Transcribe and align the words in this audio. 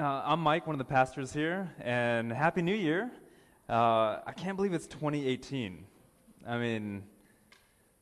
uh, 0.00 0.22
I'm 0.24 0.40
Mike, 0.40 0.66
one 0.66 0.72
of 0.72 0.78
the 0.78 0.90
pastors 0.90 1.30
here, 1.30 1.70
and 1.78 2.32
Happy 2.32 2.62
New 2.62 2.74
Year. 2.74 3.10
Uh, 3.68 4.20
I 4.26 4.32
can't 4.34 4.56
believe 4.56 4.72
it's 4.72 4.86
2018. 4.86 5.84
I 6.48 6.56
mean, 6.56 7.02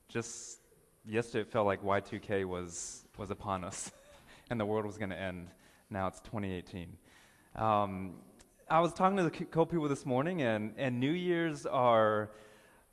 just 0.08 0.60
yesterday 1.04 1.40
it 1.40 1.50
felt 1.50 1.66
like 1.66 1.82
Y2K 1.82 2.44
was, 2.44 3.04
was 3.16 3.32
upon 3.32 3.64
us 3.64 3.90
and 4.50 4.60
the 4.60 4.64
world 4.64 4.86
was 4.86 4.96
going 4.96 5.10
to 5.10 5.18
end. 5.18 5.48
Now 5.90 6.06
it's 6.06 6.20
2018. 6.20 6.96
Um, 7.56 8.14
I 8.70 8.78
was 8.78 8.92
talking 8.92 9.16
to 9.16 9.24
the 9.24 9.30
co 9.30 9.66
people 9.66 9.88
this 9.88 10.06
morning, 10.06 10.42
and, 10.42 10.74
and 10.76 11.00
New 11.00 11.10
Year's 11.10 11.66
are, 11.66 12.30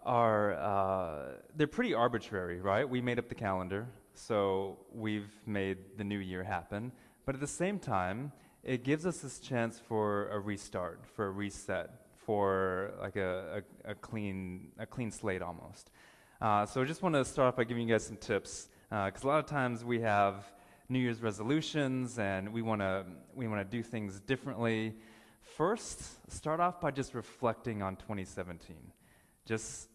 are 0.03 0.53
uh, 0.55 1.25
they're 1.55 1.67
pretty 1.67 1.93
arbitrary, 1.93 2.59
right? 2.59 2.89
We 2.89 3.01
made 3.01 3.19
up 3.19 3.29
the 3.29 3.35
calendar, 3.35 3.85
so 4.15 4.79
we've 4.91 5.29
made 5.45 5.77
the 5.95 6.03
new 6.03 6.17
year 6.17 6.41
happen. 6.41 6.91
But 7.27 7.35
at 7.35 7.41
the 7.41 7.47
same 7.47 7.77
time, 7.77 8.31
it 8.65 8.83
gives 8.83 9.05
us 9.05 9.19
this 9.19 9.39
chance 9.39 9.79
for 9.79 10.27
a 10.29 10.39
restart, 10.39 11.05
for 11.15 11.27
a 11.27 11.31
reset, 11.31 11.91
for 12.25 12.91
like 12.99 13.15
a, 13.15 13.63
a, 13.85 13.91
a 13.91 13.95
clean, 13.95 14.71
a 14.79 14.85
clean 14.87 15.11
slate 15.11 15.43
almost. 15.43 15.91
Uh, 16.41 16.65
so 16.65 16.81
I 16.81 16.85
just 16.85 17.03
want 17.03 17.13
to 17.13 17.23
start 17.23 17.49
off 17.49 17.55
by 17.55 17.63
giving 17.63 17.87
you 17.87 17.93
guys 17.93 18.05
some 18.05 18.17
tips, 18.17 18.69
because 18.89 19.23
uh, 19.23 19.27
a 19.27 19.29
lot 19.29 19.39
of 19.39 19.45
times 19.45 19.85
we 19.85 20.01
have 20.01 20.51
New 20.89 20.99
Year's 20.99 21.21
resolutions 21.21 22.17
and 22.17 22.51
we 22.51 22.61
want 22.61 22.81
to 22.81 23.05
we 23.35 23.47
want 23.47 23.61
to 23.61 23.77
do 23.77 23.83
things 23.83 24.19
differently. 24.19 24.95
First, 25.41 26.31
start 26.31 26.59
off 26.59 26.81
by 26.81 26.89
just 26.89 27.13
reflecting 27.13 27.83
on 27.83 27.95
2017. 27.97 28.75
Just 29.45 29.89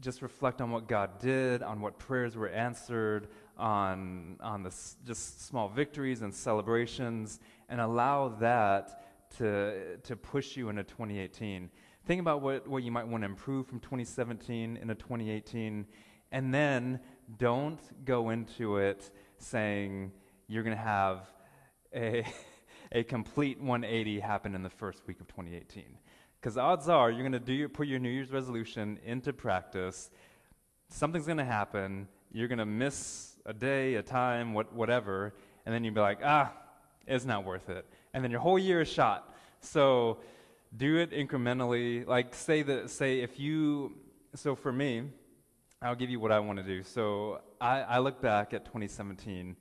just 0.00 0.22
reflect 0.22 0.60
on 0.60 0.70
what 0.70 0.86
God 0.86 1.18
did, 1.18 1.62
on 1.62 1.80
what 1.80 1.98
prayers 1.98 2.36
were 2.36 2.48
answered, 2.48 3.28
on, 3.56 4.36
on 4.40 4.62
the 4.62 4.70
just 5.04 5.46
small 5.46 5.68
victories 5.68 6.22
and 6.22 6.32
celebrations, 6.32 7.40
and 7.68 7.80
allow 7.80 8.28
that 8.40 9.02
to, 9.36 9.98
to 9.98 10.16
push 10.16 10.56
you 10.56 10.68
into 10.68 10.84
2018. 10.84 11.70
Think 12.06 12.20
about 12.20 12.40
what, 12.40 12.66
what 12.66 12.82
you 12.82 12.90
might 12.90 13.06
want 13.06 13.22
to 13.22 13.26
improve 13.26 13.66
from 13.66 13.80
2017 13.80 14.78
into 14.78 14.94
2018, 14.94 15.86
and 16.32 16.54
then 16.54 17.00
don't 17.36 17.80
go 18.04 18.30
into 18.30 18.78
it 18.78 19.10
saying 19.36 20.12
you're 20.46 20.62
going 20.62 20.76
to 20.76 20.82
have 20.82 21.30
a, 21.94 22.24
a 22.92 23.02
complete 23.04 23.60
180 23.60 24.20
happen 24.20 24.54
in 24.54 24.62
the 24.62 24.70
first 24.70 25.02
week 25.06 25.20
of 25.20 25.28
2018. 25.28 25.84
Because 26.40 26.56
odds 26.56 26.88
are 26.88 27.10
you're 27.10 27.20
going 27.20 27.32
to 27.32 27.40
do 27.40 27.52
your, 27.52 27.68
put 27.68 27.88
your 27.88 27.98
New 27.98 28.08
Year's 28.08 28.30
resolution 28.30 28.98
into 29.04 29.32
practice. 29.32 30.10
Something's 30.88 31.26
going 31.26 31.38
to 31.38 31.44
happen. 31.44 32.08
You're 32.32 32.48
going 32.48 32.58
to 32.58 32.66
miss 32.66 33.36
a 33.44 33.52
day, 33.52 33.96
a 33.96 34.02
time, 34.02 34.54
what, 34.54 34.72
whatever, 34.72 35.34
and 35.66 35.74
then 35.74 35.84
you'll 35.84 35.94
be 35.94 36.00
like, 36.00 36.20
ah, 36.24 36.52
it's 37.08 37.24
not 37.24 37.44
worth 37.44 37.68
it. 37.68 37.86
And 38.12 38.22
then 38.22 38.30
your 38.30 38.40
whole 38.40 38.58
year 38.58 38.80
is 38.82 38.88
shot. 38.88 39.34
So 39.60 40.18
do 40.76 40.98
it 40.98 41.10
incrementally. 41.10 42.06
Like 42.06 42.34
say 42.34 42.62
that 42.62 42.90
say 42.90 43.20
if 43.20 43.38
you 43.38 43.96
so 44.34 44.54
for 44.54 44.72
me, 44.72 45.04
I'll 45.80 45.94
give 45.94 46.10
you 46.10 46.20
what 46.20 46.32
I 46.32 46.40
want 46.40 46.58
to 46.58 46.64
do. 46.64 46.82
So 46.82 47.40
I, 47.60 47.80
I 47.80 47.98
look 47.98 48.20
back 48.20 48.52
at 48.52 48.64
2017 48.64 49.56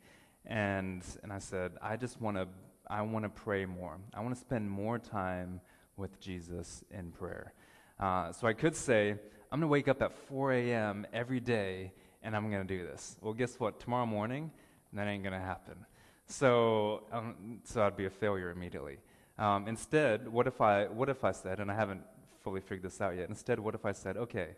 and 0.46 1.04
and 1.24 1.34
I 1.34 1.40
said, 1.40 1.74
I 1.82 1.96
just 1.96 2.22
want 2.22 2.38
to 2.38 2.48
I 2.90 3.02
want 3.02 3.24
to 3.24 3.30
pray 3.30 3.66
more. 3.66 3.98
I 4.14 4.22
want 4.22 4.36
to 4.36 4.40
spend 4.40 4.70
more 4.70 5.00
time 5.00 5.62
with 5.98 6.20
Jesus 6.20 6.84
in 6.92 7.12
prayer. 7.12 7.54
Uh, 8.00 8.32
so 8.32 8.48
I 8.48 8.54
could 8.54 8.76
say, 8.76 9.16
I'm 9.52 9.60
to 9.62 9.68
wake 9.68 9.88
up 9.88 10.02
at 10.02 10.14
4 10.14 10.54
a.m. 10.54 11.08
every 11.12 11.40
day 11.40 11.92
and 12.22 12.36
I'm 12.36 12.50
to 12.68 12.78
do 12.78 12.86
this. 12.86 13.18
Well, 13.22 13.34
guess 13.34 13.60
what? 13.60 13.80
Tomorrow 13.80 14.06
morning, 14.06 14.52
that 14.94 15.08
ain't 15.08 15.24
to 15.34 15.46
happen. 15.46 15.86
So, 16.28 17.04
um, 17.12 17.62
so 17.64 17.82
I'd 17.84 17.96
be 17.96 18.06
a 18.06 18.10
failure 18.10 18.52
immediately. 18.52 18.98
Um, 19.40 19.68
instead, 19.68 20.28
what 20.28 20.46
if 20.46 20.62
I 20.62 20.86
what 20.86 21.10
if 21.10 21.24
I 21.24 21.32
said, 21.32 21.60
and 21.60 21.72
I 21.72 21.76
haven't 21.76 22.02
fully 22.44 22.60
figured 22.62 22.84
this 22.84 23.02
out 23.02 23.16
yet. 23.16 23.30
Instead, 23.30 23.60
what 23.60 23.76
if 23.76 23.86
I 23.86 23.92
said, 23.92 24.18
okay, 24.18 24.56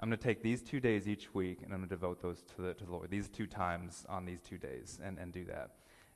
I'm 0.00 0.08
going 0.08 0.18
to 0.18 0.22
take 0.22 0.42
these 0.42 0.62
two 0.62 0.80
days 0.80 1.08
each 1.08 1.34
week, 1.34 1.58
and 1.62 1.72
I'm 1.72 1.80
going 1.80 1.88
to 1.88 1.94
devote 1.94 2.22
those 2.22 2.42
to 2.56 2.62
the, 2.62 2.74
to 2.74 2.84
the 2.84 2.92
Lord. 2.92 3.10
These 3.10 3.28
two 3.28 3.46
times 3.46 4.04
on 4.08 4.24
these 4.24 4.40
two 4.40 4.58
days, 4.58 4.98
and, 5.02 5.18
and 5.18 5.32
do 5.32 5.44
that. 5.46 5.70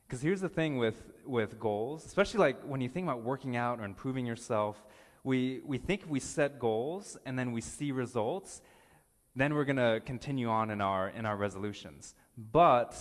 Because 0.06 0.22
here's 0.22 0.41
the 0.41 0.48
thing 0.48 0.78
with 0.78 1.03
with 1.25 1.60
goals, 1.60 2.04
especially 2.04 2.41
like 2.41 2.60
when 2.62 2.81
you 2.81 2.88
think 2.88 3.06
about 3.06 3.22
working 3.22 3.56
out 3.56 3.81
or 3.81 3.84
improving 3.84 4.26
yourself, 4.26 4.84
we 5.22 5.60
we 5.64 5.78
think 5.78 6.03
we 6.09 6.20
set 6.20 6.59
goals 6.59 7.16
and 7.25 7.38
then 7.38 7.53
we 7.53 7.60
see 7.60 7.93
results, 7.93 8.62
then 9.37 9.54
we're 9.54 9.64
going 9.64 9.76
to 9.76 10.03
continue 10.04 10.49
on 10.49 10.70
in 10.70 10.81
our 10.81 11.09
in 11.09 11.25
our 11.25 11.37
resolutions. 11.37 12.14
But 12.37 12.97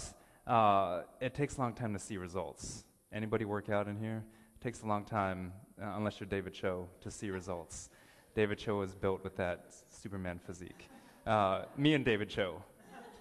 uh, 0.51 1.03
it 1.21 1.33
takes 1.33 1.55
a 1.55 1.61
long 1.61 1.73
time 1.73 1.93
to 1.93 1.99
see 1.99 2.17
results. 2.17 2.83
Anybody 3.13 3.45
work 3.45 3.69
out 3.69 3.87
in 3.87 3.95
here? 3.97 4.21
It 4.59 4.61
takes 4.61 4.81
a 4.81 4.85
long 4.85 5.05
time, 5.05 5.53
uh, 5.81 5.93
unless 5.95 6.19
you're 6.19 6.27
David 6.27 6.53
Cho, 6.53 6.89
to 6.99 7.09
see 7.09 7.29
results. 7.29 7.89
David 8.35 8.57
Cho 8.57 8.77
was 8.77 8.93
built 8.93 9.23
with 9.23 9.37
that 9.37 9.73
Superman 9.89 10.41
physique. 10.45 10.89
Uh, 11.25 11.63
me 11.77 11.93
and 11.93 12.03
David 12.03 12.27
Cho, 12.27 12.61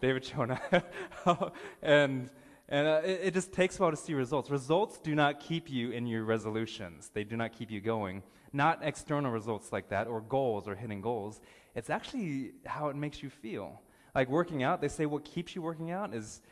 David 0.01 0.25
Cho 0.25 0.43
and 0.43 0.53
I, 0.53 0.83
and. 1.83 2.31
And 2.73 2.87
uh, 2.87 3.01
it, 3.05 3.21
it, 3.25 3.35
just 3.35 3.53
takes 3.53 3.81
a 3.81 3.83
while 3.83 3.91
to 3.91 3.97
see 3.97 4.15
results. 4.15 4.49
Results 4.49 5.01
do 5.01 5.13
not 5.17 5.41
keep 5.41 5.69
you 5.69 5.91
in 5.91 6.07
your 6.07 6.23
resolutions. 6.23 7.11
They 7.13 7.25
do 7.25 7.37
not 7.37 7.53
keep 7.53 7.69
you 7.69 7.81
going. 7.81 8.23
Not 8.53 8.79
external 8.83 9.33
results 9.33 9.73
like 9.73 9.89
that, 9.89 10.07
or 10.07 10.21
goals, 10.21 10.69
or 10.69 10.77
hitting 10.77 11.01
goals. 11.01 11.41
It's 11.75 11.91
actually 11.91 12.53
how 12.65 12.89
it 12.89 12.95
makes 12.95 13.25
you 13.25 13.29
feel. 13.29 13.83
Like 14.15 14.29
working 14.29 14.63
out, 14.63 14.81
they 14.81 14.87
say 14.87 15.05
what 15.05 15.25
keeps 15.25 15.57
you 15.57 15.63
working 15.63 15.91
out 15.91 16.15
is 16.15 16.43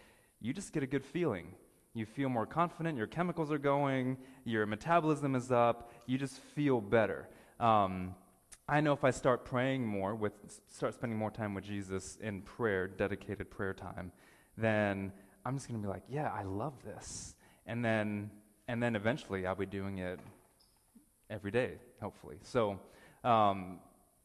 you 0.41 0.53
just 0.53 0.73
get 0.73 0.83
a 0.83 0.87
good 0.87 1.05
feeling. 1.05 1.55
You 1.95 2.07
feel 2.07 2.29
more 2.29 2.47
confident, 2.47 2.97
your 2.97 3.07
chemicals 3.07 3.51
are 3.51 3.59
going, 3.59 4.19
your 4.45 4.67
metabolism 4.67 5.35
is 5.35 5.51
up, 5.51 5.93
you 6.07 6.19
just 6.19 6.39
feel 6.39 6.81
better. 6.81 7.29
Um, 7.59 8.15
I 8.69 8.81
know 8.81 8.93
if 8.93 9.03
I 9.03 9.11
start 9.11 9.45
praying 9.45 9.87
more, 9.87 10.15
with 10.15 10.33
start 10.69 10.95
spending 10.95 11.19
more 11.19 11.31
time 11.31 11.55
with 11.55 11.65
Jesus 11.65 12.19
in 12.21 12.43
prayer, 12.43 12.87
dedicated 12.87 13.51
prayer 13.51 13.73
time, 13.73 14.13
then 14.57 15.13
I'm 15.45 15.57
just 15.57 15.69
going 15.69 15.81
to 15.81 15.87
be 15.87 15.91
like, 15.91 16.03
yeah, 16.09 16.31
I 16.31 16.43
love 16.43 16.75
this. 16.85 17.35
And 17.67 17.85
then, 17.85 18.31
and 18.69 18.83
then 18.83 18.95
eventually 18.95 19.47
I'll 19.47 19.55
be 19.55 19.67
doing 19.67 19.99
it 19.99 20.21
every 21.31 21.51
day, 21.51 21.79
hopefully. 22.01 22.37
So, 22.43 22.79
um, 23.25 23.81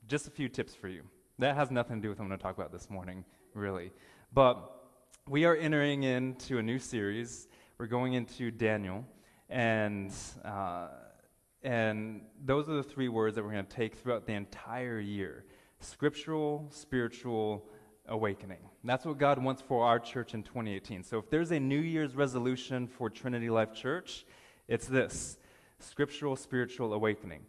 just 0.08 0.28
a 0.28 0.32
few 0.32 0.50
tips 0.50 0.76
for 0.76 0.90
you. 0.90 1.04
That 1.40 1.56
has 1.56 1.72
nothing 1.72 1.98
to 1.98 2.02
do 2.02 2.10
with 2.10 2.20
what 2.20 2.26
I'm 2.26 2.38
to 2.38 2.44
talk 2.44 2.58
about 2.58 2.72
this 2.72 2.90
morning, 2.90 3.24
really. 3.54 3.92
But 4.34 4.83
we 5.30 5.46
are 5.46 5.56
entering 5.56 6.04
into 6.04 6.58
a 6.58 6.62
new 6.62 6.78
series. 6.78 7.48
We're 7.78 7.88
going 7.88 8.14
into 8.14 8.52
Daniel, 8.52 9.06
and 9.50 10.12
uh, 10.44 10.90
and 11.64 12.22
those 12.44 12.68
are 12.68 12.74
the 12.74 12.84
three 12.84 13.08
words 13.08 13.36
that 13.36 13.44
we're 13.44 13.52
going 13.52 13.66
to 13.66 13.76
take 13.76 13.96
throughout 13.96 14.26
the 14.26 14.34
entire 14.34 15.00
year: 15.00 15.46
scriptural, 15.80 16.68
spiritual, 16.72 17.70
awakening. 18.10 18.60
That's 18.84 19.06
what 19.06 19.18
God 19.18 19.42
wants 19.42 19.62
for 19.62 19.86
our 19.86 19.98
church 19.98 20.34
in 20.34 20.44
2018. 20.44 21.04
So 21.04 21.20
if 21.20 21.30
there's 21.30 21.52
a 21.52 21.60
New 21.60 21.80
Year's 21.80 22.16
resolution 22.16 22.86
for 22.86 23.10
Trinity 23.10 23.50
Life 23.50 23.74
Church, 23.74 24.26
it's 24.68 24.88
this: 24.88 25.38
scriptural, 25.80 26.36
spiritual 26.36 26.94
awakening. 26.94 27.44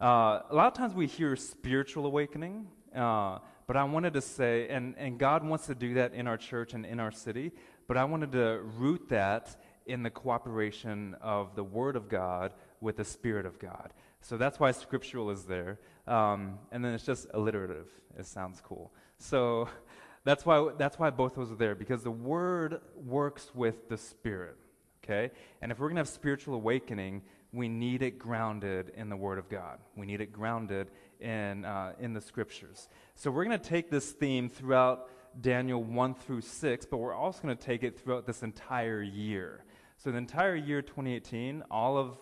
Uh, 0.00 0.40
a 0.50 0.54
lot 0.54 0.66
of 0.66 0.74
times 0.74 0.92
we 0.92 1.06
hear 1.06 1.36
spiritual 1.36 2.04
awakening, 2.04 2.66
uh, 2.96 3.38
but 3.66 3.76
I 3.76 3.84
wanted 3.84 4.14
to 4.14 4.20
say, 4.20 4.68
and, 4.68 4.94
and 4.98 5.18
God 5.18 5.44
wants 5.44 5.66
to 5.66 5.74
do 5.74 5.94
that 5.94 6.14
in 6.14 6.26
our 6.26 6.36
church 6.36 6.74
and 6.74 6.84
in 6.84 7.00
our 7.00 7.12
city, 7.12 7.52
but 7.86 7.96
I 7.96 8.04
wanted 8.04 8.32
to 8.32 8.60
root 8.78 9.08
that 9.08 9.56
in 9.86 10.02
the 10.02 10.10
cooperation 10.10 11.16
of 11.20 11.54
the 11.54 11.64
Word 11.64 11.96
of 11.96 12.08
God 12.08 12.52
with 12.80 12.96
the 12.96 13.04
Spirit 13.04 13.46
of 13.46 13.58
God. 13.58 13.92
So 14.20 14.36
that's 14.36 14.60
why 14.60 14.70
scriptural 14.70 15.30
is 15.30 15.44
there. 15.44 15.78
Um, 16.06 16.58
and 16.70 16.84
then 16.84 16.94
it's 16.94 17.04
just 17.04 17.26
alliterative. 17.34 17.88
It 18.18 18.26
sounds 18.26 18.60
cool. 18.60 18.92
So 19.18 19.68
that's 20.24 20.46
why, 20.46 20.70
that's 20.78 20.98
why 20.98 21.10
both 21.10 21.34
those 21.34 21.50
are 21.50 21.56
there, 21.56 21.74
because 21.74 22.02
the 22.02 22.10
Word 22.10 22.80
works 22.96 23.50
with 23.54 23.88
the 23.88 23.96
Spirit. 23.96 24.56
Okay? 25.04 25.32
And 25.60 25.72
if 25.72 25.78
we're 25.78 25.88
going 25.88 25.96
to 25.96 26.00
have 26.00 26.08
spiritual 26.08 26.54
awakening, 26.54 27.22
we 27.52 27.68
need 27.68 28.02
it 28.02 28.18
grounded 28.18 28.92
in 28.96 29.08
the 29.08 29.16
Word 29.16 29.38
of 29.38 29.48
God. 29.48 29.78
We 29.96 30.06
need 30.06 30.20
it 30.20 30.32
grounded 30.32 30.90
in, 31.22 31.64
uh, 31.64 31.92
in 31.98 32.12
the 32.12 32.20
Scriptures. 32.20 32.88
So 33.14 33.30
we're 33.30 33.44
going 33.44 33.58
to 33.58 33.68
take 33.68 33.90
this 33.90 34.10
theme 34.10 34.48
throughout 34.48 35.08
Daniel 35.40 35.82
1 35.82 36.14
through 36.14 36.42
6, 36.42 36.86
but 36.86 36.98
we're 36.98 37.14
also 37.14 37.42
going 37.42 37.56
to 37.56 37.62
take 37.62 37.82
it 37.82 37.98
throughout 37.98 38.26
this 38.26 38.42
entire 38.42 39.02
year. 39.02 39.64
So 39.96 40.10
the 40.10 40.18
entire 40.18 40.56
year 40.56 40.82
2018, 40.82 41.62
all 41.70 41.96
of 41.96 42.18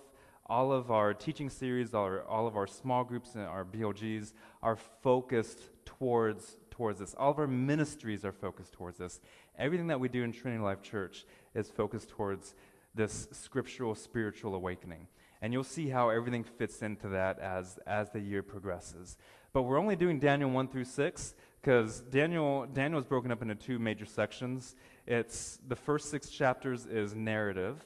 all 0.47 0.73
of 0.73 0.91
our 0.91 1.15
teaching 1.15 1.49
series, 1.49 1.95
all, 1.95 2.03
our, 2.03 2.25
all 2.25 2.49
of 2.49 2.57
our 2.57 2.67
small 2.67 3.05
groups 3.05 3.37
and 3.37 3.45
our 3.45 3.65
BLGs 3.65 4.33
are 4.63 4.77
focused 4.77 5.61
towards 5.85 6.57
towards 6.71 6.99
this. 6.99 7.15
All 7.17 7.31
of 7.31 7.39
our 7.39 7.47
ministries 7.47 8.25
are 8.25 8.33
focused 8.33 8.73
towards 8.73 8.99
this. 8.99 9.21
Everything 9.59 9.87
that 9.89 10.01
we 10.01 10.09
do 10.09 10.25
in 10.25 10.33
Trinity 10.33 10.63
Life 10.63 10.83
Church 10.83 11.25
is 11.55 11.71
focused 11.71 12.09
towards 12.09 12.55
this 12.95 13.29
scriptural 13.33 13.95
spiritual 13.95 14.55
awakening. 14.55 15.07
And 15.43 15.53
you'll 15.53 15.65
see 15.65 15.89
how 15.89 16.11
everything 16.11 16.45
fits 16.45 16.83
into 16.83 17.09
that 17.09 17.39
as, 17.39 17.79
as 17.87 18.11
the 18.11 18.21
year 18.21 18.43
progresses. 18.43 19.17
But 19.53 19.63
we're 19.63 19.79
only 19.79 19.97
doing 19.97 20.19
Daniel 20.19 20.51
1 20.51 20.69
through 20.69 20.85
6 20.85 21.35
because 21.61 22.01
Daniel, 22.01 22.67
Daniel 22.67 23.01
is 23.01 23.07
broken 23.07 23.31
up 23.31 23.43
into 23.43 23.55
two 23.55 23.79
major 23.79 24.07
sections. 24.07 24.77
It's 25.07 25.59
the 25.67 25.77
first 25.77 26.11
six 26.11 26.29
chapters 26.31 26.87
is 26.87 27.15
narrative, 27.15 27.85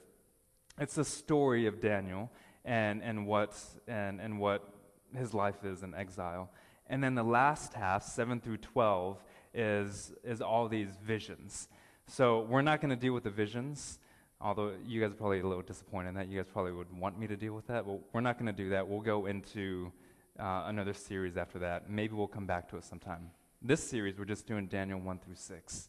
it's 0.78 0.98
a 0.98 1.04
story 1.04 1.66
of 1.66 1.80
Daniel 1.80 2.30
and, 2.64 3.02
and, 3.02 3.26
what, 3.26 3.58
and, 3.86 4.20
and 4.20 4.40
what 4.40 4.68
his 5.16 5.32
life 5.32 5.64
is 5.64 5.82
in 5.82 5.94
exile. 5.94 6.50
And 6.88 7.02
then 7.02 7.14
the 7.14 7.22
last 7.22 7.74
half, 7.74 8.02
7 8.02 8.40
through 8.40 8.58
12, 8.58 9.22
is, 9.54 10.12
is 10.24 10.40
all 10.40 10.68
these 10.68 10.96
visions. 11.02 11.68
So 12.06 12.42
we're 12.42 12.62
not 12.62 12.80
going 12.80 12.90
to 12.90 12.96
deal 12.96 13.12
with 13.12 13.24
the 13.24 13.30
visions, 13.30 13.98
although 14.40 14.72
you 14.86 15.00
guys 15.00 15.12
are 15.12 15.14
probably 15.14 15.40
a 15.40 15.46
little 15.46 15.62
disappointed 15.62 16.10
in 16.10 16.14
that. 16.14 16.28
You 16.28 16.38
guys 16.38 16.46
probably 16.52 16.72
would 16.72 16.92
want 16.92 17.18
me 17.18 17.26
to 17.26 17.36
deal 17.36 17.54
with 17.54 17.66
that, 17.68 17.86
but 17.86 18.00
we're 18.12 18.20
not 18.20 18.38
going 18.38 18.46
to 18.46 18.52
do 18.52 18.70
that. 18.70 18.86
We'll 18.86 19.00
go 19.00 19.26
into 19.26 19.92
uh, 20.38 20.64
another 20.66 20.94
series 20.94 21.36
after 21.36 21.58
that. 21.60 21.90
Maybe 21.90 22.14
we'll 22.14 22.26
come 22.26 22.46
back 22.46 22.68
to 22.70 22.76
it 22.76 22.84
sometime. 22.84 23.30
This 23.62 23.82
series, 23.82 24.18
we're 24.18 24.24
just 24.24 24.46
doing 24.46 24.66
Daniel 24.66 25.00
1 25.00 25.18
through 25.20 25.36
6. 25.36 25.88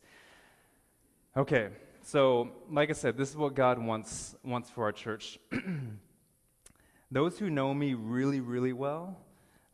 Okay, 1.38 1.70
so 2.04 2.52
like 2.72 2.90
I 2.90 2.94
said, 2.94 3.18
this 3.18 3.30
is 3.30 3.36
what 3.36 3.56
God 3.56 3.80
wants, 3.80 4.36
wants 4.44 4.70
for 4.70 4.86
our 4.86 4.92
church. 4.92 5.40
Those 7.12 7.38
who 7.38 7.50
know 7.50 7.74
me 7.74 7.94
really, 7.94 8.40
really 8.40 8.74
well 8.74 9.18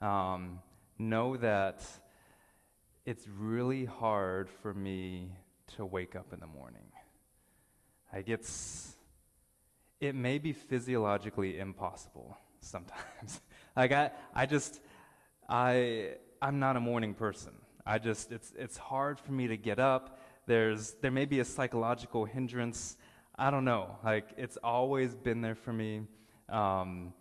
um, 0.02 0.60
know 0.98 1.38
that 1.38 1.84
it's 3.06 3.28
really 3.28 3.86
hard 3.86 4.50
for 4.62 4.74
me 4.74 5.32
to 5.76 5.86
wake 5.86 6.16
up 6.16 6.34
in 6.34 6.40
the 6.40 6.48
morning. 6.48 6.91
Like 8.14 8.30
it's, 8.30 8.96
it 10.00 10.16
may 10.16 10.38
be 10.38 10.54
physiologically 10.54 11.60
impossible 11.60 12.38
sometimes. 12.60 13.42
like 13.76 13.92
I, 13.92 14.12
I 14.34 14.46
just, 14.46 14.82
I, 15.48 16.16
I'm 16.42 16.60
not 16.60 16.76
a 16.76 16.80
morning 16.80 17.14
person. 17.14 17.54
I 17.86 18.00
just, 18.00 18.32
it's, 18.32 18.54
it's 18.58 18.78
hard 18.78 19.20
for 19.20 19.32
me 19.32 19.48
to 19.48 19.58
get 19.58 19.80
up. 19.80 20.20
There's, 20.46 20.96
there 21.02 21.12
may 21.12 21.26
be 21.26 21.40
a 21.40 21.46
psychological 21.46 22.26
hindrance. 22.26 22.98
I 23.36 23.52
don't 23.52 23.66
know. 23.66 23.98
Like 24.04 24.30
it's 24.38 24.58
always 24.64 25.16
been 25.16 25.42
there 25.42 25.56
for 25.56 25.74
me. 25.74 26.02
Um, 26.50 27.14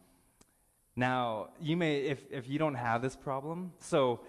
now, 0.97 1.51
you 1.61 1.77
may, 1.77 2.01
if, 2.01 2.21
if 2.31 2.49
you 2.49 2.59
don't 2.59 2.75
have 2.75 3.01
this 3.01 3.17
problem, 3.17 3.73
so 3.79 4.21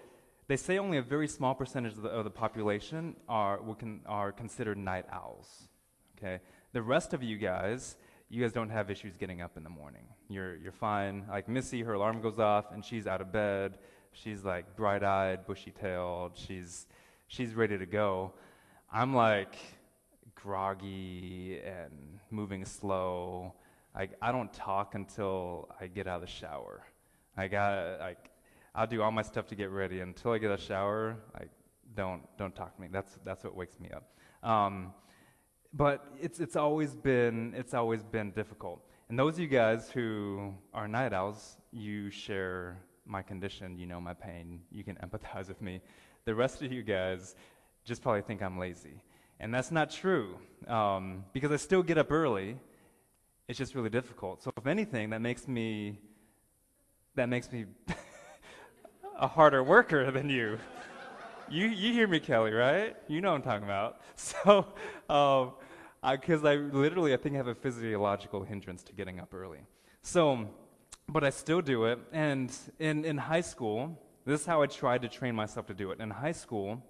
they 0.48 0.58
say 0.58 0.78
only 0.78 0.98
a 0.98 1.02
very 1.02 1.28
small 1.28 1.56
percentage 1.56 1.94
of 1.94 2.04
the, 2.04 2.10
of 2.10 2.24
the 2.24 2.30
population 2.30 3.16
are, 3.28 3.58
can, 3.80 4.02
are 4.06 4.32
considered 4.32 4.78
night 4.78 5.06
owls. 5.12 5.68
Okay? 6.22 6.40
The 6.74 6.82
rest 6.82 7.14
of 7.14 7.24
you 7.24 7.38
guys, 7.38 7.98
you 8.30 8.42
guys 8.42 8.54
don't 8.54 8.70
have 8.70 8.92
issues 8.92 9.18
getting 9.18 9.42
up 9.42 9.58
in 9.58 9.64
the 9.64 9.70
morning. 9.70 10.04
You're, 10.30 10.56
you're 10.58 10.72
fine. 10.72 11.26
Like 11.30 11.50
Missy, 11.50 11.82
her 11.82 11.94
alarm 11.94 12.22
goes 12.22 12.40
off 12.40 12.72
and 12.72 12.84
she's 12.84 13.08
out 13.08 13.22
of 13.22 13.32
bed. 13.32 13.78
She's 14.14 14.44
like 14.44 14.76
bright 14.76 15.04
eyed, 15.04 15.46
bushy 15.46 15.72
tailed. 15.72 16.34
She's, 16.36 16.88
she's 17.28 17.54
ready 17.54 17.78
to 17.78 17.86
go. 17.86 18.34
I'm 18.92 19.16
like 19.16 19.56
groggy 20.36 21.60
and 21.66 22.20
moving 22.30 22.66
slow. 22.66 23.54
Like 23.96 24.12
I 24.22 24.32
don't 24.32 24.52
talk 24.54 24.96
until 24.96 25.70
I 25.80 25.88
get 25.88 26.08
out 26.08 26.16
of 26.16 26.22
the 26.22 26.28
shower. 26.28 26.84
I 27.38 27.48
got 27.48 28.00
like 28.00 28.30
I'll 28.74 28.88
do 28.88 29.02
all 29.02 29.12
my 29.12 29.22
stuff 29.22 29.48
to 29.48 29.56
get 29.56 29.70
ready 29.70 30.00
until 30.00 30.32
I 30.32 30.38
get 30.38 30.52
a 30.52 30.58
shower. 30.58 31.18
I 31.36 31.44
don't 31.96 32.22
don't 32.38 32.56
talk 32.56 32.76
to 32.76 32.82
me. 32.82 32.88
That's 32.92 33.18
that's 33.26 33.44
what 33.44 33.56
wakes 33.56 33.80
me 33.80 33.90
up. 33.90 34.50
Um, 34.50 34.94
but 35.74 36.06
it's 36.20 36.40
it's 36.40 36.56
always 36.56 36.96
been 36.96 37.54
it's 37.56 37.74
always 37.74 38.04
been 38.04 38.32
difficult. 38.32 38.82
And 39.10 39.20
those 39.20 39.34
of 39.34 39.40
you 39.40 39.48
guys 39.48 39.90
who 39.90 40.54
are 40.74 40.88
night 40.88 41.14
owls, 41.14 41.58
you 41.72 42.10
share 42.10 42.78
my 43.06 43.22
condition. 43.22 43.78
You 43.78 43.86
know 43.86 44.00
my 44.00 44.14
pain. 44.14 44.62
You 44.72 44.84
can 44.84 44.96
empathize 45.04 45.48
with 45.48 45.62
me. 45.62 45.82
The 46.26 46.36
rest 46.36 46.62
of 46.62 46.72
you 46.72 46.84
guys 46.84 47.36
just 47.84 48.02
probably 48.02 48.22
think 48.22 48.42
I'm 48.42 48.58
lazy, 48.60 49.02
and 49.40 49.54
that's 49.54 49.72
not 49.72 49.90
true 49.92 50.38
um, 50.68 51.26
because 51.34 51.52
I 51.52 51.58
still 51.58 51.84
get 51.84 51.98
up 51.98 52.12
early 52.12 52.58
it's 53.52 53.58
just 53.58 53.76
really 53.76 53.90
difficult. 53.90 54.42
So 54.42 54.54
if 54.56 54.66
anything, 54.66 55.10
that 55.10 55.22
makes 55.22 55.46
me 55.46 56.00
that 57.16 57.28
makes 57.28 57.52
me 57.52 57.66
a 59.20 59.28
harder 59.28 59.62
worker 59.62 60.10
than 60.10 60.30
you. 60.30 60.58
you 61.50 61.68
you 61.68 61.92
hear 61.92 62.08
me, 62.08 62.22
Kelly, 62.22 62.54
right? 62.54 62.96
You 63.10 63.20
know 63.20 63.32
what 63.32 63.38
I'm 63.38 63.42
talking 63.44 63.66
about. 63.66 64.00
So, 64.16 64.68
because 66.10 66.44
I, 66.44 66.54
I 66.54 66.56
literally 66.56 67.14
I 67.14 67.18
think 67.18 67.36
I 67.36 67.38
have 67.38 67.48
a 67.48 67.56
physiological 67.56 68.44
hindrance 68.44 68.84
to 68.84 68.94
getting 68.94 69.20
up 69.20 69.34
early. 69.34 69.60
So, 70.02 70.50
but 71.08 71.24
I 71.24 71.30
still 71.30 71.62
do 71.62 71.86
it. 71.86 72.00
And 72.12 72.52
in 72.80 73.06
in 73.06 73.18
high 73.18 73.42
school, 73.42 74.00
this 74.26 74.42
is 74.42 74.46
how 74.46 74.62
I 74.62 74.68
tried 74.68 75.02
to 75.04 75.08
train 75.08 75.36
myself 75.36 75.68
to 75.68 75.74
do 75.74 75.92
it. 75.92 76.00
In 76.00 76.10
high 76.10 76.32
school, 76.32 76.84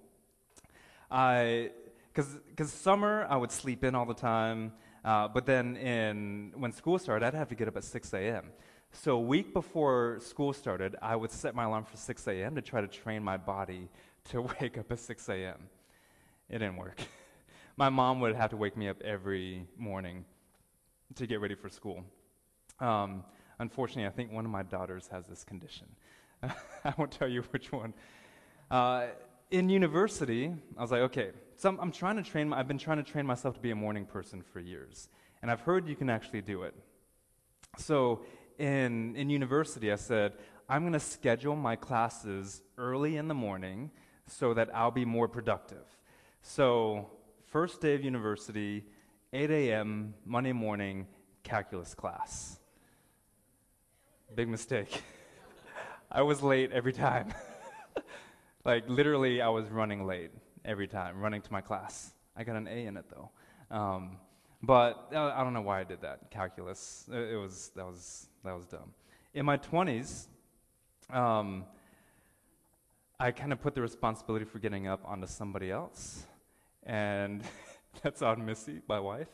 I 1.09 1.71
because 2.13 2.71
summer 2.71 3.25
I 3.29 3.37
would 3.37 3.51
sleep 3.51 3.83
in 3.83 3.95
all 3.95 4.05
the 4.05 4.13
time. 4.13 4.73
Uh, 5.03 5.27
but 5.27 5.45
then 5.45 5.77
in, 5.77 6.51
when 6.55 6.71
school 6.71 6.99
started, 6.99 7.25
I'd 7.25 7.33
have 7.33 7.49
to 7.49 7.55
get 7.55 7.67
up 7.67 7.77
at 7.77 7.83
6 7.83 8.13
a.m. 8.13 8.51
So 8.91 9.15
a 9.15 9.19
week 9.19 9.53
before 9.53 10.19
school 10.19 10.53
started, 10.53 10.95
I 11.01 11.15
would 11.15 11.31
set 11.31 11.55
my 11.55 11.63
alarm 11.63 11.85
for 11.85 11.97
6 11.97 12.27
a.m. 12.27 12.55
to 12.55 12.61
try 12.61 12.81
to 12.81 12.87
train 12.87 13.23
my 13.23 13.37
body 13.37 13.89
to 14.25 14.41
wake 14.61 14.77
up 14.77 14.91
at 14.91 14.99
6 14.99 15.29
a.m. 15.29 15.69
It 16.49 16.59
didn't 16.59 16.77
work. 16.77 17.01
my 17.77 17.89
mom 17.89 18.19
would 18.21 18.35
have 18.35 18.49
to 18.51 18.57
wake 18.57 18.77
me 18.77 18.87
up 18.87 19.01
every 19.01 19.67
morning 19.77 20.25
to 21.15 21.27
get 21.27 21.41
ready 21.41 21.55
for 21.55 21.69
school. 21.69 22.03
Um, 22.79 23.23
unfortunately, 23.59 24.05
I 24.05 24.09
think 24.11 24.31
one 24.31 24.45
of 24.45 24.51
my 24.51 24.63
daughters 24.63 25.07
has 25.11 25.27
this 25.27 25.43
condition. 25.43 25.87
I 26.43 26.93
won't 26.97 27.11
tell 27.11 27.27
you 27.27 27.41
which 27.51 27.71
one. 27.71 27.93
Uh, 28.69 29.07
in 29.51 29.69
university, 29.69 30.51
I 30.77 30.81
was 30.81 30.91
like, 30.91 31.01
okay, 31.01 31.31
so 31.57 31.69
I'm, 31.69 31.79
I'm 31.79 31.91
trying 31.91 32.15
to 32.15 32.23
train, 32.23 32.53
I've 32.53 32.67
been 32.67 32.77
trying 32.77 32.97
to 32.97 33.03
train 33.03 33.25
myself 33.25 33.55
to 33.55 33.61
be 33.61 33.71
a 33.71 33.75
morning 33.75 34.05
person 34.05 34.41
for 34.41 34.59
years. 34.59 35.09
And 35.41 35.51
I've 35.51 35.61
heard 35.61 35.87
you 35.87 35.95
can 35.95 36.09
actually 36.09 36.41
do 36.41 36.63
it. 36.63 36.73
So 37.77 38.21
in, 38.57 39.15
in 39.15 39.29
university, 39.29 39.91
I 39.91 39.95
said, 39.95 40.33
I'm 40.69 40.83
going 40.83 40.93
to 40.93 40.99
schedule 40.99 41.55
my 41.55 41.75
classes 41.75 42.61
early 42.77 43.17
in 43.17 43.27
the 43.27 43.33
morning 43.33 43.91
so 44.27 44.53
that 44.53 44.73
I'll 44.73 44.91
be 44.91 45.03
more 45.03 45.27
productive. 45.27 45.85
So, 46.41 47.09
first 47.51 47.81
day 47.81 47.93
of 47.93 48.03
university, 48.03 48.85
8 49.33 49.51
a.m., 49.51 50.13
Monday 50.25 50.53
morning, 50.53 51.05
calculus 51.43 51.93
class. 51.93 52.59
Big 54.33 54.47
mistake. 54.47 55.03
I 56.11 56.21
was 56.21 56.41
late 56.41 56.71
every 56.71 56.93
time. 56.93 57.33
Like, 58.63 58.87
literally, 58.87 59.41
I 59.41 59.49
was 59.49 59.67
running 59.69 60.05
late 60.05 60.29
every 60.63 60.87
time, 60.87 61.19
running 61.19 61.41
to 61.41 61.51
my 61.51 61.61
class. 61.61 62.13
I 62.37 62.43
got 62.43 62.55
an 62.57 62.67
A 62.67 62.85
in 62.85 62.95
it, 62.95 63.05
though. 63.09 63.31
Um, 63.75 64.17
but 64.61 65.07
uh, 65.11 65.33
I 65.35 65.43
don't 65.43 65.53
know 65.53 65.63
why 65.63 65.79
I 65.79 65.83
did 65.83 66.01
that. 66.01 66.29
Calculus, 66.29 67.09
it, 67.11 67.31
it, 67.33 67.37
was, 67.37 67.71
that, 67.75 67.87
was, 67.87 68.27
that 68.43 68.55
was 68.55 68.67
dumb. 68.67 68.93
In 69.33 69.47
my 69.47 69.57
20s, 69.57 70.27
um, 71.09 71.65
I 73.19 73.31
kind 73.31 73.51
of 73.51 73.59
put 73.59 73.73
the 73.73 73.81
responsibility 73.81 74.45
for 74.45 74.59
getting 74.59 74.85
up 74.85 75.01
onto 75.05 75.25
somebody 75.25 75.71
else. 75.71 76.27
And 76.85 77.43
that's 78.03 78.21
on 78.21 78.45
Missy, 78.45 78.81
my 78.87 78.99
wife. 78.99 79.29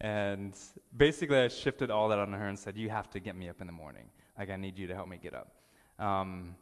And 0.00 0.56
basically, 0.96 1.38
I 1.38 1.48
shifted 1.48 1.90
all 1.90 2.08
that 2.08 2.18
on 2.18 2.32
her 2.32 2.48
and 2.48 2.58
said, 2.58 2.76
You 2.76 2.88
have 2.88 3.10
to 3.10 3.20
get 3.20 3.36
me 3.36 3.48
up 3.48 3.60
in 3.60 3.66
the 3.66 3.72
morning. 3.72 4.06
Like, 4.38 4.50
I 4.50 4.56
need 4.56 4.78
you 4.78 4.86
to 4.86 4.94
help 4.94 5.08
me 5.08 5.18
get 5.22 5.34
up. 5.34 5.52
Um, 5.98 6.54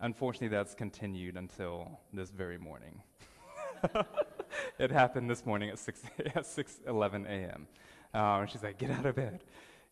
Unfortunately, 0.00 0.48
that's 0.48 0.74
continued 0.74 1.36
until 1.36 2.00
this 2.12 2.30
very 2.30 2.58
morning. 2.58 3.00
it 4.78 4.90
happened 4.90 5.30
this 5.30 5.46
morning 5.46 5.70
at 5.70 5.78
6, 5.78 6.02
at 6.34 6.44
6 6.44 6.80
11 6.86 7.26
a.m. 7.26 7.66
Uh, 8.12 8.44
she's 8.46 8.62
like, 8.62 8.78
Get 8.78 8.90
out 8.90 9.06
of 9.06 9.14
bed. 9.14 9.44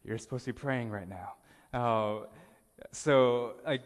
You're 0.05 0.19
supposed 0.19 0.45
to 0.47 0.53
be 0.53 0.59
praying 0.59 0.91
right 0.91 1.09
now. 1.09 1.35
Uh, 1.73 2.27
so 2.91 3.55
I, 3.67 3.79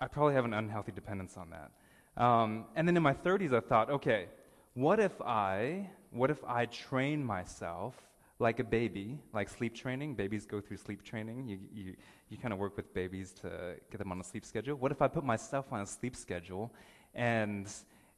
I 0.00 0.06
probably 0.06 0.34
have 0.34 0.44
an 0.44 0.54
unhealthy 0.54 0.92
dependence 0.92 1.36
on 1.36 1.50
that. 1.50 2.22
Um, 2.22 2.66
and 2.76 2.86
then 2.86 2.96
in 2.96 3.02
my 3.02 3.12
30s, 3.14 3.52
I 3.52 3.60
thought, 3.60 3.90
okay, 3.90 4.28
what 4.74 5.00
if 5.00 5.20
I, 5.22 5.88
what 6.10 6.30
if 6.30 6.44
I 6.44 6.66
train 6.66 7.24
myself 7.24 7.94
like 8.38 8.58
a 8.58 8.64
baby, 8.64 9.18
like 9.32 9.48
sleep 9.48 9.74
training. 9.74 10.14
Babies 10.14 10.46
go 10.46 10.60
through 10.60 10.78
sleep 10.78 11.02
training. 11.02 11.48
You, 11.48 11.58
you, 11.72 11.96
you 12.28 12.36
kind 12.36 12.52
of 12.52 12.58
work 12.58 12.76
with 12.76 12.92
babies 12.92 13.32
to 13.42 13.76
get 13.90 13.98
them 13.98 14.10
on 14.10 14.20
a 14.20 14.24
sleep 14.24 14.44
schedule. 14.44 14.76
What 14.76 14.92
if 14.92 15.00
I 15.00 15.08
put 15.08 15.24
myself 15.24 15.66
on 15.72 15.80
a 15.80 15.86
sleep 15.86 16.16
schedule 16.16 16.72
and, 17.14 17.68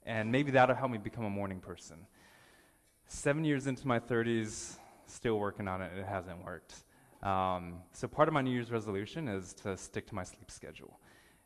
and 0.04 0.32
maybe 0.32 0.50
that'll 0.50 0.74
help 0.74 0.90
me 0.90 0.98
become 0.98 1.24
a 1.24 1.30
morning 1.30 1.60
person? 1.60 1.98
Seven 3.06 3.44
years 3.44 3.66
into 3.66 3.86
my 3.86 4.00
30s, 4.00 4.76
still 5.06 5.38
working 5.38 5.68
on 5.68 5.82
it, 5.82 5.92
it 5.96 6.06
hasn't 6.06 6.42
worked. 6.44 6.74
Um, 7.22 7.74
so 7.92 8.08
part 8.08 8.28
of 8.28 8.34
my 8.34 8.42
New 8.42 8.50
Year's 8.50 8.70
resolution 8.70 9.28
is 9.28 9.52
to 9.62 9.76
stick 9.76 10.06
to 10.08 10.14
my 10.14 10.24
sleep 10.24 10.50
schedule. 10.50 10.98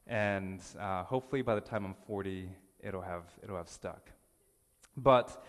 And 0.06 0.60
uh, 0.78 1.04
hopefully 1.04 1.42
by 1.42 1.54
the 1.54 1.60
time 1.60 1.84
I'm 1.84 1.94
40, 2.06 2.48
it'll 2.82 3.02
have, 3.02 3.24
it'll 3.42 3.56
have 3.56 3.68
stuck. 3.68 4.10
But 5.02 5.42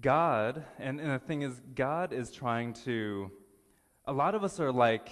God, 0.00 0.64
and, 0.78 1.00
and 1.00 1.12
the 1.12 1.18
thing 1.18 1.42
is, 1.42 1.60
God 1.74 2.12
is 2.12 2.30
trying 2.30 2.74
to. 2.84 3.30
A 4.04 4.12
lot 4.12 4.34
of 4.34 4.44
us 4.44 4.60
are 4.60 4.72
like 4.72 5.10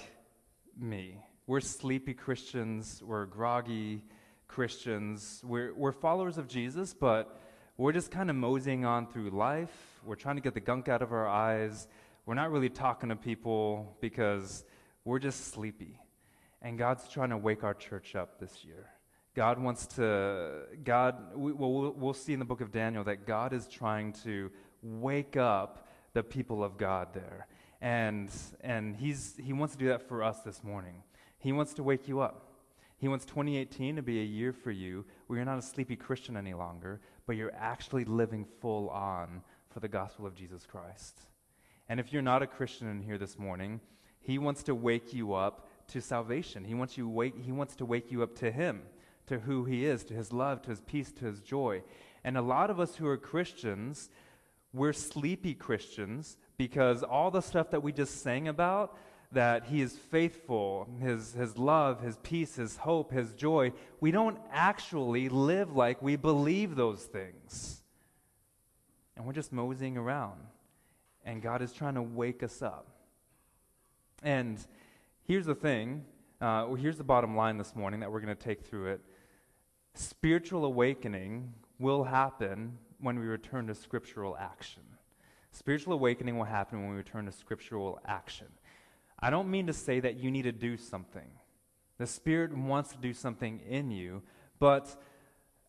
me. 0.78 1.17
We're 1.47 1.61
sleepy 1.61 2.12
Christians, 2.12 3.02
we're 3.02 3.25
groggy 3.25 4.02
Christians, 4.49 5.40
we're, 5.45 5.73
we're 5.75 5.93
followers 5.93 6.37
of 6.37 6.47
Jesus, 6.47 6.93
but 6.93 7.40
we're 7.78 7.93
just 7.93 8.11
kind 8.11 8.28
of 8.28 8.37
moseying 8.37 8.85
on 8.85 9.07
through 9.07 9.31
life. 9.31 10.00
We're 10.05 10.17
trying 10.17 10.37
to 10.37 10.43
get 10.43 10.52
the 10.52 10.61
gunk 10.61 10.88
out 10.88 11.00
of 11.00 11.12
our 11.12 11.26
eyes. 11.26 11.88
we're 12.26 12.35
not 12.35 12.50
really 12.50 12.69
talking 12.69 13.09
to 13.09 13.17
people 13.17 13.97
because 14.02 14.64
we're 15.05 15.21
just 15.21 15.52
sleepy. 15.52 15.99
And 16.61 16.76
God's 16.76 17.09
trying 17.09 17.31
to 17.31 17.38
wake 17.38 17.64
our 17.64 17.75
church 17.75 18.14
up 18.14 18.38
this 18.40 18.62
year. 18.62 18.90
God 19.35 19.58
wants 19.58 19.87
to, 19.87 20.62
God, 20.85 21.37
we, 21.37 21.52
well, 21.52 21.92
we'll 21.97 22.14
see 22.14 22.32
in 22.32 22.38
the 22.38 22.44
book 22.44 22.61
of 22.61 22.73
Daniel 22.73 23.04
that 23.04 23.26
God 23.26 23.52
is 23.52 23.68
trying 23.68 24.12
to 24.25 24.50
wake 24.82 25.37
up 25.37 25.87
the 26.12 26.23
people 26.23 26.64
of 26.64 26.76
God 26.76 27.08
there. 27.14 27.47
And, 27.80 28.30
and 28.61 28.97
he's, 28.97 29.35
he 29.42 29.52
wants 29.52 29.75
to 29.75 29.78
do 29.78 29.88
that 29.88 30.08
for 30.08 30.23
us 30.23 30.40
this 30.40 30.64
morning. 30.64 31.02
He 31.38 31.52
wants 31.52 31.75
to 31.75 31.82
wake 31.82 32.08
you 32.08 32.20
up. 32.20 32.49
He 32.97 33.06
wants 33.06 33.25
2018 33.26 33.97
to 33.97 34.02
be 34.02 34.20
a 34.20 34.25
year 34.25 34.52
for 34.52 34.73
you 34.73 35.04
where 35.26 35.37
you're 35.37 35.47
not 35.47 35.58
a 35.58 35.62
sleepy 35.62 35.94
Christian 35.94 36.37
any 36.37 36.54
longer, 36.54 37.00
but 37.26 37.37
you're 37.37 37.54
actually 37.56 38.04
living 38.04 38.44
full 38.61 38.90
on 38.90 39.42
for 39.70 39.78
the 39.78 39.88
gospel 39.88 40.26
of 40.26 40.35
Jesus 40.35 40.66
Christ. 40.66 41.20
And 41.88 42.00
if 42.00 42.12
you're 42.12 42.23
not 42.23 42.42
a 42.42 42.47
Christian 42.47 42.88
in 42.88 43.00
here 43.00 43.16
this 43.16 43.38
morning, 43.38 43.80
he 44.20 44.38
wants 44.38 44.64
to 44.64 44.75
wake 44.75 45.14
you 45.14 45.35
up 45.35 45.68
to 45.88 46.00
salvation. 46.00 46.64
He 46.64 46.75
wants, 46.75 46.99
you 46.99 47.08
wake, 47.08 47.35
he 47.40 47.52
wants 47.52 47.76
to 47.76 47.85
wake 47.85 48.11
you 48.11 48.23
up 48.23 48.35
to 48.37 48.50
him, 48.50 48.82
to 49.28 49.38
who 49.40 49.64
he 49.64 49.85
is, 49.85 50.04
to 50.04 50.14
his 50.14 50.32
love, 50.32 50.62
to 50.62 50.70
his 50.70 50.80
peace, 50.80 51.12
to 51.12 51.26
his 51.26 51.40
joy. 51.40 51.82
And 52.25 52.37
a 52.37 52.42
lot 52.42 52.70
of 52.70 52.80
us 52.80 52.97
who 52.97 53.06
are 53.06 53.16
Christians, 53.16 54.11
we're 54.73 54.92
sleepy 54.92 55.54
Christians 55.54 56.37
because 56.56 57.02
all 57.02 57.30
the 57.30 57.40
stuff 57.40 57.70
that 57.70 57.82
we 57.82 57.92
just 57.92 58.23
sang 58.23 58.49
about, 58.49 58.97
that 59.32 59.66
he 59.66 59.80
is 59.80 59.97
faithful, 59.97 60.88
his, 61.00 61.35
his 61.35 61.58
love, 61.58 62.00
his 62.00 62.16
peace, 62.23 62.56
his 62.56 62.76
hope, 62.78 63.12
his 63.12 63.32
joy, 63.35 63.73
we 64.00 64.11
don't 64.11 64.38
actually 64.50 65.28
live 65.28 65.76
like 65.76 66.02
we 66.02 66.16
believe 66.16 66.75
those 66.75 67.02
things. 67.02 67.82
And 69.16 69.26
we're 69.26 69.32
just 69.32 69.52
moseying 69.52 69.97
around. 69.97 70.40
And 71.25 71.42
God 71.42 71.61
is 71.61 71.73
trying 71.73 71.94
to 71.94 72.02
wake 72.02 72.42
us 72.42 72.62
up. 72.62 72.87
And 74.23 74.58
here's 75.25 75.47
the 75.47 75.54
thing 75.54 76.04
uh, 76.40 76.73
here's 76.75 76.97
the 76.97 77.04
bottom 77.04 77.37
line 77.37 77.58
this 77.58 77.75
morning 77.75 78.00
that 78.00 78.12
we're 78.12 78.20
going 78.20 78.35
to 78.35 78.42
take 78.42 78.62
through 78.62 78.87
it. 78.87 79.00
Spiritual 79.99 80.64
awakening 80.64 81.52
will 81.81 82.05
happen 82.05 82.78
when 83.00 83.19
we 83.19 83.26
return 83.26 83.67
to 83.67 83.75
scriptural 83.75 84.37
action. 84.37 84.85
Spiritual 85.50 85.93
awakening 85.93 86.38
will 86.38 86.45
happen 86.45 86.81
when 86.81 86.90
we 86.90 86.97
return 86.97 87.26
to 87.26 87.33
scriptural 87.33 87.99
action. 88.07 88.47
I 89.19 89.31
don't 89.31 89.50
mean 89.50 89.67
to 89.67 89.73
say 89.73 89.99
that 89.99 90.14
you 90.14 90.31
need 90.31 90.43
to 90.43 90.52
do 90.52 90.76
something. 90.76 91.28
The 91.99 92.07
Spirit 92.07 92.57
wants 92.57 92.93
to 92.93 92.99
do 92.99 93.12
something 93.12 93.61
in 93.69 93.90
you, 93.90 94.23
but 94.61 95.02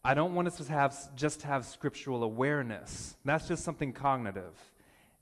I 0.04 0.14
don't 0.14 0.36
want 0.36 0.48
us 0.48 0.58
to 0.58 0.72
have 0.72 1.16
just 1.16 1.42
have 1.42 1.66
scriptural 1.66 2.22
awareness. 2.22 3.16
That's 3.26 3.48
just 3.48 3.64
something 3.64 3.94
cognitive. 3.94 4.54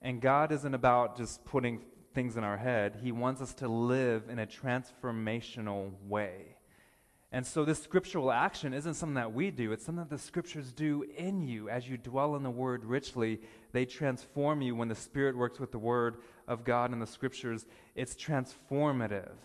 And 0.01 0.19
God 0.19 0.51
isn't 0.51 0.73
about 0.73 1.15
just 1.15 1.45
putting 1.45 1.79
things 2.13 2.35
in 2.35 2.43
our 2.43 2.57
head. 2.57 2.97
He 3.01 3.13
wants 3.13 3.41
us 3.41 3.53
to 3.55 3.69
live 3.69 4.23
in 4.27 4.39
a 4.39 4.45
transformational 4.45 5.91
way. 6.09 6.56
And 7.31 7.45
so, 7.45 7.65
this 7.65 7.83
scriptural 7.83 8.31
action 8.31 8.73
isn't 8.73 8.93
something 8.93 9.15
that 9.15 9.33
we 9.33 9.51
do, 9.51 9.73
it's 9.73 9.85
something 9.85 10.05
that 10.05 10.15
the 10.15 10.21
scriptures 10.21 10.71
do 10.71 11.05
in 11.17 11.41
you 11.41 11.69
as 11.69 11.87
you 11.87 11.97
dwell 11.97 12.35
in 12.35 12.43
the 12.43 12.49
word 12.49 12.85
richly. 12.85 13.41
They 13.73 13.85
transform 13.85 14.61
you 14.61 14.75
when 14.75 14.87
the 14.87 14.95
Spirit 14.95 15.35
works 15.35 15.59
with 15.59 15.71
the 15.71 15.79
word 15.79 16.17
of 16.47 16.63
God 16.63 16.93
in 16.93 16.99
the 16.99 17.07
scriptures. 17.07 17.65
It's 17.95 18.15
transformative. 18.15 19.35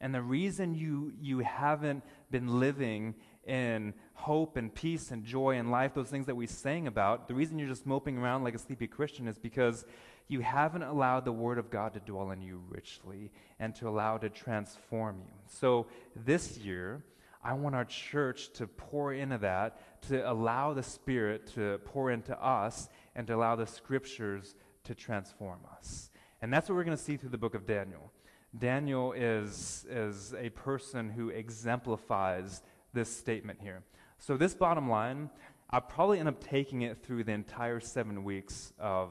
And 0.00 0.14
the 0.14 0.22
reason 0.22 0.74
you, 0.74 1.12
you 1.20 1.40
haven't 1.40 2.04
been 2.30 2.60
living 2.60 3.14
in 3.46 3.94
hope 4.14 4.56
and 4.56 4.72
peace 4.72 5.10
and 5.10 5.24
joy 5.24 5.56
and 5.56 5.70
life, 5.70 5.94
those 5.94 6.08
things 6.08 6.26
that 6.26 6.34
we 6.34 6.46
sang 6.46 6.86
about, 6.86 7.26
the 7.26 7.34
reason 7.34 7.58
you're 7.58 7.68
just 7.68 7.86
moping 7.86 8.16
around 8.16 8.44
like 8.44 8.54
a 8.54 8.58
sleepy 8.58 8.86
Christian 8.86 9.26
is 9.26 9.38
because 9.38 9.84
you 10.28 10.40
haven't 10.40 10.82
allowed 10.82 11.24
the 11.24 11.32
Word 11.32 11.58
of 11.58 11.70
God 11.70 11.94
to 11.94 12.00
dwell 12.00 12.30
in 12.30 12.40
you 12.40 12.62
richly 12.68 13.30
and 13.58 13.74
to 13.76 13.88
allow 13.88 14.16
it 14.16 14.20
to 14.20 14.30
transform 14.30 15.16
you. 15.18 15.32
So 15.46 15.86
this 16.16 16.58
year, 16.58 17.02
I 17.44 17.52
want 17.52 17.74
our 17.74 17.84
church 17.84 18.52
to 18.54 18.66
pour 18.66 19.12
into 19.12 19.38
that, 19.38 20.02
to 20.08 20.30
allow 20.30 20.72
the 20.72 20.82
Spirit 20.82 21.46
to 21.54 21.78
pour 21.84 22.10
into 22.10 22.36
us, 22.42 22.88
and 23.14 23.26
to 23.26 23.34
allow 23.34 23.54
the 23.54 23.66
Scriptures 23.66 24.54
to 24.84 24.94
transform 24.94 25.60
us. 25.76 26.10
And 26.40 26.52
that's 26.52 26.68
what 26.68 26.76
we're 26.76 26.84
going 26.84 26.96
to 26.96 27.02
see 27.02 27.16
through 27.16 27.30
the 27.30 27.38
book 27.38 27.54
of 27.54 27.66
Daniel. 27.66 28.10
Daniel 28.56 29.12
is, 29.12 29.84
is 29.90 30.34
a 30.38 30.48
person 30.50 31.10
who 31.10 31.28
exemplifies 31.28 32.62
this 32.92 33.14
statement 33.14 33.60
here. 33.60 33.82
So, 34.18 34.36
this 34.36 34.54
bottom 34.54 34.88
line, 34.88 35.28
I'll 35.70 35.80
probably 35.80 36.20
end 36.20 36.28
up 36.28 36.42
taking 36.42 36.82
it 36.82 37.02
through 37.02 37.24
the 37.24 37.32
entire 37.32 37.80
seven 37.80 38.24
weeks 38.24 38.72
of, 38.78 39.10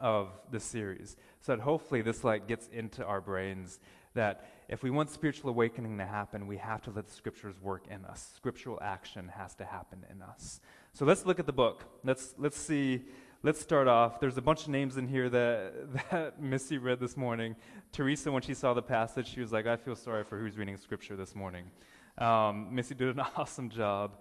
of 0.00 0.28
the 0.50 0.60
series. 0.60 1.16
So 1.40 1.54
that 1.54 1.62
hopefully 1.62 2.02
this 2.02 2.24
like 2.24 2.48
gets 2.48 2.66
into 2.68 3.04
our 3.04 3.20
brains 3.20 3.78
that 4.14 4.48
if 4.68 4.82
we 4.82 4.90
want 4.90 5.10
spiritual 5.10 5.50
awakening 5.50 5.98
to 5.98 6.06
happen, 6.06 6.46
we 6.46 6.56
have 6.56 6.82
to 6.82 6.90
let 6.90 7.06
the 7.06 7.12
scriptures 7.12 7.54
work 7.60 7.84
in 7.90 8.04
us. 8.04 8.32
Scriptural 8.34 8.78
action 8.82 9.28
has 9.36 9.54
to 9.56 9.64
happen 9.64 10.04
in 10.10 10.22
us. 10.22 10.60
So 10.92 11.04
let's 11.04 11.26
look 11.26 11.38
at 11.38 11.46
the 11.46 11.52
book. 11.52 11.84
Let's, 12.02 12.34
let's 12.38 12.56
see. 12.56 13.02
Let's 13.42 13.60
start 13.60 13.88
off. 13.88 14.20
There's 14.20 14.38
a 14.38 14.42
bunch 14.42 14.62
of 14.62 14.68
names 14.68 14.96
in 14.96 15.06
here 15.06 15.28
that, 15.28 15.72
that 16.10 16.40
Missy 16.40 16.78
read 16.78 16.98
this 16.98 17.16
morning. 17.16 17.56
Teresa, 17.92 18.32
when 18.32 18.42
she 18.42 18.54
saw 18.54 18.72
the 18.72 18.82
passage, 18.82 19.28
she 19.28 19.40
was 19.40 19.52
like, 19.52 19.66
I 19.66 19.76
feel 19.76 19.96
sorry 19.96 20.24
for 20.24 20.38
who's 20.38 20.56
reading 20.56 20.76
scripture 20.76 21.16
this 21.16 21.34
morning. 21.34 21.70
Um, 22.16 22.74
Missy 22.74 22.94
did 22.94 23.08
an 23.08 23.20
awesome 23.36 23.68
job 23.68 24.16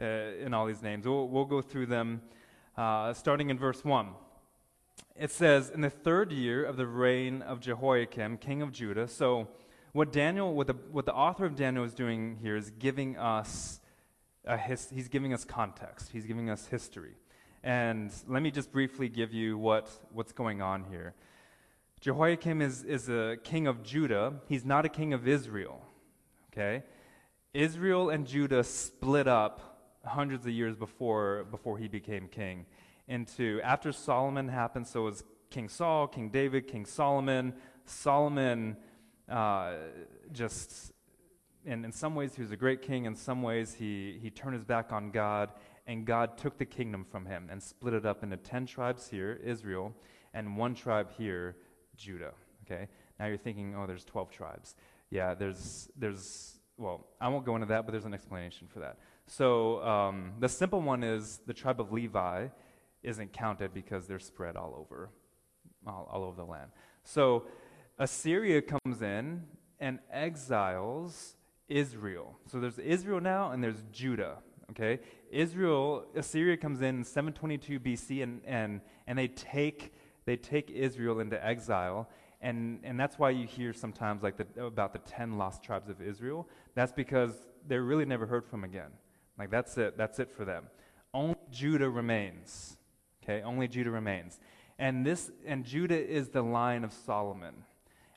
uh, 0.00 0.04
in 0.04 0.52
all 0.52 0.66
these 0.66 0.82
names. 0.82 1.06
We'll, 1.06 1.28
we'll 1.28 1.46
go 1.46 1.62
through 1.62 1.86
them 1.86 2.20
uh, 2.76 3.14
starting 3.14 3.50
in 3.50 3.58
verse 3.58 3.84
1 3.84 4.08
it 5.18 5.30
says, 5.30 5.70
in 5.70 5.80
the 5.80 5.90
third 5.90 6.30
year 6.32 6.64
of 6.64 6.76
the 6.76 6.86
reign 6.86 7.42
of 7.42 7.60
Jehoiakim, 7.60 8.38
king 8.38 8.62
of 8.62 8.72
Judah. 8.72 9.08
So, 9.08 9.48
what 9.96 10.12
Daniel, 10.12 10.52
what 10.52 10.66
the, 10.66 10.74
what 10.92 11.06
the 11.06 11.14
author 11.14 11.46
of 11.46 11.56
Daniel 11.56 11.82
is 11.82 11.94
doing 11.94 12.36
here 12.42 12.54
is 12.54 12.70
giving 12.78 13.16
us, 13.16 13.80
a 14.44 14.58
his, 14.58 14.90
he's 14.90 15.08
giving 15.08 15.32
us 15.32 15.42
context. 15.42 16.10
He's 16.12 16.26
giving 16.26 16.50
us 16.50 16.66
history. 16.66 17.14
And 17.64 18.12
let 18.28 18.42
me 18.42 18.50
just 18.50 18.70
briefly 18.70 19.08
give 19.08 19.32
you 19.32 19.56
what, 19.56 19.88
what's 20.12 20.32
going 20.32 20.60
on 20.60 20.84
here. 20.90 21.14
Jehoiakim 22.02 22.60
is, 22.60 22.84
is 22.84 23.08
a 23.08 23.38
king 23.42 23.66
of 23.66 23.82
Judah. 23.82 24.34
He's 24.50 24.66
not 24.66 24.84
a 24.84 24.90
king 24.90 25.14
of 25.14 25.26
Israel. 25.26 25.80
Okay? 26.52 26.82
Israel 27.54 28.10
and 28.10 28.26
Judah 28.26 28.64
split 28.64 29.26
up 29.26 29.78
hundreds 30.04 30.44
of 30.44 30.52
years 30.52 30.76
before, 30.76 31.46
before 31.50 31.78
he 31.78 31.88
became 31.88 32.28
king 32.28 32.66
into 33.08 33.62
after 33.62 33.92
Solomon 33.92 34.48
happened, 34.48 34.86
so 34.86 35.04
was 35.04 35.24
King 35.48 35.70
Saul, 35.70 36.06
King 36.06 36.28
David, 36.28 36.68
King 36.68 36.84
Solomon. 36.84 37.54
Solomon 37.86 38.76
uh, 39.30 39.74
just, 40.32 40.92
and 41.64 41.84
in 41.84 41.92
some 41.92 42.14
ways, 42.14 42.34
he 42.34 42.42
was 42.42 42.52
a 42.52 42.56
great 42.56 42.82
king. 42.82 43.04
In 43.06 43.14
some 43.14 43.42
ways, 43.42 43.74
he, 43.74 44.18
he 44.22 44.30
turned 44.30 44.54
his 44.54 44.64
back 44.64 44.92
on 44.92 45.10
God, 45.10 45.50
and 45.86 46.04
God 46.04 46.38
took 46.38 46.58
the 46.58 46.64
kingdom 46.64 47.04
from 47.04 47.26
him 47.26 47.48
and 47.50 47.62
split 47.62 47.94
it 47.94 48.06
up 48.06 48.22
into 48.22 48.36
10 48.36 48.66
tribes 48.66 49.08
here, 49.08 49.40
Israel, 49.44 49.92
and 50.34 50.56
one 50.56 50.74
tribe 50.74 51.10
here, 51.16 51.56
Judah. 51.96 52.32
Okay? 52.64 52.88
Now 53.18 53.26
you're 53.26 53.36
thinking, 53.36 53.74
oh, 53.76 53.86
there's 53.86 54.04
12 54.04 54.30
tribes. 54.30 54.76
Yeah, 55.10 55.34
there's, 55.34 55.88
there's, 55.96 56.58
well, 56.76 57.06
I 57.20 57.28
won't 57.28 57.46
go 57.46 57.54
into 57.54 57.66
that, 57.66 57.86
but 57.86 57.92
there's 57.92 58.04
an 58.04 58.14
explanation 58.14 58.66
for 58.66 58.80
that. 58.80 58.98
So 59.26 59.82
um, 59.82 60.32
the 60.38 60.48
simple 60.48 60.80
one 60.80 61.02
is 61.02 61.40
the 61.46 61.54
tribe 61.54 61.80
of 61.80 61.92
Levi 61.92 62.48
isn't 63.02 63.32
counted 63.32 63.72
because 63.72 64.06
they're 64.06 64.18
spread 64.18 64.56
all 64.56 64.74
over, 64.76 65.10
all, 65.86 66.08
all 66.12 66.24
over 66.24 66.36
the 66.36 66.44
land. 66.44 66.70
So 67.04 67.44
Assyria 67.98 68.62
comes 68.62 69.02
in 69.02 69.44
and 69.80 69.98
exiles 70.12 71.36
Israel. 71.68 72.38
So 72.46 72.60
there's 72.60 72.78
Israel 72.78 73.20
now 73.20 73.52
and 73.52 73.62
there's 73.62 73.82
Judah. 73.92 74.38
Okay, 74.70 75.00
Israel, 75.30 76.06
Assyria 76.16 76.56
comes 76.56 76.82
in 76.82 77.04
722 77.04 77.78
BC 77.78 78.22
and, 78.22 78.40
and, 78.44 78.80
and 79.06 79.16
they 79.16 79.28
take 79.28 79.92
they 80.26 80.36
take 80.36 80.70
Israel 80.70 81.20
into 81.20 81.42
exile. 81.44 82.08
And, 82.42 82.80
and 82.82 83.00
that's 83.00 83.18
why 83.18 83.30
you 83.30 83.46
hear 83.46 83.72
sometimes 83.72 84.22
like 84.22 84.36
the, 84.36 84.64
about 84.64 84.92
the 84.92 84.98
10 84.98 85.38
lost 85.38 85.62
tribes 85.62 85.88
of 85.88 86.02
Israel. 86.02 86.48
That's 86.74 86.92
because 86.92 87.32
they're 87.66 87.84
really 87.84 88.04
never 88.04 88.26
heard 88.26 88.44
from 88.44 88.64
again. 88.64 88.90
Like 89.38 89.50
that's 89.50 89.78
it. 89.78 89.96
That's 89.96 90.18
it 90.18 90.30
for 90.30 90.44
them. 90.44 90.64
Only 91.14 91.36
Judah 91.50 91.88
remains. 91.88 92.76
Okay, 93.22 93.42
only 93.42 93.68
Judah 93.68 93.90
remains. 93.90 94.38
And 94.78 95.06
this 95.06 95.30
and 95.46 95.64
Judah 95.64 95.98
is 95.98 96.28
the 96.28 96.42
line 96.42 96.84
of 96.84 96.92
Solomon. 96.92 97.54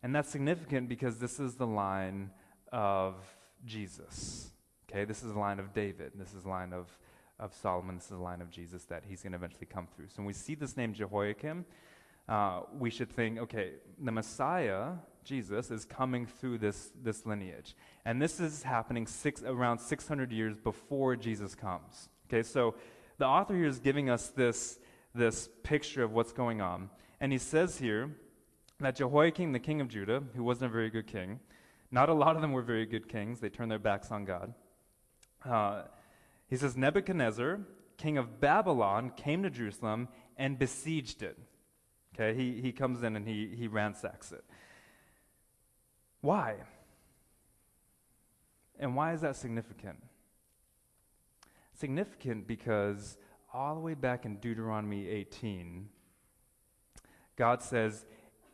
And 0.02 0.16
that's 0.16 0.30
significant 0.30 0.88
because 0.90 1.18
this 1.18 1.40
is 1.40 1.56
the 1.56 1.68
line 1.68 2.32
of 2.72 3.16
Jesus. 3.66 4.52
Okay, 4.90 5.06
this 5.06 5.24
is 5.24 5.34
the 5.34 5.40
line 5.40 5.60
of 5.60 5.74
David. 5.74 6.14
This 6.16 6.34
is 6.34 6.44
the 6.44 6.50
line 6.50 6.74
of, 6.74 6.88
of 7.40 7.54
Solomon. 7.54 7.96
This 7.96 8.06
is 8.06 8.12
the 8.12 8.18
line 8.18 8.42
of 8.42 8.50
Jesus 8.50 8.86
that 8.86 9.04
he's 9.08 9.22
going 9.22 9.34
to 9.34 9.38
eventually 9.38 9.68
come 9.68 9.88
through. 9.96 10.08
So 10.08 10.18
when 10.18 10.26
we 10.26 10.34
see 10.34 10.56
this 10.56 10.78
name 10.78 10.94
Jehoiakim, 10.94 11.66
uh, 12.28 12.62
we 12.78 12.90
should 12.90 13.12
think, 13.12 13.40
okay, 13.40 13.74
the 14.02 14.12
Messiah, 14.12 14.92
Jesus, 15.24 15.72
is 15.72 15.84
coming 15.84 16.26
through 16.26 16.60
this, 16.60 16.92
this 17.04 17.26
lineage. 17.26 17.76
And 18.06 18.22
this 18.22 18.40
is 18.40 18.64
happening 18.64 19.06
six, 19.08 19.44
around 19.44 19.80
600 19.80 20.32
years 20.32 20.56
before 20.56 21.16
Jesus 21.16 21.56
comes. 21.56 22.10
Okay, 22.28 22.44
so 22.44 22.76
the 23.18 23.26
author 23.26 23.56
here 23.56 23.66
is 23.66 23.80
giving 23.80 24.10
us 24.10 24.28
this 24.30 24.80
this 25.14 25.50
picture 25.64 26.04
of 26.04 26.14
what's 26.14 26.32
going 26.32 26.62
on. 26.62 26.90
And 27.20 27.32
he 27.32 27.38
says 27.38 27.78
here 27.78 28.12
that 28.80 28.96
Jehoiakim, 28.96 29.52
the 29.52 29.60
king 29.60 29.82
of 29.82 29.90
Judah, 29.90 30.24
who 30.36 30.44
wasn't 30.44 30.72
a 30.72 30.74
very 30.74 30.90
good 30.90 31.08
king, 31.08 31.40
not 31.92 32.10
a 32.10 32.14
lot 32.14 32.36
of 32.36 32.42
them 32.42 32.52
were 32.52 32.62
very 32.62 32.86
good 32.86 33.10
kings, 33.10 33.40
they 33.40 33.50
turned 33.50 33.72
their 33.72 33.80
backs 33.80 34.12
on 34.12 34.26
God. 34.26 34.54
Uh, 35.46 35.84
he 36.48 36.56
says, 36.56 36.78
Nebuchadnezzar, 36.78 37.60
king 37.98 38.18
of 38.18 38.40
Babylon, 38.40 39.12
came 39.16 39.44
to 39.44 39.50
Jerusalem 39.50 40.08
and 40.38 40.58
besieged 40.58 41.22
it. 41.24 41.38
Okay, 42.16 42.38
he, 42.38 42.62
he 42.62 42.72
comes 42.72 43.04
in 43.04 43.16
and 43.16 43.28
he, 43.28 43.50
he 43.56 43.68
ransacks 43.68 44.32
it. 44.32 44.44
Why? 46.22 46.56
And 48.80 48.96
why 48.96 49.14
is 49.14 49.22
that 49.22 49.36
significant? 49.36 50.02
Significant 51.74 52.48
because 52.48 53.18
all 53.54 53.76
the 53.76 53.82
way 53.82 53.94
back 53.94 54.26
in 54.26 54.38
Deuteronomy 54.38 55.08
18, 55.08 55.90
God 57.36 57.62
says, 57.62 58.06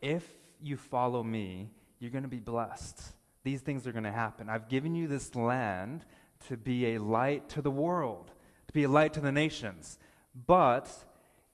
If 0.01 0.27
you 0.61 0.77
follow 0.77 1.23
me, 1.23 1.71
you're 1.99 2.11
going 2.11 2.23
to 2.23 2.29
be 2.29 2.39
blessed. 2.39 3.01
These 3.43 3.61
things 3.61 3.85
are 3.87 3.91
going 3.91 4.03
to 4.03 4.11
happen. 4.11 4.49
I've 4.49 4.69
given 4.69 4.95
you 4.95 5.07
this 5.07 5.35
land 5.35 6.05
to 6.47 6.57
be 6.57 6.95
a 6.95 6.99
light 6.99 7.49
to 7.49 7.61
the 7.61 7.71
world, 7.71 8.31
to 8.67 8.73
be 8.73 8.83
a 8.83 8.89
light 8.89 9.13
to 9.13 9.19
the 9.19 9.31
nations. 9.31 9.99
But 10.47 10.89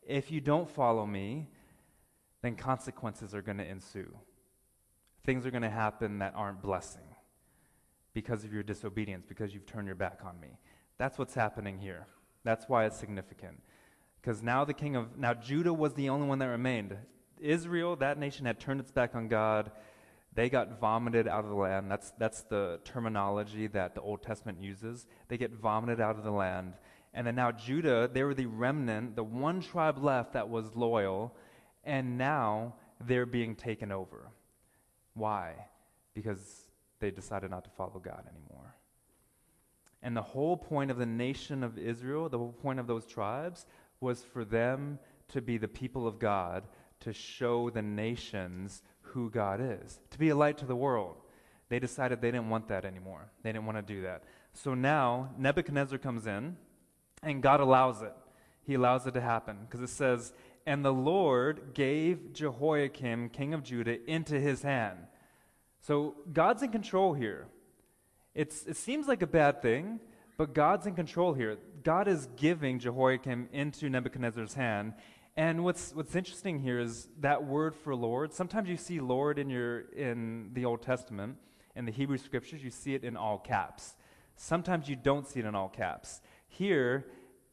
if 0.07 0.31
you 0.31 0.41
don't 0.41 0.69
follow 0.69 1.05
me, 1.05 1.49
then 2.41 2.55
consequences 2.55 3.35
are 3.35 3.41
going 3.41 3.57
to 3.57 3.67
ensue. 3.67 4.11
Things 5.23 5.45
are 5.45 5.51
going 5.51 5.61
to 5.61 5.69
happen 5.69 6.19
that 6.19 6.33
aren't 6.35 6.61
blessing 6.61 7.03
because 8.13 8.43
of 8.43 8.53
your 8.53 8.63
disobedience, 8.63 9.25
because 9.27 9.53
you've 9.53 9.65
turned 9.65 9.87
your 9.87 9.95
back 9.95 10.21
on 10.25 10.39
me. 10.39 10.57
That's 10.97 11.17
what's 11.17 11.33
happening 11.33 11.77
here. 11.77 12.07
That's 12.43 12.67
why 12.67 12.85
it's 12.85 12.97
significant. 12.97 13.61
Because 14.19 14.41
now 14.41 14.65
the 14.65 14.73
king 14.73 14.95
of, 14.95 15.17
now 15.17 15.33
Judah 15.33 15.73
was 15.73 15.93
the 15.93 16.09
only 16.09 16.27
one 16.27 16.39
that 16.39 16.47
remained. 16.47 16.97
Israel, 17.41 17.95
that 17.97 18.17
nation 18.17 18.45
had 18.45 18.59
turned 18.59 18.79
its 18.79 18.91
back 18.91 19.15
on 19.15 19.27
God. 19.27 19.71
They 20.33 20.49
got 20.49 20.79
vomited 20.79 21.27
out 21.27 21.43
of 21.43 21.49
the 21.49 21.55
land. 21.55 21.91
That's, 21.91 22.11
that's 22.17 22.43
the 22.43 22.79
terminology 22.85 23.67
that 23.67 23.95
the 23.95 24.01
Old 24.01 24.21
Testament 24.21 24.61
uses. 24.61 25.05
They 25.27 25.37
get 25.37 25.51
vomited 25.51 25.99
out 25.99 26.17
of 26.17 26.23
the 26.23 26.31
land. 26.31 26.73
And 27.13 27.27
then 27.27 27.35
now 27.35 27.51
Judah, 27.51 28.09
they 28.11 28.23
were 28.23 28.33
the 28.33 28.45
remnant, 28.45 29.15
the 29.15 29.23
one 29.23 29.61
tribe 29.61 30.01
left 30.01 30.33
that 30.33 30.47
was 30.49 30.73
loyal, 30.75 31.35
and 31.83 32.17
now 32.17 32.75
they're 33.05 33.25
being 33.25 33.55
taken 33.55 33.91
over. 33.91 34.31
Why? 35.13 35.55
Because 36.13 36.69
they 36.99 37.11
decided 37.11 37.51
not 37.51 37.65
to 37.65 37.69
follow 37.71 37.99
God 37.99 38.23
anymore. 38.29 38.75
And 40.01 40.15
the 40.15 40.21
whole 40.21 40.55
point 40.57 40.89
of 40.89 40.97
the 40.97 41.05
nation 41.05 41.63
of 41.63 41.77
Israel, 41.77 42.29
the 42.29 42.37
whole 42.37 42.53
point 42.53 42.79
of 42.79 42.87
those 42.87 43.05
tribes, 43.05 43.65
was 43.99 44.23
for 44.23 44.45
them 44.45 44.97
to 45.29 45.41
be 45.41 45.57
the 45.57 45.67
people 45.67 46.07
of 46.07 46.19
God, 46.19 46.63
to 47.01 47.13
show 47.13 47.69
the 47.69 47.81
nations 47.81 48.81
who 49.01 49.29
God 49.29 49.59
is, 49.61 49.99
to 50.11 50.19
be 50.19 50.29
a 50.29 50.35
light 50.35 50.57
to 50.59 50.65
the 50.65 50.75
world. 50.75 51.17
They 51.69 51.79
decided 51.79 52.21
they 52.21 52.31
didn't 52.31 52.49
want 52.49 52.67
that 52.67 52.85
anymore. 52.85 53.31
They 53.43 53.51
didn't 53.51 53.65
want 53.65 53.77
to 53.77 53.93
do 53.93 54.01
that. 54.03 54.23
So 54.53 54.73
now 54.73 55.29
Nebuchadnezzar 55.37 55.97
comes 55.97 56.27
in, 56.27 56.57
and 57.23 57.41
God 57.41 57.59
allows 57.59 58.01
it. 58.01 58.13
He 58.63 58.73
allows 58.73 59.07
it 59.07 59.13
to 59.13 59.21
happen 59.21 59.57
because 59.65 59.81
it 59.81 59.93
says, 59.93 60.33
And 60.65 60.83
the 60.83 60.93
Lord 60.93 61.73
gave 61.73 62.33
Jehoiakim, 62.33 63.29
king 63.29 63.53
of 63.53 63.63
Judah, 63.63 63.97
into 64.09 64.39
his 64.39 64.61
hand. 64.61 64.97
So 65.81 66.15
God's 66.31 66.61
in 66.61 66.71
control 66.71 67.13
here. 67.13 67.47
It's, 68.35 68.65
it 68.65 68.77
seems 68.77 69.07
like 69.07 69.21
a 69.21 69.27
bad 69.27 69.61
thing, 69.61 69.99
but 70.37 70.53
God's 70.53 70.87
in 70.87 70.95
control 70.95 71.33
here. 71.33 71.57
God 71.83 72.07
is 72.07 72.27
giving 72.35 72.79
Jehoiakim 72.79 73.49
into 73.51 73.89
Nebuchadnezzar's 73.89 74.53
hand. 74.53 74.93
And 75.37 75.63
what's, 75.63 75.93
what's 75.93 76.15
interesting 76.15 76.59
here 76.59 76.79
is 76.79 77.07
that 77.21 77.45
word 77.45 77.73
for 77.73 77.95
Lord. 77.95 78.33
Sometimes 78.33 78.67
you 78.67 78.77
see 78.77 78.99
Lord 78.99 79.39
in, 79.39 79.49
your, 79.49 79.81
in 79.95 80.49
the 80.53 80.65
Old 80.65 80.81
Testament, 80.81 81.37
in 81.75 81.85
the 81.85 81.91
Hebrew 81.91 82.17
scriptures, 82.17 82.63
you 82.63 82.69
see 82.69 82.95
it 82.95 83.03
in 83.03 83.15
all 83.15 83.37
caps. 83.37 83.95
Sometimes 84.35 84.89
you 84.89 84.95
don't 84.95 85.25
see 85.25 85.39
it 85.39 85.45
in 85.45 85.55
all 85.55 85.69
caps. 85.69 86.21
Here, 86.47 87.05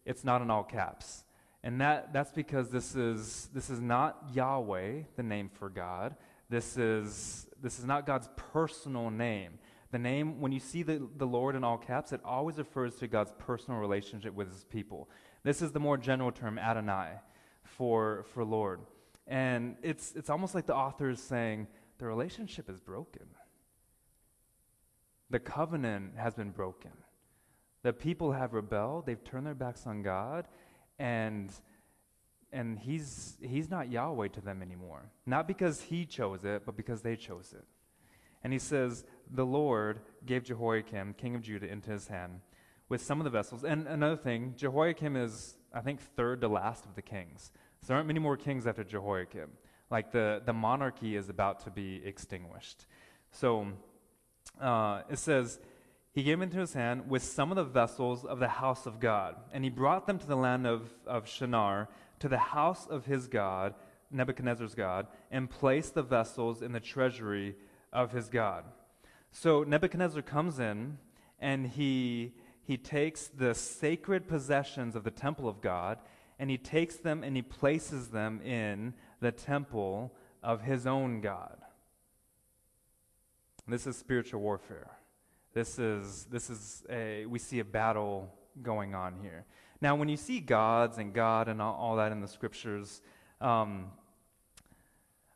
it's 0.04 0.24
not 0.24 0.42
in 0.42 0.50
all 0.50 0.64
caps. 0.64 1.24
And 1.62 1.80
that, 1.80 2.12
that's 2.12 2.32
because 2.32 2.70
this 2.70 2.96
is, 2.96 3.48
this 3.54 3.70
is 3.70 3.80
not 3.80 4.24
Yahweh, 4.32 5.02
the 5.16 5.22
name 5.22 5.48
for 5.48 5.68
God. 5.68 6.16
This 6.48 6.76
is, 6.76 7.46
this 7.62 7.78
is 7.78 7.84
not 7.84 8.06
God's 8.06 8.28
personal 8.36 9.10
name. 9.10 9.58
The 9.90 9.98
name, 9.98 10.40
when 10.40 10.52
you 10.52 10.60
see 10.60 10.82
the, 10.82 11.08
the 11.16 11.26
Lord 11.26 11.54
in 11.56 11.64
all 11.64 11.78
caps, 11.78 12.12
it 12.12 12.20
always 12.24 12.58
refers 12.58 12.96
to 12.96 13.08
God's 13.08 13.32
personal 13.38 13.80
relationship 13.80 14.34
with 14.34 14.52
his 14.52 14.64
people. 14.64 15.08
This 15.44 15.62
is 15.62 15.72
the 15.72 15.80
more 15.80 15.96
general 15.96 16.32
term, 16.32 16.58
Adonai, 16.58 17.12
for, 17.78 18.26
for 18.34 18.44
Lord. 18.44 18.80
And 19.26 19.76
it's, 19.82 20.12
it's 20.14 20.28
almost 20.28 20.54
like 20.54 20.66
the 20.66 20.74
author 20.74 21.08
is 21.08 21.22
saying, 21.22 21.68
the 21.98 22.06
relationship 22.06 22.68
is 22.68 22.80
broken. 22.80 23.26
The 25.30 25.38
covenant 25.38 26.12
has 26.16 26.34
been 26.34 26.50
broken. 26.50 26.92
The 27.82 27.92
people 27.92 28.32
have 28.32 28.52
rebelled, 28.52 29.06
they've 29.06 29.22
turned 29.22 29.46
their 29.46 29.54
backs 29.54 29.86
on 29.86 30.02
God, 30.02 30.46
and 30.98 31.50
and 32.50 32.78
he's 32.78 33.36
he's 33.42 33.70
not 33.70 33.90
Yahweh 33.90 34.28
to 34.28 34.40
them 34.40 34.62
anymore. 34.62 35.10
Not 35.26 35.46
because 35.46 35.82
he 35.82 36.06
chose 36.06 36.44
it, 36.44 36.62
but 36.64 36.76
because 36.76 37.02
they 37.02 37.14
chose 37.14 37.54
it. 37.56 37.64
And 38.42 38.52
he 38.52 38.58
says, 38.58 39.04
The 39.30 39.44
Lord 39.46 40.00
gave 40.24 40.44
Jehoiakim, 40.44 41.14
king 41.14 41.34
of 41.34 41.42
Judah, 41.42 41.70
into 41.70 41.90
his 41.90 42.08
hand 42.08 42.40
with 42.88 43.02
some 43.02 43.20
of 43.20 43.24
the 43.24 43.30
vessels. 43.30 43.64
And 43.64 43.86
another 43.86 44.16
thing, 44.16 44.54
Jehoiakim 44.56 45.16
is, 45.16 45.56
I 45.72 45.80
think, 45.80 46.00
third 46.00 46.40
to 46.40 46.48
last 46.48 46.86
of 46.86 46.94
the 46.94 47.02
kings. 47.02 47.52
There 47.88 47.96
aren't 47.96 48.06
many 48.06 48.20
more 48.20 48.36
kings 48.36 48.66
after 48.66 48.84
Jehoiakim. 48.84 49.48
Like 49.90 50.12
the, 50.12 50.42
the 50.44 50.52
monarchy 50.52 51.16
is 51.16 51.30
about 51.30 51.64
to 51.64 51.70
be 51.70 52.02
extinguished. 52.04 52.84
So 53.30 53.68
uh, 54.60 55.00
it 55.10 55.18
says, 55.18 55.58
He 56.12 56.22
gave 56.22 56.42
into 56.42 56.58
his 56.58 56.74
hand 56.74 57.08
with 57.08 57.24
some 57.24 57.50
of 57.50 57.56
the 57.56 57.64
vessels 57.64 58.26
of 58.26 58.40
the 58.40 58.48
house 58.48 58.84
of 58.84 59.00
God. 59.00 59.36
And 59.54 59.64
he 59.64 59.70
brought 59.70 60.06
them 60.06 60.18
to 60.18 60.26
the 60.26 60.36
land 60.36 60.66
of, 60.66 60.90
of 61.06 61.26
Shinar, 61.26 61.88
to 62.20 62.28
the 62.28 62.36
house 62.36 62.86
of 62.86 63.06
his 63.06 63.26
God, 63.26 63.74
Nebuchadnezzar's 64.10 64.74
God, 64.74 65.06
and 65.30 65.48
placed 65.48 65.94
the 65.94 66.02
vessels 66.02 66.60
in 66.60 66.72
the 66.72 66.80
treasury 66.80 67.56
of 67.90 68.12
his 68.12 68.28
God. 68.28 68.64
So 69.32 69.64
Nebuchadnezzar 69.64 70.20
comes 70.20 70.58
in 70.58 70.98
and 71.40 71.66
he, 71.66 72.34
he 72.62 72.76
takes 72.76 73.28
the 73.28 73.54
sacred 73.54 74.28
possessions 74.28 74.94
of 74.94 75.04
the 75.04 75.10
temple 75.10 75.48
of 75.48 75.62
God 75.62 75.96
and 76.38 76.50
he 76.50 76.58
takes 76.58 76.96
them 76.96 77.22
and 77.24 77.34
he 77.36 77.42
places 77.42 78.08
them 78.08 78.40
in 78.42 78.94
the 79.20 79.32
temple 79.32 80.12
of 80.42 80.62
his 80.62 80.86
own 80.86 81.20
God. 81.20 81.58
This 83.66 83.86
is 83.86 83.96
spiritual 83.96 84.40
warfare. 84.40 84.90
This 85.52 85.78
is, 85.78 86.26
this 86.30 86.50
is 86.50 86.84
a, 86.88 87.26
we 87.26 87.38
see 87.38 87.58
a 87.58 87.64
battle 87.64 88.32
going 88.62 88.94
on 88.94 89.16
here. 89.20 89.44
Now, 89.80 89.94
when 89.94 90.08
you 90.08 90.16
see 90.16 90.40
gods 90.40 90.98
and 90.98 91.12
God 91.12 91.48
and 91.48 91.60
all, 91.60 91.74
all 91.74 91.96
that 91.96 92.12
in 92.12 92.20
the 92.20 92.28
scriptures, 92.28 93.00
um, 93.40 93.90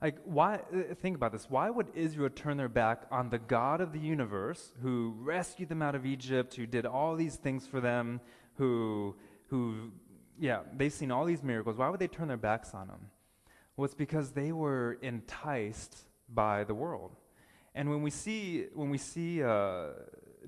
like, 0.01 0.17
why, 0.25 0.57
uh, 0.57 0.95
think 0.95 1.15
about 1.15 1.31
this. 1.31 1.47
Why 1.49 1.71
would 1.71 1.89
Israel 1.95 2.31
turn 2.35 2.57
their 2.57 2.69
back 2.69 3.05
on 3.11 3.31
the 3.31 3.39
God 3.39 3.81
of 3.81 3.93
the 3.93 4.01
universe 4.01 4.73
who 4.83 5.15
rescued 5.21 5.69
them 5.69 5.81
out 5.81 5.95
of 5.95 6.05
Egypt, 6.05 6.55
who 6.55 6.67
did 6.67 6.87
all 6.87 7.15
these 7.15 7.37
things 7.37 7.67
for 7.69 7.81
them, 7.81 8.21
who, 8.55 9.15
who, 9.47 9.93
yeah, 10.43 10.63
they've 10.77 10.93
seen 10.93 11.13
all 11.13 11.25
these 11.25 11.45
miracles. 11.45 11.77
Why 11.77 11.89
would 11.89 12.01
they 12.01 12.09
turn 12.09 12.27
their 12.27 12.37
backs 12.37 12.75
on 12.75 12.89
him? 12.89 13.11
Well, 13.77 13.85
it's 13.85 13.95
because 13.95 14.33
they 14.33 14.51
were 14.51 14.99
enticed 15.01 15.97
by 16.29 16.65
the 16.65 16.75
world. 16.75 17.15
And 17.77 17.89
when 17.89 18.03
we 18.03 18.11
see, 18.11 18.67
when 18.75 18.91
we 18.91 18.99
see 18.99 19.41
uh, 19.41 19.91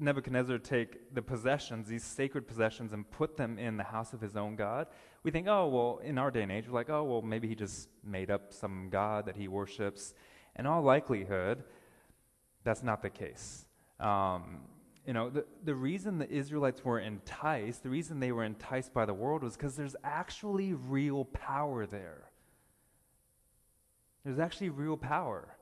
Nebuchadnezzar 0.00 0.58
take 0.58 1.14
the 1.14 1.22
possessions, 1.22 1.86
these 1.86 2.02
sacred 2.02 2.48
possessions, 2.48 2.92
and 2.92 3.08
put 3.08 3.36
them 3.36 3.56
in 3.56 3.76
the 3.76 3.84
house 3.84 4.12
of 4.12 4.20
his 4.20 4.34
own 4.34 4.56
God, 4.56 4.88
we 5.22 5.30
think, 5.30 5.46
oh, 5.46 5.68
well, 5.68 6.00
in 6.02 6.18
our 6.18 6.32
day 6.32 6.42
and 6.42 6.50
age, 6.50 6.66
we're 6.66 6.74
like, 6.74 6.90
oh, 6.90 7.04
well, 7.04 7.22
maybe 7.22 7.46
he 7.46 7.54
just 7.54 7.88
made 8.04 8.32
up 8.32 8.52
some 8.52 8.88
God 8.90 9.26
that 9.26 9.36
he 9.36 9.46
worships. 9.46 10.12
In 10.58 10.66
all 10.66 10.82
likelihood, 10.82 11.62
that's 12.64 12.82
not 12.82 13.00
the 13.00 13.10
case. 13.10 13.64
Um, 14.00 14.62
you 15.06 15.12
know, 15.12 15.28
the, 15.28 15.44
the 15.64 15.74
reason 15.74 16.18
the 16.18 16.30
Israelites 16.30 16.84
were 16.84 16.98
enticed, 16.98 17.82
the 17.82 17.90
reason 17.90 18.20
they 18.20 18.32
were 18.32 18.44
enticed 18.44 18.94
by 18.94 19.04
the 19.04 19.14
world 19.14 19.42
was 19.42 19.56
because 19.56 19.76
there's 19.76 19.96
actually 20.02 20.72
real 20.72 21.26
power 21.26 21.84
there. 21.86 22.30
There's 24.24 24.38
actually 24.38 24.70
real 24.70 24.96
power. 24.96 25.56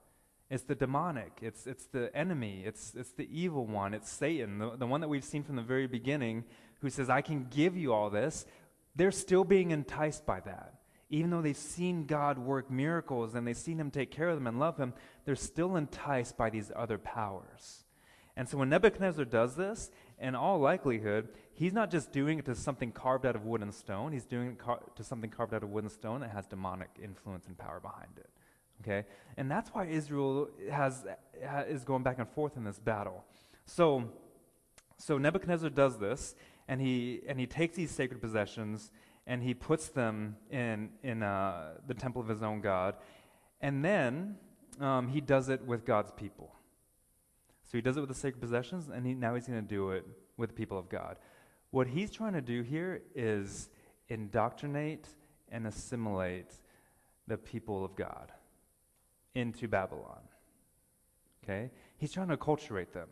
It's 0.48 0.64
the 0.64 0.74
demonic, 0.74 1.38
it's, 1.40 1.66
it's 1.66 1.86
the 1.86 2.14
enemy, 2.14 2.62
it's, 2.66 2.94
it's 2.94 3.12
the 3.12 3.26
evil 3.32 3.66
one, 3.66 3.94
it's 3.94 4.10
Satan, 4.10 4.58
the, 4.58 4.76
the 4.76 4.86
one 4.86 5.00
that 5.00 5.08
we've 5.08 5.24
seen 5.24 5.42
from 5.42 5.56
the 5.56 5.62
very 5.62 5.86
beginning, 5.86 6.44
who 6.80 6.90
says, 6.90 7.08
I 7.08 7.22
can 7.22 7.46
give 7.50 7.74
you 7.76 7.94
all 7.94 8.10
this. 8.10 8.44
They're 8.94 9.12
still 9.12 9.44
being 9.44 9.70
enticed 9.70 10.26
by 10.26 10.40
that. 10.40 10.74
Even 11.08 11.30
though 11.30 11.40
they've 11.40 11.56
seen 11.56 12.04
God 12.04 12.38
work 12.38 12.70
miracles 12.70 13.34
and 13.34 13.46
they've 13.46 13.56
seen 13.56 13.80
Him 13.80 13.90
take 13.90 14.10
care 14.10 14.28
of 14.28 14.36
them 14.36 14.46
and 14.46 14.58
love 14.58 14.76
Him, 14.76 14.92
they're 15.24 15.36
still 15.36 15.76
enticed 15.76 16.36
by 16.36 16.50
these 16.50 16.70
other 16.76 16.98
powers. 16.98 17.81
And 18.36 18.48
so 18.48 18.56
when 18.56 18.70
Nebuchadnezzar 18.70 19.26
does 19.26 19.56
this, 19.56 19.90
in 20.18 20.34
all 20.34 20.58
likelihood, 20.58 21.28
he's 21.52 21.72
not 21.72 21.90
just 21.90 22.12
doing 22.12 22.38
it 22.38 22.46
to 22.46 22.54
something 22.54 22.90
carved 22.90 23.26
out 23.26 23.36
of 23.36 23.44
wood 23.44 23.60
and 23.60 23.74
stone, 23.74 24.12
he's 24.12 24.24
doing 24.24 24.48
it 24.48 24.58
car- 24.58 24.80
to 24.96 25.04
something 25.04 25.28
carved 25.28 25.52
out 25.52 25.62
of 25.62 25.68
wood 25.68 25.84
and 25.84 25.92
stone 25.92 26.20
that 26.20 26.30
has 26.30 26.46
demonic 26.46 26.88
influence 27.02 27.46
and 27.46 27.58
power 27.58 27.80
behind 27.80 28.12
it. 28.16 28.30
Okay? 28.80 29.06
And 29.36 29.50
that's 29.50 29.70
why 29.70 29.84
Israel 29.86 30.48
has, 30.70 31.04
is 31.68 31.84
going 31.84 32.02
back 32.02 32.18
and 32.18 32.28
forth 32.28 32.56
in 32.56 32.64
this 32.64 32.78
battle. 32.78 33.24
So, 33.66 34.10
so 34.96 35.18
Nebuchadnezzar 35.18 35.70
does 35.70 35.98
this, 35.98 36.34
and 36.68 36.80
he, 36.80 37.20
and 37.28 37.38
he 37.38 37.46
takes 37.46 37.76
these 37.76 37.90
sacred 37.90 38.20
possessions 38.20 38.90
and 39.26 39.42
he 39.42 39.54
puts 39.54 39.88
them 39.88 40.36
in, 40.50 40.90
in 41.02 41.22
uh, 41.22 41.74
the 41.86 41.94
temple 41.94 42.20
of 42.20 42.28
his 42.28 42.42
own 42.42 42.60
God. 42.60 42.96
And 43.60 43.84
then 43.84 44.36
um, 44.80 45.08
he 45.08 45.20
does 45.20 45.48
it 45.48 45.64
with 45.64 45.84
God's 45.84 46.10
people. 46.10 46.52
So 47.72 47.78
he 47.78 47.80
does 47.82 47.96
it 47.96 48.00
with 48.00 48.10
the 48.10 48.14
sacred 48.14 48.42
possessions, 48.42 48.90
and 48.90 49.06
he, 49.06 49.14
now 49.14 49.34
he's 49.34 49.46
going 49.46 49.62
to 49.62 49.66
do 49.66 49.92
it 49.92 50.06
with 50.36 50.50
the 50.50 50.54
people 50.54 50.78
of 50.78 50.90
God. 50.90 51.16
What 51.70 51.86
he's 51.86 52.10
trying 52.10 52.34
to 52.34 52.42
do 52.42 52.60
here 52.60 53.00
is 53.14 53.70
indoctrinate 54.10 55.08
and 55.50 55.66
assimilate 55.66 56.52
the 57.26 57.38
people 57.38 57.82
of 57.82 57.96
God 57.96 58.30
into 59.34 59.68
Babylon. 59.68 60.20
Okay? 61.42 61.70
He's 61.96 62.12
trying 62.12 62.28
to 62.28 62.36
acculturate 62.36 62.92
them. 62.92 63.08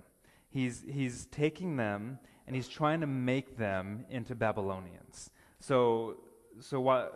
He's, 0.51 0.85
he's 0.87 1.25
taking 1.27 1.79
them 1.79 2.18
and 2.46 2.55
he's 2.55 2.68
trying 2.68 3.01
to 3.01 3.07
make 3.07 3.57
them 3.57 4.05
into 4.11 4.35
Babylonians. 4.35 5.31
So, 5.59 6.16
so 6.61 6.87
f- 6.90 7.09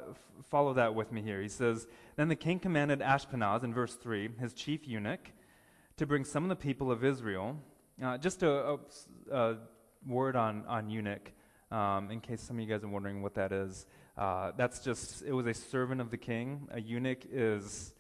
follow 0.49 0.73
that 0.73 0.95
with 0.95 1.13
me 1.13 1.21
here. 1.21 1.43
He 1.43 1.49
says, 1.49 1.89
Then 2.17 2.29
the 2.29 2.37
king 2.37 2.59
commanded 2.59 3.01
Ashpenaz, 3.01 3.65
in 3.65 3.75
verse 3.75 3.97
3, 3.97 4.31
his 4.41 4.55
chief 4.55 4.89
eunuch, 4.89 5.31
to 5.97 6.07
bring 6.07 6.25
some 6.25 6.43
of 6.43 6.49
the 6.49 6.57
people 6.57 6.91
of 6.91 7.05
Israel. 7.05 7.57
Uh, 8.03 8.19
just 8.19 8.43
a, 8.43 8.51
a, 8.51 8.79
a, 9.31 9.57
word 10.07 10.37
on, 10.37 10.65
on 10.67 10.91
eunuch, 10.91 11.33
um, 11.71 12.11
in 12.11 12.21
case 12.21 12.43
some 12.43 12.57
of 12.57 12.61
you 12.61 12.69
guys 12.69 12.85
are 12.85 12.89
wondering 12.89 13.23
what 13.23 13.35
that 13.35 13.53
is. 13.53 13.87
Uh, 14.19 14.53
that's 14.57 14.81
just, 14.81 15.23
it 15.23 15.33
was 15.33 15.47
a 15.47 15.55
servant 15.55 16.01
of 16.01 16.11
the 16.11 16.17
king. 16.17 16.69
A 16.73 16.81
eunuch 16.81 17.25
is, 17.31 17.95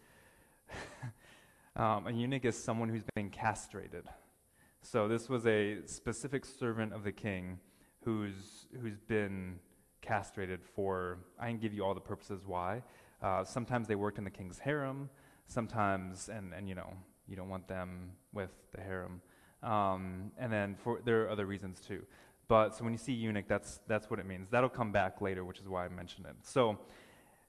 um, 1.76 2.06
a 2.06 2.12
eunuch 2.12 2.44
is 2.44 2.62
someone 2.62 2.88
who's 2.88 3.04
been 3.14 3.30
castrated. 3.30 4.04
So 4.82 5.08
this 5.08 5.28
was 5.28 5.46
a 5.46 5.78
specific 5.86 6.44
servant 6.44 6.92
of 6.92 7.04
the 7.04 7.12
king 7.12 7.58
who's, 8.04 8.66
who's 8.82 9.00
been 9.00 9.58
castrated 10.02 10.60
for, 10.62 11.20
I 11.38 11.46
can 11.48 11.58
give 11.58 11.72
you 11.72 11.84
all 11.84 11.94
the 11.94 12.00
purposes 12.00 12.42
why. 12.46 12.82
Uh, 13.22 13.44
sometimes 13.44 13.88
they 13.88 13.94
worked 13.94 14.18
in 14.18 14.24
the 14.24 14.30
king's 14.30 14.58
harem, 14.58 15.08
sometimes, 15.46 16.28
and, 16.28 16.52
and 16.52 16.68
you 16.68 16.74
know, 16.74 16.92
you 17.28 17.36
don't 17.36 17.48
want 17.48 17.68
them 17.68 18.12
with 18.32 18.50
the 18.74 18.80
harem. 18.80 19.20
Um, 19.62 20.32
and 20.38 20.52
then 20.52 20.76
for, 20.82 21.00
there 21.04 21.24
are 21.24 21.30
other 21.30 21.46
reasons 21.46 21.80
too. 21.80 22.02
But 22.48 22.76
so 22.76 22.84
when 22.84 22.92
you 22.92 22.98
see 22.98 23.12
eunuch, 23.12 23.46
that's, 23.48 23.80
that's 23.88 24.10
what 24.10 24.18
it 24.20 24.26
means. 24.26 24.48
That'll 24.50 24.68
come 24.68 24.92
back 24.92 25.20
later, 25.20 25.44
which 25.44 25.58
is 25.58 25.68
why 25.68 25.86
I 25.86 25.88
mentioned 25.88 26.26
it. 26.26 26.36
So 26.42 26.78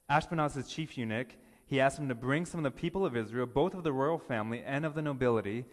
Ashpenaz, 0.09 0.69
chief 0.69 0.97
eunuch, 0.97 1.35
he 1.67 1.81
asked 1.81 1.99
him 1.99 2.07
to 2.09 2.15
bring 2.15 2.45
some 2.45 2.59
of 2.59 2.63
the 2.63 2.79
people 2.79 3.05
of 3.05 3.17
Israel, 3.17 3.45
both 3.45 3.73
of 3.73 3.83
the 3.83 3.91
royal 3.91 4.19
family 4.19 4.63
and 4.65 4.85
of 4.85 4.93
the 4.93 5.01
nobility. 5.01 5.65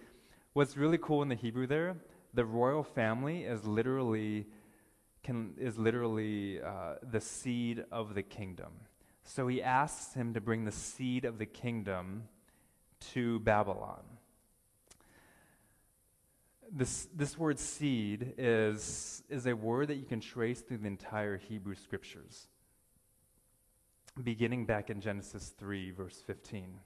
What's 0.55 0.77
really 0.77 0.99
cool 0.99 1.23
in 1.23 1.29
the 1.29 1.35
Hebrew 1.35 1.67
there, 1.67 1.97
the 2.35 2.45
royal 2.45 2.83
family 2.83 3.45
is 3.45 3.65
literally 3.65 4.47
can, 5.23 5.55
is 5.59 5.79
literally 5.79 6.61
uh, 6.61 6.95
the 7.11 7.21
seed 7.21 7.85
of 7.93 8.15
the 8.15 8.23
kingdom. 8.23 8.73
So 9.23 9.47
he 9.47 9.63
asks 9.63 10.15
him 10.15 10.35
to 10.35 10.41
bring 10.41 10.65
the 10.65 10.73
seed 10.73 11.25
of 11.25 11.39
the 11.39 11.47
kingdom 11.47 12.25
to 13.13 13.41
Babylon. 13.41 14.03
This, 16.71 17.09
this 17.15 17.37
word 17.37 17.59
seed 17.59 18.35
is, 18.39 19.23
is 19.29 19.47
a 19.47 19.55
word 19.55 19.89
that 19.89 19.97
you 19.97 20.05
can 20.05 20.21
trace 20.21 20.61
through 20.61 20.79
the 20.79 20.87
entire 20.87 21.37
Hebrew 21.37 21.75
scriptures, 21.75 22.49
beginning 24.23 24.65
back 24.65 24.89
in 24.89 25.01
Genesis 25.01 25.53
3, 25.59 25.91
verse 25.91 26.23
15, 26.27 26.79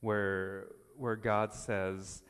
where, 0.00 0.68
where 0.96 1.16
God 1.16 1.52
says, 1.52 2.22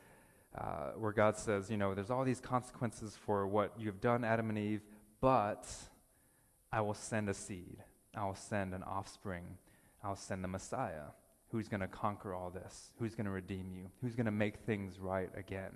uh, 0.56 0.92
where 0.96 1.12
God 1.12 1.36
says, 1.36 1.70
you 1.70 1.76
know, 1.76 1.94
there's 1.94 2.10
all 2.10 2.24
these 2.24 2.40
consequences 2.40 3.16
for 3.26 3.46
what 3.46 3.72
you've 3.78 4.00
done, 4.00 4.24
Adam 4.24 4.48
and 4.48 4.58
Eve, 4.58 4.82
but 5.20 5.68
I 6.72 6.80
will 6.80 6.94
send 6.94 7.28
a 7.28 7.34
seed. 7.34 7.82
I 8.16 8.24
will 8.24 8.34
send 8.34 8.72
an 8.72 8.82
offspring. 8.82 9.44
I'll 10.02 10.16
send 10.16 10.42
the 10.42 10.48
Messiah 10.48 11.10
who's 11.52 11.68
going 11.68 11.80
to 11.80 11.86
conquer 11.86 12.34
all 12.34 12.50
this, 12.50 12.90
who's 12.98 13.14
going 13.14 13.26
to 13.26 13.30
redeem 13.30 13.70
you, 13.70 13.86
who's 14.00 14.16
going 14.16 14.26
to 14.26 14.32
make 14.32 14.56
things 14.60 14.98
right 14.98 15.28
again. 15.36 15.70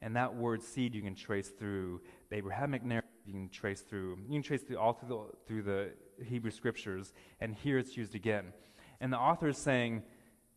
And 0.00 0.16
that 0.16 0.34
word 0.34 0.62
seed 0.62 0.94
you 0.94 1.02
can 1.02 1.14
trace 1.14 1.50
through 1.50 2.00
the 2.30 2.36
Abrahamic 2.36 2.82
narrative, 2.82 3.10
you 3.26 3.34
can 3.34 3.48
trace 3.50 3.82
through, 3.82 4.18
you 4.26 4.32
can 4.32 4.42
trace 4.42 4.62
through 4.62 4.78
all 4.78 4.94
through 4.94 5.08
the, 5.08 5.46
through 5.46 5.62
the 5.62 6.24
Hebrew 6.24 6.50
scriptures, 6.50 7.12
and 7.40 7.54
here 7.54 7.78
it's 7.78 7.96
used 7.96 8.14
again. 8.14 8.52
And 9.00 9.12
the 9.12 9.18
author 9.18 9.48
is 9.48 9.58
saying, 9.58 10.02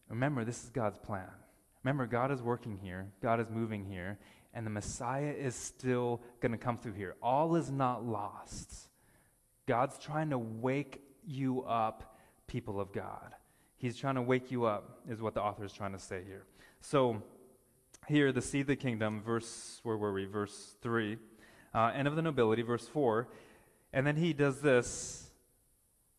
remember, 0.07 0.45
this 0.45 0.63
is 0.63 0.69
God's 0.69 0.97
plan. 0.97 1.29
Remember, 1.83 2.07
God 2.07 2.31
is 2.31 2.41
working 2.41 2.77
here, 2.81 3.07
God 3.21 3.39
is 3.39 3.49
moving 3.49 3.83
here, 3.83 4.19
and 4.53 4.65
the 4.65 4.71
Messiah 4.71 5.33
is 5.37 5.55
still 5.55 6.21
going 6.39 6.51
to 6.53 6.57
come 6.57 6.77
through 6.77 6.93
here. 6.93 7.15
All 7.21 7.55
is 7.55 7.69
not 7.71 8.05
lost. 8.05 8.87
God's 9.67 9.97
trying 9.97 10.29
to 10.29 10.37
wake 10.37 11.01
you 11.25 11.63
up, 11.63 12.17
people 12.47 12.79
of 12.79 12.93
God. 12.93 13.33
He's 13.81 13.97
trying 13.97 14.13
to 14.13 14.21
wake 14.21 14.51
you 14.51 14.65
up, 14.65 14.99
is 15.09 15.23
what 15.23 15.33
the 15.33 15.41
author 15.41 15.65
is 15.65 15.73
trying 15.73 15.93
to 15.93 15.99
say 15.99 16.21
here. 16.23 16.43
So, 16.81 17.23
here, 18.07 18.31
the 18.31 18.41
seed 18.41 18.61
of 18.61 18.67
the 18.67 18.75
kingdom, 18.75 19.23
verse, 19.23 19.79
where 19.81 19.97
were 19.97 20.13
we? 20.13 20.25
Verse 20.25 20.75
3. 20.83 21.17
Uh, 21.73 21.91
and 21.95 22.07
of 22.07 22.15
the 22.15 22.21
nobility, 22.21 22.61
verse 22.61 22.87
4. 22.87 23.27
And 23.91 24.05
then 24.05 24.15
he 24.15 24.33
does 24.33 24.61
this. 24.61 25.31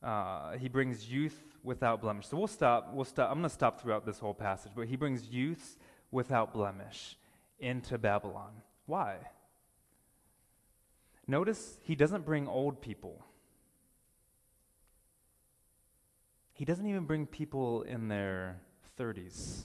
Uh, 0.03 0.57
he 0.57 0.69
brings 0.69 1.09
youth 1.09 1.41
without 1.63 2.01
blemish. 2.01 2.27
So 2.27 2.37
we'll 2.37 2.49
stop. 2.49 2.93
We'll 2.93 3.05
stop. 3.05 3.31
I'm 3.31 3.39
going 3.39 3.49
to 3.49 3.55
stop 3.55 3.81
throughout 3.81 4.05
this 4.05 4.19
whole 4.19 4.35
passage, 4.35 4.73
but 4.75 4.89
he 4.89 4.97
brings 4.97 5.29
youth 5.29 5.77
without 6.11 6.53
blemish 6.53 7.17
into 7.61 7.97
Babylon. 7.97 8.51
Why? 8.87 9.19
Notice 11.29 11.79
he 11.83 11.95
doesn't 11.95 12.27
bring 12.27 12.49
old 12.49 12.81
people. 12.81 13.25
He 16.53 16.65
doesn't 16.65 16.87
even 16.87 17.05
bring 17.05 17.27
people 17.27 17.83
in 17.83 18.09
their 18.09 18.61
30s, 18.99 19.63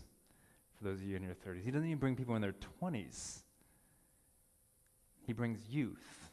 for 0.77 0.85
those 0.85 0.99
of 0.99 1.03
you 1.03 1.15
in 1.15 1.23
your 1.23 1.35
30s. 1.35 1.63
He 1.63 1.71
doesn't 1.71 1.87
even 1.87 1.99
bring 1.99 2.15
people 2.15 2.35
in 2.35 2.41
their 2.41 2.55
20s. 2.81 3.41
He 5.25 5.33
brings 5.33 5.59
youth, 5.69 6.29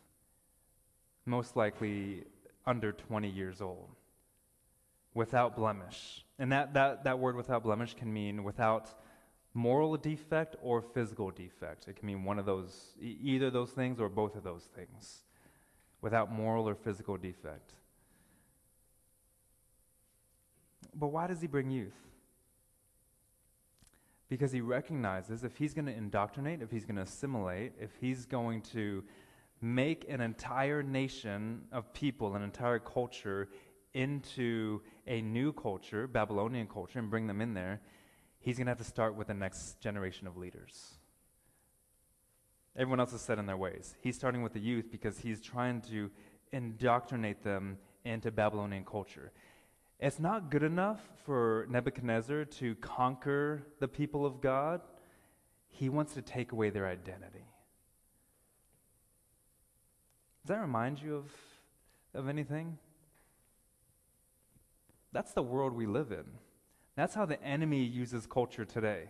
most 1.27 1.57
likely 1.57 2.25
under 2.67 2.93
20 2.93 3.29
years 3.29 3.61
old, 3.61 3.89
without 5.13 5.57
blemish. 5.57 6.25
And 6.39 6.53
that, 6.53 6.75
that, 6.75 7.05
that 7.05 7.19
word 7.19 7.37
without 7.37 7.65
blemish 7.65 7.95
can 7.95 8.13
mean 8.13 8.45
without 8.45 8.91
moral 9.53 9.97
defect 9.97 10.57
or 10.63 10.83
physical 10.83 11.31
defect. 11.31 11.89
It 11.89 11.97
can 11.97 12.07
mean 12.07 12.25
one 12.25 12.39
of 12.39 12.47
those, 12.47 12.95
either 13.01 13.51
those 13.51 13.71
things 13.71 14.01
or 14.01 14.09
both 14.09 14.37
of 14.37 14.45
those 14.45 14.69
things, 14.77 15.25
without 16.01 16.31
moral 16.31 16.69
or 16.69 16.75
physical 16.75 17.17
defect. 17.17 17.75
But 20.95 21.09
why 21.09 21.27
does 21.27 21.41
he 21.41 21.47
bring 21.47 21.71
youth? 21.71 21.93
Because 24.29 24.53
he 24.53 24.61
recognizes 24.61 25.45
if 25.45 25.57
he's 25.57 25.75
going 25.75 25.87
to 25.87 25.95
indoctrinate, 25.95 26.63
if 26.63 26.71
he's 26.71 26.85
going 26.85 26.97
to 26.97 27.03
assimilate, 27.03 27.73
if 27.79 27.91
he's 28.01 28.27
going 28.27 28.63
to 28.73 29.05
make 29.61 30.07
an 30.09 30.21
entire 30.21 30.83
nation 30.83 31.63
of 31.73 31.93
people, 31.93 32.35
an 32.35 32.43
entire 32.43 32.79
culture, 32.79 33.49
into 33.95 34.83
a 35.07 35.23
new 35.23 35.53
culture, 35.53 36.07
Babylonian 36.07 36.67
culture, 36.67 36.99
and 36.99 37.09
bring 37.09 37.27
them 37.27 37.41
in 37.41 37.55
there, 37.55 37.81
he's 38.41 38.57
going 38.57 38.67
to 38.67 38.71
have 38.71 38.79
to 38.79 38.85
start 38.85 39.15
with 39.15 39.29
the 39.29 39.35
next 39.35 39.81
generation 39.81 40.27
of 40.27 40.37
leaders. 40.37 40.95
Everyone 42.77 42.99
else 42.99 43.13
is 43.13 43.21
set 43.21 43.39
in 43.39 43.47
their 43.47 43.57
ways. 43.57 43.95
He's 44.01 44.17
starting 44.17 44.43
with 44.43 44.53
the 44.53 44.61
youth 44.61 44.91
because 44.91 45.19
he's 45.19 45.41
trying 45.41 45.81
to 45.83 46.11
indoctrinate 46.51 47.45
them 47.45 47.79
into 48.05 48.33
Babylonian 48.33 48.85
culture. 48.85 49.33
It's 50.05 50.21
not 50.21 50.51
good 50.51 50.63
enough 50.63 51.01
for 51.25 51.67
Nebuchadnezzar 51.71 52.45
to 52.45 52.75
conquer 52.75 53.63
the 53.81 53.89
people 53.89 54.27
of 54.27 54.43
God. 54.43 54.83
He 55.71 55.89
wants 55.89 56.13
to 56.13 56.21
take 56.21 56.53
away 56.53 56.69
their 56.69 56.87
identity. 56.87 57.47
Does 60.43 60.49
that 60.49 60.61
remind 60.61 61.01
you 61.01 61.17
of, 61.17 61.25
of 62.13 62.29
anything? 62.29 62.77
That's 65.13 65.33
the 65.33 65.43
world 65.43 65.73
we 65.73 65.87
live 65.87 66.13
in. 66.13 66.27
That's 66.97 67.15
how 67.15 67.25
the 67.25 67.43
enemy 67.43 67.83
uses 67.83 68.27
culture 68.27 68.67
today. 68.67 69.05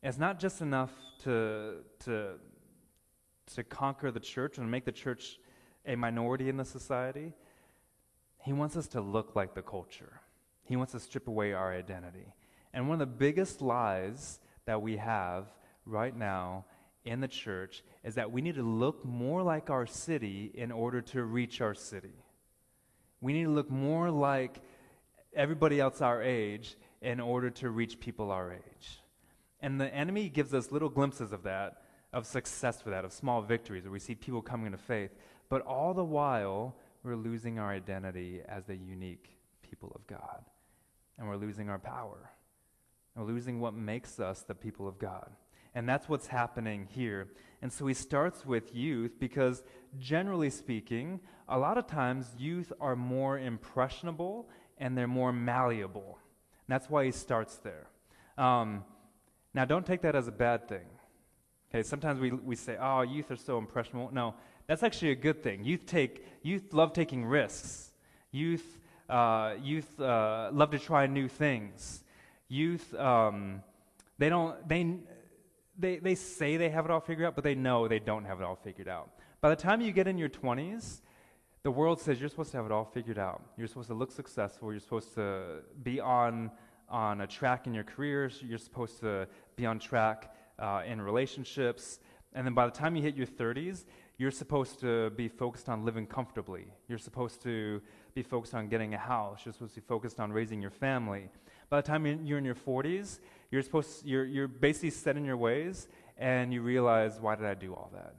It's 0.00 0.16
not 0.16 0.38
just 0.38 0.60
enough 0.60 0.92
to, 1.24 1.78
to, 2.04 2.34
to 3.56 3.64
conquer 3.64 4.12
the 4.12 4.20
church 4.20 4.58
and 4.58 4.70
make 4.70 4.84
the 4.84 4.92
church 4.92 5.40
a 5.84 5.96
minority 5.96 6.48
in 6.48 6.56
the 6.56 6.64
society. 6.64 7.32
He 8.42 8.52
wants 8.52 8.76
us 8.76 8.86
to 8.88 9.00
look 9.00 9.36
like 9.36 9.54
the 9.54 9.62
culture. 9.62 10.20
He 10.64 10.76
wants 10.76 10.92
to 10.92 11.00
strip 11.00 11.28
away 11.28 11.52
our 11.52 11.72
identity. 11.72 12.34
And 12.72 12.88
one 12.88 13.00
of 13.00 13.08
the 13.08 13.14
biggest 13.14 13.60
lies 13.60 14.40
that 14.66 14.80
we 14.80 14.96
have 14.96 15.46
right 15.84 16.16
now 16.16 16.64
in 17.04 17.20
the 17.20 17.28
church 17.28 17.82
is 18.04 18.14
that 18.14 18.30
we 18.30 18.40
need 18.40 18.54
to 18.54 18.62
look 18.62 19.04
more 19.04 19.42
like 19.42 19.70
our 19.70 19.86
city 19.86 20.50
in 20.54 20.70
order 20.70 21.00
to 21.00 21.24
reach 21.24 21.60
our 21.60 21.74
city. 21.74 22.14
We 23.20 23.32
need 23.32 23.44
to 23.44 23.50
look 23.50 23.70
more 23.70 24.10
like 24.10 24.60
everybody 25.34 25.80
else 25.80 26.00
our 26.00 26.22
age 26.22 26.76
in 27.02 27.20
order 27.20 27.50
to 27.50 27.70
reach 27.70 28.00
people 28.00 28.30
our 28.30 28.52
age. 28.52 29.00
And 29.60 29.80
the 29.80 29.92
enemy 29.94 30.28
gives 30.28 30.54
us 30.54 30.70
little 30.70 30.88
glimpses 30.88 31.32
of 31.32 31.42
that, 31.42 31.82
of 32.12 32.26
success 32.26 32.80
for 32.80 32.90
that, 32.90 33.04
of 33.04 33.12
small 33.12 33.42
victories, 33.42 33.84
where 33.84 33.92
we 33.92 33.98
see 33.98 34.14
people 34.14 34.42
coming 34.42 34.66
into 34.66 34.78
faith. 34.78 35.10
But 35.48 35.62
all 35.62 35.94
the 35.94 36.04
while, 36.04 36.76
we're 37.02 37.16
losing 37.16 37.58
our 37.58 37.70
identity 37.70 38.40
as 38.48 38.64
the 38.64 38.76
unique 38.76 39.38
people 39.62 39.92
of 39.94 40.06
God. 40.06 40.44
And 41.18 41.28
we're 41.28 41.36
losing 41.36 41.68
our 41.68 41.78
power. 41.78 42.30
We're 43.14 43.24
losing 43.24 43.60
what 43.60 43.74
makes 43.74 44.20
us 44.20 44.42
the 44.42 44.54
people 44.54 44.88
of 44.88 44.98
God. 44.98 45.30
And 45.74 45.88
that's 45.88 46.08
what's 46.08 46.26
happening 46.26 46.88
here. 46.90 47.28
And 47.62 47.72
so 47.72 47.86
he 47.86 47.94
starts 47.94 48.44
with 48.44 48.74
youth 48.74 49.12
because, 49.20 49.62
generally 49.98 50.50
speaking, 50.50 51.20
a 51.48 51.58
lot 51.58 51.78
of 51.78 51.86
times 51.86 52.26
youth 52.38 52.72
are 52.80 52.96
more 52.96 53.38
impressionable 53.38 54.48
and 54.78 54.96
they're 54.96 55.06
more 55.06 55.32
malleable. 55.32 56.18
And 56.66 56.74
that's 56.74 56.90
why 56.90 57.04
he 57.04 57.12
starts 57.12 57.58
there. 57.58 57.86
Um, 58.36 58.84
now, 59.52 59.64
don't 59.64 59.84
take 59.84 60.02
that 60.02 60.16
as 60.16 60.28
a 60.28 60.32
bad 60.32 60.68
thing. 60.68 60.86
Okay, 61.68 61.82
sometimes 61.82 62.20
we, 62.20 62.32
we 62.32 62.56
say, 62.56 62.76
oh, 62.80 63.02
youth 63.02 63.30
are 63.30 63.36
so 63.36 63.58
impressionable. 63.58 64.10
No, 64.12 64.34
that's 64.70 64.84
actually 64.84 65.10
a 65.10 65.16
good 65.16 65.42
thing. 65.42 65.64
Youth, 65.64 65.84
take, 65.84 66.24
youth 66.42 66.72
love 66.72 66.92
taking 66.92 67.24
risks. 67.24 67.90
Youth, 68.30 68.78
uh, 69.08 69.54
youth 69.60 69.98
uh, 69.98 70.50
love 70.52 70.70
to 70.70 70.78
try 70.78 71.08
new 71.08 71.26
things. 71.26 72.04
Youth, 72.46 72.94
um, 72.94 73.64
they 74.18 74.28
don't, 74.28 74.68
they, 74.68 74.98
they, 75.76 75.96
they 75.96 76.14
say 76.14 76.56
they 76.56 76.68
have 76.68 76.84
it 76.84 76.92
all 76.92 77.00
figured 77.00 77.26
out, 77.26 77.34
but 77.34 77.42
they 77.42 77.56
know 77.56 77.88
they 77.88 77.98
don't 77.98 78.24
have 78.24 78.40
it 78.40 78.44
all 78.44 78.54
figured 78.54 78.86
out. 78.86 79.10
By 79.40 79.48
the 79.48 79.56
time 79.56 79.80
you 79.80 79.90
get 79.90 80.06
in 80.06 80.16
your 80.16 80.28
20s, 80.28 81.00
the 81.64 81.70
world 81.72 82.00
says 82.00 82.20
you're 82.20 82.28
supposed 82.28 82.52
to 82.52 82.58
have 82.58 82.66
it 82.66 82.70
all 82.70 82.84
figured 82.84 83.18
out. 83.18 83.42
You're 83.56 83.66
supposed 83.66 83.88
to 83.88 83.94
look 83.94 84.12
successful. 84.12 84.70
You're 84.70 84.78
supposed 84.78 85.14
to 85.16 85.62
be 85.82 85.98
on, 85.98 86.48
on 86.88 87.22
a 87.22 87.26
track 87.26 87.66
in 87.66 87.74
your 87.74 87.82
careers. 87.82 88.40
You're 88.40 88.58
supposed 88.58 89.00
to 89.00 89.26
be 89.56 89.66
on 89.66 89.80
track 89.80 90.32
uh, 90.60 90.82
in 90.86 91.02
relationships. 91.02 91.98
And 92.32 92.46
then 92.46 92.54
by 92.54 92.66
the 92.66 92.72
time 92.72 92.94
you 92.94 93.02
hit 93.02 93.16
your 93.16 93.26
30s, 93.26 93.84
you're 94.18 94.30
supposed 94.30 94.80
to 94.80 95.10
be 95.10 95.28
focused 95.28 95.68
on 95.68 95.84
living 95.84 96.06
comfortably. 96.06 96.66
You're 96.88 96.98
supposed 96.98 97.42
to 97.42 97.80
be 98.14 98.22
focused 98.22 98.54
on 98.54 98.68
getting 98.68 98.94
a 98.94 98.98
house. 98.98 99.40
You're 99.44 99.54
supposed 99.54 99.74
to 99.74 99.80
be 99.80 99.86
focused 99.86 100.20
on 100.20 100.32
raising 100.32 100.60
your 100.60 100.70
family. 100.70 101.30
By 101.70 101.80
the 101.80 101.86
time 101.86 102.04
you're 102.06 102.38
in 102.38 102.44
your 102.44 102.54
40s, 102.54 103.20
you're 103.50 103.62
supposed 103.62 104.04
you're, 104.04 104.24
you're 104.24 104.48
basically 104.48 104.90
set 104.90 105.16
in 105.16 105.24
your 105.24 105.36
ways, 105.36 105.88
and 106.18 106.52
you 106.52 106.60
realize, 106.62 107.18
why 107.20 107.34
did 107.34 107.46
I 107.46 107.54
do 107.54 107.72
all 107.74 107.90
that? 107.94 108.14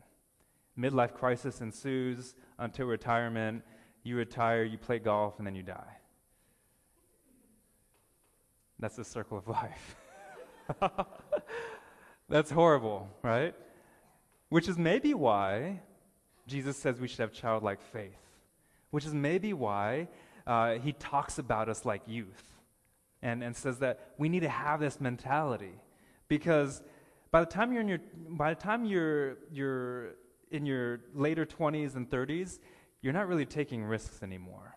Midlife 0.78 1.14
crisis 1.14 1.62
ensues 1.62 2.36
until 2.58 2.88
retirement. 2.88 3.64
You 4.04 4.16
retire, 4.18 4.64
you 4.64 4.78
play 4.78 5.00
golf, 5.00 5.38
and 5.38 5.46
then 5.46 5.54
you 5.54 5.64
die. 5.64 5.98
That's 8.80 8.96
the 8.96 9.04
circle 9.04 9.38
of 9.38 9.48
life. 9.48 9.96
That's 12.30 12.50
horrible, 12.50 13.10
right? 13.22 13.54
Which 14.52 14.68
is 14.68 14.78
maybe 14.78 15.14
why 15.14 15.80
Jesus 16.46 16.76
says 16.76 17.00
we 17.00 17.08
should 17.08 17.22
have 17.22 17.32
childlike 17.32 17.82
faith, 17.82 18.20
which 18.90 19.06
is 19.06 19.14
maybe 19.14 19.54
why 19.54 20.10
uh, 20.46 20.74
he 20.74 20.92
talks 20.92 21.40
about 21.40 21.70
us 21.70 21.86
like 21.86 22.02
youth 22.06 22.44
and, 23.22 23.42
and 23.46 23.56
says 23.56 23.80
that 23.80 24.12
we 24.18 24.28
need 24.28 24.42
to 24.42 24.50
have 24.50 24.82
this 24.82 25.00
mentality 25.00 25.80
because 26.28 26.84
by 27.32 27.40
the 27.40 27.46
time 27.46 27.72
you're 27.72 27.80
in 27.80 27.88
your 27.88 28.00
by 28.32 28.54
the 28.54 28.60
time 28.60 28.84
you're 28.84 29.38
you're 29.54 30.16
in 30.52 30.66
your 30.66 31.00
later 31.14 31.46
20s 31.46 31.96
and 31.96 32.10
30s 32.10 32.60
you're 33.02 33.14
not 33.14 33.30
really 33.30 33.46
taking 33.46 33.86
risks 33.86 34.22
anymore. 34.22 34.76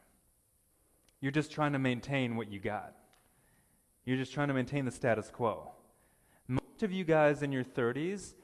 You're 1.21 1.33
just 1.33 1.51
trying 1.51 1.73
to 1.73 1.81
maintain 1.81 2.37
what 2.37 2.49
you 2.49 2.61
got. 2.61 2.95
You're 4.05 4.19
just 4.19 4.33
trying 4.33 4.47
to 4.49 4.55
maintain 4.55 4.85
the 4.85 4.93
status 4.93 5.33
quo. 5.33 5.73
Most 6.47 6.85
of 6.85 6.93
you 6.93 7.03
guys 7.03 7.43
in 7.43 7.51
your 7.51 7.65
30s 7.65 8.35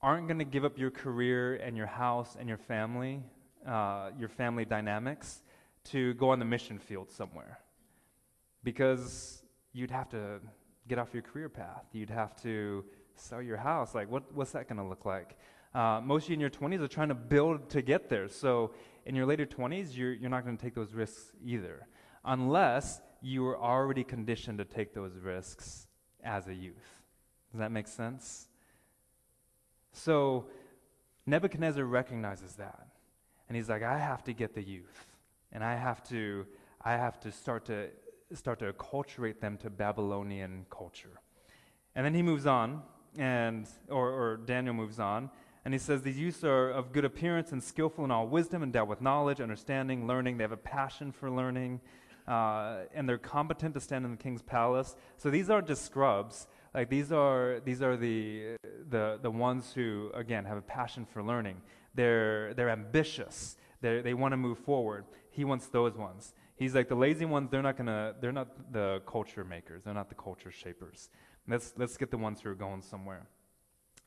aren't 0.00 0.28
going 0.28 0.38
to 0.38 0.44
give 0.44 0.64
up 0.64 0.78
your 0.78 0.90
career 0.90 1.56
and 1.56 1.76
your 1.76 1.86
house 1.86 2.36
and 2.38 2.48
your 2.48 2.58
family 2.58 3.22
uh, 3.66 4.10
your 4.18 4.28
family 4.28 4.64
dynamics 4.64 5.42
to 5.84 6.14
go 6.14 6.30
on 6.30 6.38
the 6.38 6.44
mission 6.44 6.78
field 6.78 7.10
somewhere 7.10 7.58
because 8.64 9.42
you'd 9.72 9.90
have 9.90 10.08
to 10.08 10.40
get 10.88 10.98
off 10.98 11.08
your 11.12 11.22
career 11.22 11.48
path. 11.48 11.84
You'd 11.92 12.10
have 12.10 12.40
to 12.42 12.84
sell 13.14 13.42
your 13.42 13.56
house. 13.56 13.94
Like, 13.94 14.10
what, 14.10 14.32
what's 14.34 14.52
that 14.52 14.68
going 14.68 14.78
to 14.78 14.84
look 14.84 15.04
like? 15.04 15.36
Uh, 15.74 16.00
most 16.02 16.24
of 16.24 16.30
you 16.30 16.34
in 16.34 16.40
your 16.40 16.50
20s 16.50 16.80
are 16.80 16.88
trying 16.88 17.08
to 17.08 17.14
build 17.14 17.68
to 17.70 17.82
get 17.82 18.08
there. 18.08 18.28
So, 18.28 18.72
in 19.04 19.14
your 19.14 19.26
later 19.26 19.46
20s, 19.46 19.96
you're, 19.96 20.12
you're 20.12 20.30
not 20.30 20.44
going 20.44 20.56
to 20.56 20.62
take 20.62 20.74
those 20.74 20.92
risks 20.92 21.32
either, 21.42 21.86
unless 22.24 23.00
you 23.22 23.42
were 23.42 23.58
already 23.58 24.04
conditioned 24.04 24.58
to 24.58 24.64
take 24.64 24.94
those 24.94 25.12
risks 25.18 25.86
as 26.22 26.48
a 26.48 26.54
youth. 26.54 27.02
Does 27.52 27.60
that 27.60 27.72
make 27.72 27.88
sense? 27.88 28.47
So, 29.98 30.46
Nebuchadnezzar 31.26 31.84
recognizes 31.84 32.54
that. 32.54 32.86
And 33.48 33.56
he's 33.56 33.68
like, 33.68 33.82
I 33.82 33.98
have 33.98 34.22
to 34.24 34.32
get 34.32 34.54
the 34.54 34.62
youth. 34.62 35.06
And 35.52 35.64
I 35.64 35.74
have 35.74 36.02
to, 36.10 36.46
I 36.82 36.92
have 36.92 37.18
to 37.20 37.32
start 37.32 37.64
to 37.66 37.88
start 38.34 38.58
to 38.58 38.72
acculturate 38.72 39.40
them 39.40 39.56
to 39.56 39.70
Babylonian 39.70 40.66
culture. 40.70 41.20
And 41.94 42.04
then 42.04 42.14
he 42.14 42.22
moves 42.22 42.46
on, 42.46 42.82
and 43.16 43.66
or, 43.88 44.10
or 44.10 44.36
Daniel 44.36 44.74
moves 44.74 45.00
on, 45.00 45.30
and 45.64 45.72
he 45.72 45.78
says, 45.78 46.02
These 46.02 46.18
youths 46.18 46.44
are 46.44 46.70
of 46.70 46.92
good 46.92 47.06
appearance 47.06 47.52
and 47.52 47.62
skillful 47.62 48.04
in 48.04 48.10
all 48.10 48.28
wisdom, 48.28 48.62
endowed 48.62 48.88
with 48.88 49.00
knowledge, 49.00 49.40
understanding, 49.40 50.06
learning. 50.06 50.36
They 50.36 50.44
have 50.44 50.52
a 50.52 50.58
passion 50.58 51.10
for 51.10 51.30
learning, 51.30 51.80
uh, 52.28 52.80
and 52.94 53.08
they're 53.08 53.18
competent 53.18 53.74
to 53.74 53.80
stand 53.80 54.04
in 54.04 54.10
the 54.10 54.16
king's 54.18 54.42
palace. 54.42 54.94
So 55.16 55.30
these 55.30 55.48
aren't 55.50 55.66
just 55.66 55.84
scrubs. 55.86 56.46
Like 56.74 56.90
these 56.90 57.12
are 57.12 57.60
these 57.64 57.82
are 57.82 57.96
the 57.96 58.56
the 58.90 59.18
the 59.22 59.30
ones 59.30 59.72
who 59.72 60.10
again 60.14 60.44
have 60.44 60.56
a 60.56 60.62
passion 60.62 61.06
for 61.06 61.22
learning. 61.22 61.62
They're 61.94 62.54
they're 62.54 62.70
ambitious. 62.70 63.56
They're, 63.80 64.02
they 64.02 64.14
want 64.14 64.32
to 64.32 64.36
move 64.36 64.58
forward. 64.58 65.04
He 65.30 65.44
wants 65.44 65.68
those 65.68 65.96
ones. 65.96 66.34
He's 66.56 66.74
like 66.74 66.88
the 66.88 66.96
lazy 66.96 67.24
ones. 67.24 67.50
They're 67.50 67.62
not 67.62 67.76
gonna. 67.76 68.14
They're 68.20 68.32
not 68.32 68.72
the 68.72 69.00
culture 69.06 69.44
makers. 69.44 69.84
They're 69.84 69.94
not 69.94 70.08
the 70.08 70.16
culture 70.16 70.50
shapers. 70.50 71.08
Let's 71.46 71.72
let's 71.76 71.96
get 71.96 72.10
the 72.10 72.18
ones 72.18 72.40
who 72.40 72.50
are 72.50 72.54
going 72.54 72.82
somewhere. 72.82 73.28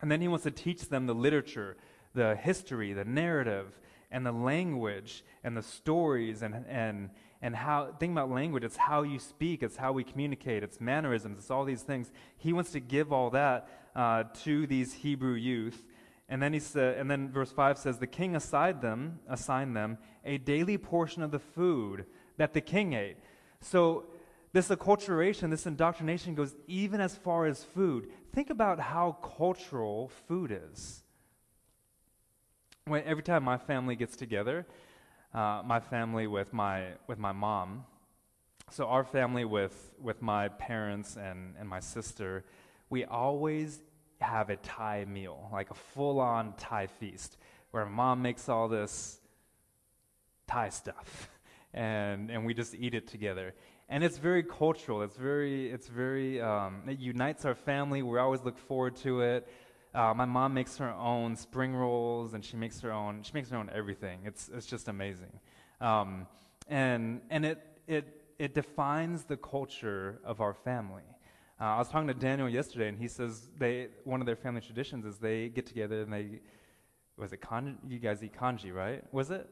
And 0.01 0.11
then 0.11 0.19
he 0.19 0.27
wants 0.27 0.43
to 0.43 0.51
teach 0.51 0.89
them 0.89 1.05
the 1.05 1.15
literature, 1.15 1.77
the 2.13 2.35
history, 2.35 2.91
the 2.93 3.05
narrative, 3.05 3.79
and 4.11 4.25
the 4.25 4.31
language, 4.31 5.23
and 5.43 5.55
the 5.55 5.61
stories, 5.61 6.41
and 6.41 6.65
and 6.67 7.09
and 7.41 7.55
how. 7.55 7.93
Think 7.99 8.11
about 8.11 8.29
language. 8.29 8.63
It's 8.63 8.77
how 8.77 9.03
you 9.03 9.19
speak. 9.19 9.63
It's 9.63 9.77
how 9.77 9.91
we 9.91 10.03
communicate. 10.03 10.63
It's 10.63 10.79
mannerisms. 10.79 11.39
It's 11.39 11.51
all 11.51 11.65
these 11.65 11.81
things. 11.81 12.11
He 12.37 12.53
wants 12.53 12.71
to 12.71 12.79
give 12.79 13.11
all 13.11 13.29
that 13.31 13.67
uh, 13.95 14.23
to 14.43 14.67
these 14.67 14.93
Hebrew 14.93 15.33
youth. 15.33 15.85
And 16.29 16.41
then 16.41 16.53
he 16.53 16.59
said, 16.59 16.97
and 16.97 17.11
then 17.11 17.29
verse 17.29 17.51
five 17.51 17.77
says, 17.77 17.97
the 17.97 18.07
king 18.07 18.35
assigned 18.35 18.81
them, 18.81 19.19
assigned 19.27 19.75
them 19.75 19.97
a 20.23 20.37
daily 20.37 20.77
portion 20.77 21.23
of 21.23 21.31
the 21.31 21.39
food 21.39 22.05
that 22.37 22.53
the 22.53 22.61
king 22.61 22.93
ate. 22.93 23.17
So 23.59 24.05
this 24.53 24.69
acculturation, 24.69 25.49
this 25.49 25.65
indoctrination 25.65 26.35
goes 26.35 26.55
even 26.67 27.01
as 27.01 27.17
far 27.17 27.47
as 27.47 27.65
food. 27.65 28.07
Think 28.33 28.49
about 28.49 28.79
how 28.79 29.17
cultural 29.37 30.09
food 30.27 30.57
is. 30.71 31.03
When, 32.85 33.03
every 33.03 33.23
time 33.23 33.43
my 33.43 33.57
family 33.57 33.95
gets 33.95 34.15
together, 34.15 34.65
uh, 35.33 35.61
my 35.65 35.79
family 35.79 36.27
with 36.27 36.53
my, 36.53 36.87
with 37.07 37.19
my 37.19 37.31
mom, 37.31 37.85
so 38.69 38.85
our 38.85 39.03
family 39.03 39.43
with, 39.43 39.91
with 40.01 40.21
my 40.21 40.47
parents 40.47 41.17
and, 41.17 41.55
and 41.59 41.67
my 41.67 41.79
sister, 41.79 42.45
we 42.89 43.03
always 43.05 43.79
have 44.21 44.49
a 44.49 44.55
Thai 44.57 45.05
meal, 45.05 45.49
like 45.51 45.71
a 45.71 45.73
full 45.73 46.19
on 46.19 46.53
Thai 46.57 46.87
feast, 46.87 47.37
where 47.71 47.85
mom 47.85 48.21
makes 48.21 48.47
all 48.47 48.67
this 48.67 49.19
Thai 50.47 50.69
stuff. 50.69 51.29
and, 51.73 52.29
and 52.29 52.45
we 52.45 52.53
just 52.53 52.75
eat 52.75 52.93
it 52.93 53.07
together. 53.07 53.53
And 53.89 54.03
it's 54.03 54.17
very 54.17 54.43
cultural. 54.43 55.01
It's 55.01 55.17
very, 55.17 55.69
it's 55.69 55.87
very, 55.87 56.39
um, 56.39 56.83
it 56.87 56.99
unites 56.99 57.43
our 57.43 57.55
family. 57.55 58.01
We 58.01 58.19
always 58.19 58.41
look 58.41 58.57
forward 58.57 58.95
to 58.97 59.21
it. 59.21 59.49
Uh, 59.93 60.13
my 60.15 60.25
mom 60.25 60.53
makes 60.53 60.77
her 60.77 60.91
own 60.91 61.35
spring 61.35 61.75
rolls, 61.75 62.33
and 62.33 62.45
she 62.45 62.55
makes 62.55 62.79
her 62.79 62.91
own. 62.91 63.23
She 63.23 63.31
makes 63.33 63.49
her 63.49 63.57
own 63.57 63.69
everything. 63.73 64.21
It's 64.25 64.49
it's 64.53 64.65
just 64.65 64.87
amazing, 64.87 65.39
um, 65.81 66.27
and 66.69 67.21
and 67.29 67.45
it 67.45 67.59
it 67.87 68.21
it 68.39 68.53
defines 68.53 69.25
the 69.25 69.37
culture 69.37 70.19
of 70.23 70.39
our 70.39 70.53
family. 70.53 71.03
Uh, 71.59 71.65
I 71.65 71.77
was 71.77 71.89
talking 71.89 72.07
to 72.07 72.13
Daniel 72.13 72.49
yesterday, 72.49 72.87
and 72.87 72.97
he 72.97 73.07
says 73.07 73.49
they 73.57 73.89
one 74.05 74.21
of 74.21 74.25
their 74.25 74.37
family 74.37 74.61
traditions 74.61 75.05
is 75.05 75.17
they 75.17 75.49
get 75.49 75.65
together 75.65 76.01
and 76.01 76.11
they 76.13 76.39
was 77.17 77.33
it 77.33 77.41
con? 77.41 77.77
You 77.87 77.99
guys 77.99 78.23
eat 78.23 78.33
congee, 78.33 78.71
right? 78.71 79.03
Was 79.13 79.29
it 79.29 79.47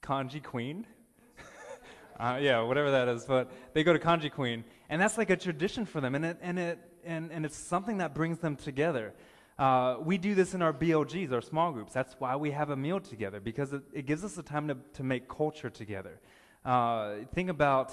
Congee 0.00 0.40
Queen? 0.40 0.86
uh, 2.20 2.38
yeah, 2.40 2.62
whatever 2.62 2.92
that 2.92 3.08
is. 3.08 3.24
But 3.24 3.50
they 3.74 3.84
go 3.84 3.92
to 3.92 3.98
Congee 3.98 4.30
Queen, 4.30 4.64
and 4.88 5.02
that's 5.02 5.18
like 5.18 5.28
a 5.28 5.36
tradition 5.36 5.84
for 5.84 6.00
them, 6.00 6.14
and 6.14 6.24
it 6.24 6.38
and 6.40 6.58
it 6.58 6.78
and, 7.04 7.30
and 7.32 7.44
it's 7.44 7.56
something 7.56 7.98
that 7.98 8.14
brings 8.14 8.38
them 8.38 8.56
together. 8.56 9.12
Uh, 9.60 9.98
we 10.00 10.16
do 10.16 10.34
this 10.34 10.54
in 10.54 10.62
our 10.62 10.72
BLGs, 10.72 11.32
our 11.32 11.42
small 11.42 11.70
groups. 11.70 11.92
That's 11.92 12.14
why 12.18 12.34
we 12.34 12.50
have 12.50 12.70
a 12.70 12.76
meal 12.76 12.98
together 12.98 13.40
because 13.40 13.74
it, 13.74 13.82
it 13.92 14.06
gives 14.06 14.24
us 14.24 14.32
the 14.32 14.42
time 14.42 14.68
to, 14.68 14.76
to 14.94 15.02
make 15.02 15.28
culture 15.28 15.68
together. 15.68 16.18
Uh, 16.64 17.16
think 17.34 17.50
about 17.50 17.92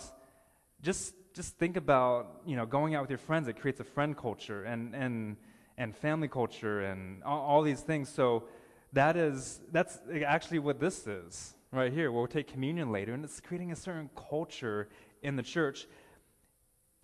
just 0.82 1.14
just 1.38 1.58
think 1.58 1.78
about, 1.78 2.42
you 2.46 2.56
know, 2.56 2.66
going 2.66 2.96
out 2.96 3.02
with 3.02 3.12
your 3.12 3.20
friends. 3.20 3.48
It 3.48 3.60
creates 3.62 3.80
a 3.80 3.84
friend 3.84 4.18
culture 4.18 4.64
and, 4.64 4.96
and, 4.96 5.38
and 5.78 5.96
family 5.96 6.28
culture 6.28 6.82
and 6.82 7.24
all, 7.24 7.42
all 7.42 7.62
these 7.62 7.82
things. 7.82 8.10
So 8.10 8.46
that 8.94 9.16
is, 9.16 9.62
that's 9.72 10.00
actually 10.26 10.60
what 10.60 10.80
this 10.80 11.06
is 11.06 11.54
right 11.72 11.94
here. 11.94 12.12
We'll 12.12 12.26
take 12.26 12.48
communion 12.48 12.92
later, 12.92 13.14
and 13.14 13.24
it's 13.24 13.40
creating 13.40 13.72
a 13.72 13.76
certain 13.76 14.10
culture 14.30 14.90
in 15.22 15.36
the 15.36 15.44
church. 15.44 15.88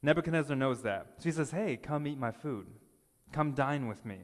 Nebuchadnezzar 0.02 0.56
knows 0.56 0.82
that. 0.82 1.06
So 1.20 1.26
he 1.26 1.32
says, 1.32 1.52
Hey, 1.52 1.78
come 1.78 2.08
eat 2.08 2.18
my 2.18 2.32
food. 2.32 2.66
Come 3.32 3.52
dine 3.52 3.88
with 3.88 4.04
me. 4.04 4.18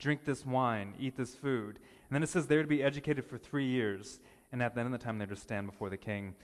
Drink 0.00 0.24
this 0.24 0.44
wine, 0.44 0.94
eat 0.98 1.16
this 1.16 1.34
food. 1.34 1.78
And 2.08 2.16
then 2.16 2.22
it 2.22 2.28
says 2.28 2.46
they're 2.46 2.62
to 2.62 2.68
be 2.68 2.82
educated 2.82 3.24
for 3.24 3.38
three 3.38 3.66
years, 3.66 4.18
and 4.50 4.62
at 4.62 4.74
the 4.74 4.80
end 4.80 4.92
of 4.92 4.98
the 4.98 5.04
time, 5.04 5.18
they're 5.18 5.28
to 5.28 5.36
stand 5.36 5.66
before 5.66 5.90
the 5.90 5.96
king. 5.96 6.34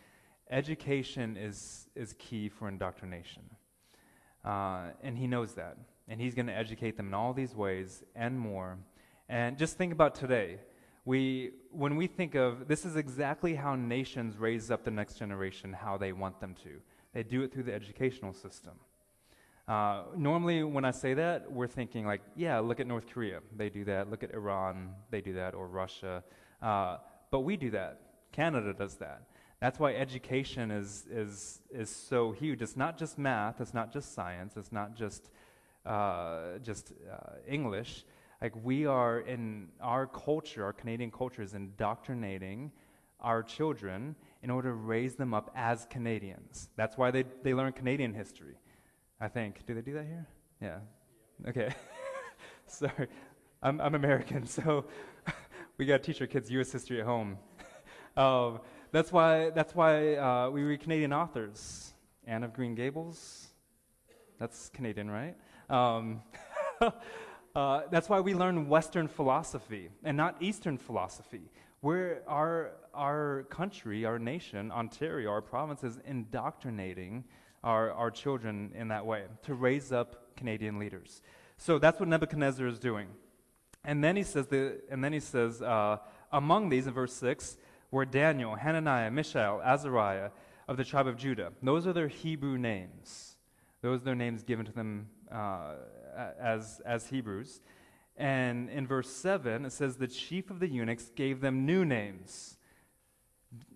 Education 0.51 1.37
is, 1.37 1.89
is 1.97 2.15
key 2.19 2.49
for 2.49 2.69
indoctrination. 2.69 3.43
Uh, 4.45 4.91
and 5.03 5.19
he 5.19 5.27
knows 5.27 5.55
that. 5.55 5.77
And 6.07 6.21
he's 6.21 6.35
going 6.35 6.47
to 6.47 6.55
educate 6.55 6.97
them 6.97 7.09
in 7.09 7.15
all 7.15 7.33
these 7.33 7.57
ways 7.57 8.05
and 8.15 8.39
more. 8.39 8.79
And 9.29 9.59
just 9.59 9.77
think 9.77 9.93
about 9.93 10.15
today. 10.15 10.61
We, 11.05 11.53
when 11.73 11.97
we 11.97 12.07
think 12.07 12.35
of 12.37 12.69
this, 12.69 12.85
is 12.85 12.95
exactly 12.95 13.55
how 13.55 13.75
nations 13.75 14.37
raise 14.37 14.71
up 14.71 14.85
the 14.85 14.91
next 14.91 15.15
generation, 15.15 15.73
how 15.73 15.97
they 15.97 16.13
want 16.13 16.41
them 16.41 16.55
to. 16.63 16.81
They 17.13 17.23
do 17.23 17.43
it 17.43 17.53
through 17.53 17.65
the 17.65 17.75
educational 17.75 18.35
system. 18.35 18.75
Uh, 19.69 20.03
normally, 20.17 20.63
when 20.63 20.85
I 20.85 20.93
say 20.93 21.15
that, 21.15 21.51
we're 21.51 21.67
thinking 21.67 22.07
like, 22.07 22.23
yeah, 22.37 22.59
look 22.61 22.79
at 22.79 22.87
North 22.87 23.07
Korea. 23.09 23.41
They 23.57 23.69
do 23.69 23.85
that. 23.85 24.11
Look 24.11 24.23
at 24.23 24.33
Iran. 24.33 24.91
They 25.11 25.21
do 25.21 25.33
that. 25.35 25.55
Or 25.55 25.67
Russia. 25.67 26.23
Uh, 26.63 26.99
but 27.31 27.41
we 27.41 27.57
do 27.57 27.71
that. 27.71 28.01
Canada 28.33 28.73
does 28.73 28.97
that. 28.97 29.23
That's 29.61 29.79
why 29.79 29.95
education 29.95 30.71
is, 30.71 31.07
is, 31.11 31.63
is 31.71 31.89
so 31.89 32.33
huge. 32.33 32.61
It's 32.61 32.77
not 32.77 32.99
just 32.99 33.19
math, 33.19 33.61
it's 33.61 33.73
not 33.73 33.93
just 33.93 34.15
science, 34.15 34.55
it's 34.57 34.71
not 34.71 34.95
just, 34.95 35.31
uh, 35.87 36.59
just 36.63 36.93
uh, 37.11 37.37
English. 37.49 38.05
Like, 38.43 38.53
we 38.63 38.85
are 38.85 39.21
in 39.21 39.69
our 39.81 40.07
culture, 40.07 40.63
our 40.63 40.75
Canadian 40.75 41.11
culture 41.11 41.41
is 41.41 41.55
indoctrinating 41.55 42.71
our 43.19 43.43
children 43.43 44.15
in 44.43 44.51
order 44.51 44.69
to 44.69 44.75
raise 44.75 45.15
them 45.15 45.33
up 45.33 45.51
as 45.57 45.87
Canadians. 45.89 46.69
That's 46.77 46.99
why 46.99 47.11
they, 47.11 47.25
they 47.43 47.55
learn 47.55 47.73
Canadian 47.73 48.13
history, 48.13 48.57
I 49.21 49.29
think. 49.29 49.65
Do 49.67 49.75
they 49.75 49.81
do 49.81 49.95
that 49.95 50.05
here? 50.05 50.27
Yeah. 50.61 50.79
Okay. 51.49 51.75
Sorry. 52.67 53.09
I'm, 53.63 53.81
I'm 53.81 53.95
American, 53.95 54.47
so 54.59 54.85
we 55.79 55.87
got 55.87 56.03
to 56.03 56.13
teach 56.13 56.21
our 56.21 56.27
kids 56.27 56.51
U.S. 56.51 56.71
history 56.71 57.01
at 57.01 57.07
home. 57.07 57.39
um, 58.17 58.61
that's 58.93 59.11
why, 59.11 59.51
that's 59.51 59.75
why 59.75 60.17
uh, 60.17 60.51
we 60.51 60.63
read 60.63 60.81
Canadian 60.81 61.13
authors. 61.13 61.93
Anne 62.27 62.43
of 62.43 62.53
Green 62.53 62.75
Gables, 62.75 63.47
that's 64.39 64.69
Canadian, 64.71 65.09
right? 65.09 65.37
Um, 65.71 66.23
uh, 67.55 67.83
that's 67.91 68.09
why 68.09 68.19
we 68.19 68.35
learn 68.35 68.69
Western 68.69 69.07
philosophy 69.07 69.91
and 70.03 70.17
not 70.17 70.37
Eastern 70.41 70.77
philosophy. 70.77 71.53
Where 71.83 72.23
our, 72.27 72.73
our 72.93 73.45
country, 73.49 74.05
our 74.05 74.19
nation, 74.19 74.73
Ontario, 74.73 75.31
our 75.31 75.41
province 75.41 75.85
is 75.85 76.01
indoctrinating 76.05 77.25
our, 77.65 77.93
our 77.93 78.11
children 78.11 78.73
in 78.75 78.89
that 78.89 79.07
way 79.07 79.25
to 79.45 79.55
raise 79.55 79.93
up 79.93 80.37
Canadian 80.37 80.79
leaders. 80.79 81.23
So 81.57 81.79
that's 81.79 81.99
what 81.99 82.09
Nebuchadnezzar 82.09 82.67
is 82.67 82.79
doing. 82.79 83.09
And 83.85 84.03
then 84.03 84.17
he 84.17 84.23
says, 84.23 84.49
the, 84.49 84.81
and 84.91 85.03
then 85.03 85.13
he 85.13 85.21
says 85.21 85.63
uh, 85.63 85.99
among 86.33 86.69
these, 86.69 86.87
in 86.87 86.93
verse 86.93 87.13
6, 87.15 87.57
were 87.91 88.05
Daniel, 88.05 88.57
Hananiah, 88.57 89.11
Mishael, 89.11 89.61
Azariah 89.65 90.31
of 90.69 90.77
the 90.77 90.85
tribe 90.85 91.07
of 91.07 91.17
Judah. 91.17 91.53
Those 91.63 91.87
are 91.87 91.93
their 91.93 92.09
Hebrew 92.09 92.59
names. 92.59 93.37
Those 93.83 94.01
are 94.01 94.05
their 94.05 94.15
names 94.15 94.43
given 94.43 94.67
to 94.67 94.73
them 94.73 95.09
uh, 95.31 95.75
as, 96.41 96.81
as 96.85 97.07
Hebrews. 97.09 97.61
And 98.17 98.71
in 98.71 98.87
verse 98.87 99.11
7, 99.11 99.65
it 99.65 99.73
says, 99.73 99.97
The 99.97 100.09
chief 100.09 100.51
of 100.51 100.59
the 100.59 100.69
eunuchs 100.69 101.11
gave 101.15 101.41
them 101.41 101.67
new 101.67 101.85
names. 101.85 102.57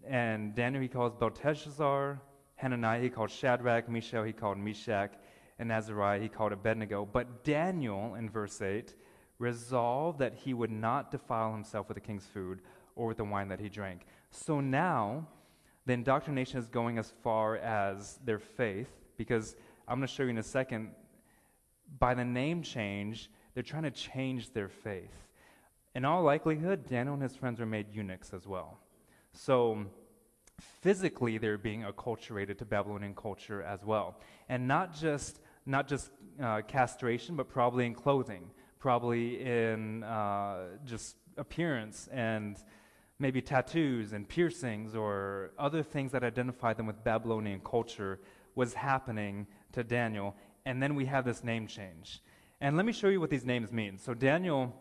And 0.07 0.55
Daniel 0.55 0.83
he 0.83 0.89
calls 0.89 1.15
Belteshazzar, 1.15 2.21
Hananiah 2.61 3.01
he 3.01 3.09
called 3.09 3.31
Shadrach, 3.31 3.89
Mishael 3.89 4.23
he 4.23 4.33
called 4.33 4.59
Meshach, 4.59 5.13
and 5.59 5.73
Azariah 5.73 6.21
he 6.21 6.29
called 6.29 6.53
Abednego. 6.53 7.09
But 7.11 7.43
Daniel, 7.43 8.15
in 8.15 8.29
verse 8.29 8.61
8, 8.61 8.95
resolved 9.39 10.19
that 10.19 10.35
he 10.35 10.53
would 10.53 10.71
not 10.71 11.11
defile 11.11 11.53
himself 11.53 11.89
with 11.89 11.97
the 11.97 12.01
king's 12.01 12.27
food 12.27 12.61
or 12.97 13.07
with 13.07 13.17
the 13.17 13.25
wine 13.25 13.49
that 13.49 13.61
he 13.61 13.69
drank. 13.69 14.03
So 14.31 14.61
now, 14.61 15.27
the 15.87 15.95
indoctrination 15.95 16.59
is 16.59 16.69
going 16.69 16.99
as 16.99 17.13
far 17.23 17.57
as 17.57 18.19
their 18.25 18.39
faith, 18.39 18.91
because 19.17 19.57
I'm 19.89 19.99
going 19.99 20.07
to 20.07 20.15
show 20.15 20.25
you 20.25 20.29
in 20.29 20.39
a 20.39 20.43
second, 20.43 20.91
by 21.99 22.15
the 22.15 22.25
name 22.25 22.63
change, 22.63 23.31
they're 23.55 23.63
trying 23.63 23.85
to 23.85 23.91
change 23.91 24.53
their 24.53 24.69
faith. 24.69 25.15
In 25.95 26.05
all 26.05 26.23
likelihood, 26.23 26.87
Daniel 26.89 27.15
and 27.15 27.23
his 27.23 27.35
friends 27.35 27.59
were 27.59 27.67
made 27.67 27.87
eunuchs 27.93 28.33
as 28.33 28.47
well. 28.47 28.79
So, 29.33 29.87
physically, 30.61 31.39
they're 31.39 31.59
being 31.59 31.83
acculturated 31.83 32.59
to 32.59 32.65
Babylonian 32.65 33.15
culture 33.15 33.63
as 33.63 33.85
well. 33.85 34.21
And 34.49 34.69
not 34.69 34.95
just, 34.95 35.41
not 35.67 35.89
just 35.89 36.11
uh, 36.43 36.63
castration, 36.67 37.37
but 37.37 37.49
probably 37.49 37.87
in 37.87 37.95
clothing, 37.95 38.51
probably 38.79 39.41
in 39.41 40.03
uh, 40.05 40.79
just 40.85 41.17
appearance 41.37 42.09
and 42.13 42.57
maybe 43.19 43.43
tattoos 43.43 44.13
and 44.13 44.29
piercings 44.29 44.95
or 44.95 45.53
other 45.59 45.83
things 45.83 46.13
that 46.13 46.25
identify 46.25 46.73
them 46.73 46.87
with 46.87 47.03
Babylonian 47.05 47.61
culture 47.61 48.19
was 48.55 48.75
happening 48.75 49.47
to 49.73 49.85
Daniel. 49.85 50.35
And 50.65 50.83
then 50.83 50.95
we 50.95 51.05
have 51.07 51.25
this 51.25 51.45
name 51.45 51.67
change. 51.67 52.23
And 52.61 52.77
let 52.77 52.85
me 52.85 52.93
show 52.93 53.09
you 53.09 53.21
what 53.21 53.31
these 53.31 53.45
names 53.45 53.73
mean. 53.73 53.99
So 53.99 54.15
Daniel, 54.15 54.75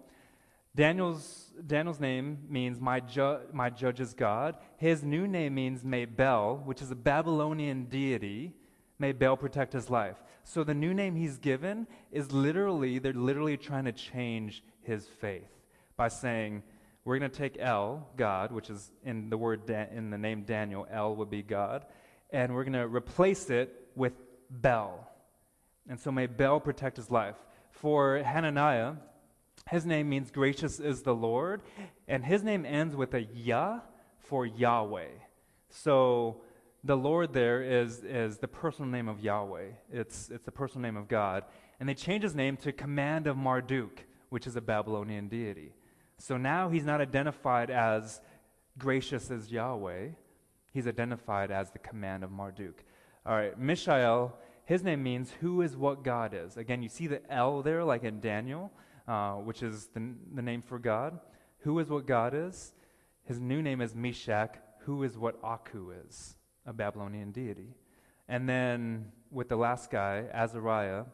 Daniel's, 0.75 1.51
Daniel's 1.65 1.99
name 1.99 2.39
means 2.47 2.79
my, 2.79 2.99
ju- 2.99 3.39
my 3.51 3.69
judge 3.69 3.99
is 3.99 4.13
God. 4.13 4.55
His 4.77 5.03
new 5.03 5.27
name 5.27 5.55
means 5.55 5.83
may 5.83 6.05
Bel, 6.05 6.61
which 6.65 6.81
is 6.81 6.91
a 6.91 6.95
Babylonian 6.95 7.85
deity. 7.85 8.53
May 8.99 9.11
Bel 9.11 9.35
protect 9.35 9.73
his 9.73 9.89
life. 9.89 10.17
So 10.43 10.63
the 10.63 10.73
new 10.73 10.93
name 10.93 11.15
he's 11.15 11.37
given 11.37 11.87
is 12.11 12.31
literally, 12.31 12.99
they're 12.99 13.13
literally 13.13 13.57
trying 13.57 13.85
to 13.85 13.91
change 13.91 14.63
his 14.81 15.05
faith 15.05 15.49
by 15.97 16.07
saying, 16.07 16.63
we're 17.05 17.17
going 17.17 17.31
to 17.31 17.37
take 17.37 17.57
El, 17.59 18.07
God, 18.17 18.51
which 18.51 18.69
is 18.69 18.91
in 19.03 19.29
the 19.29 19.37
word 19.37 19.65
da- 19.65 19.87
in 19.91 20.09
the 20.09 20.17
name 20.17 20.43
Daniel, 20.43 20.85
El 20.91 21.15
would 21.15 21.29
be 21.29 21.41
God, 21.41 21.85
and 22.29 22.53
we're 22.53 22.63
going 22.63 22.73
to 22.73 22.87
replace 22.87 23.49
it 23.49 23.89
with 23.95 24.13
Bel. 24.49 25.07
And 25.89 25.99
so 25.99 26.11
may 26.11 26.27
Bel 26.27 26.59
protect 26.59 26.97
his 26.97 27.09
life. 27.09 27.35
For 27.71 28.21
Hananiah, 28.21 28.93
his 29.69 29.85
name 29.85 30.09
means 30.09 30.31
gracious 30.31 30.79
is 30.79 31.01
the 31.01 31.15
Lord, 31.15 31.61
and 32.07 32.23
his 32.23 32.43
name 32.43 32.65
ends 32.65 32.95
with 32.95 33.13
a 33.13 33.21
Yah 33.21 33.79
for 34.19 34.45
Yahweh. 34.45 35.09
So 35.69 36.41
the 36.83 36.95
Lord 36.95 37.33
there 37.33 37.61
is, 37.61 38.03
is 38.03 38.37
the 38.37 38.47
personal 38.47 38.89
name 38.89 39.07
of 39.07 39.19
Yahweh. 39.19 39.69
It's, 39.91 40.29
it's 40.29 40.45
the 40.45 40.51
personal 40.51 40.83
name 40.83 40.97
of 40.97 41.07
God. 41.07 41.43
And 41.79 41.87
they 41.87 41.93
change 41.93 42.23
his 42.23 42.35
name 42.35 42.57
to 42.57 42.71
Command 42.71 43.27
of 43.27 43.37
Marduk, 43.37 44.05
which 44.29 44.47
is 44.47 44.55
a 44.55 44.61
Babylonian 44.61 45.27
deity. 45.27 45.73
So 46.17 46.37
now 46.37 46.69
he's 46.69 46.85
not 46.85 47.01
identified 47.01 47.69
as 47.69 48.21
gracious 48.77 49.31
as 49.31 49.51
Yahweh, 49.51 50.09
he's 50.71 50.87
identified 50.87 51.51
as 51.51 51.71
the 51.71 51.79
command 51.79 52.23
of 52.23 52.31
Marduk. 52.31 52.83
All 53.25 53.35
right, 53.35 53.57
Mishael, 53.57 54.37
his 54.65 54.83
name 54.83 55.03
means 55.03 55.31
who 55.41 55.61
is 55.61 55.75
what 55.75 56.03
God 56.03 56.33
is. 56.33 56.55
Again, 56.55 56.81
you 56.81 56.89
see 56.89 57.07
the 57.07 57.21
L 57.31 57.61
there, 57.61 57.83
like 57.83 58.03
in 58.03 58.19
Daniel, 58.19 58.71
uh, 59.09 59.33
which 59.33 59.63
is 59.63 59.87
the, 59.87 60.13
the 60.35 60.41
name 60.41 60.61
for 60.61 60.77
God. 60.77 61.19
Who 61.59 61.79
is 61.79 61.89
what 61.89 62.05
God 62.05 62.33
is? 62.35 62.73
His 63.23 63.39
new 63.39 63.61
name 63.61 63.81
is 63.81 63.95
Meshach, 63.95 64.55
who 64.81 65.03
is 65.03 65.17
what 65.17 65.39
Aku 65.43 65.91
is, 66.07 66.35
a 66.65 66.71
Babylonian 66.71 67.31
deity. 67.31 67.75
And 68.27 68.47
then 68.47 69.11
with 69.31 69.49
the 69.49 69.55
last 69.55 69.89
guy, 69.89 70.25
Azariah, 70.31 71.05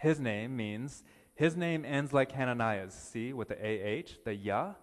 his 0.00 0.20
name 0.20 0.56
means 0.56 1.02
his 1.34 1.56
name 1.56 1.84
ends 1.84 2.12
like 2.12 2.30
Hananiah's, 2.30 2.94
see, 2.94 3.32
with 3.32 3.48
the 3.48 3.56
AH, 3.56 4.10
the 4.24 4.34
Yah. 4.34 4.74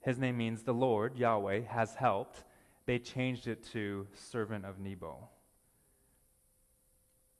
His 0.00 0.18
name 0.18 0.36
means 0.36 0.62
the 0.62 0.72
Lord, 0.72 1.16
Yahweh, 1.16 1.60
has 1.68 1.94
helped. 1.94 2.42
They 2.86 2.98
changed 2.98 3.46
it 3.46 3.64
to 3.72 4.06
servant 4.14 4.64
of 4.64 4.80
Nebo. 4.80 5.28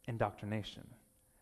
Indoctrination. 0.07 0.87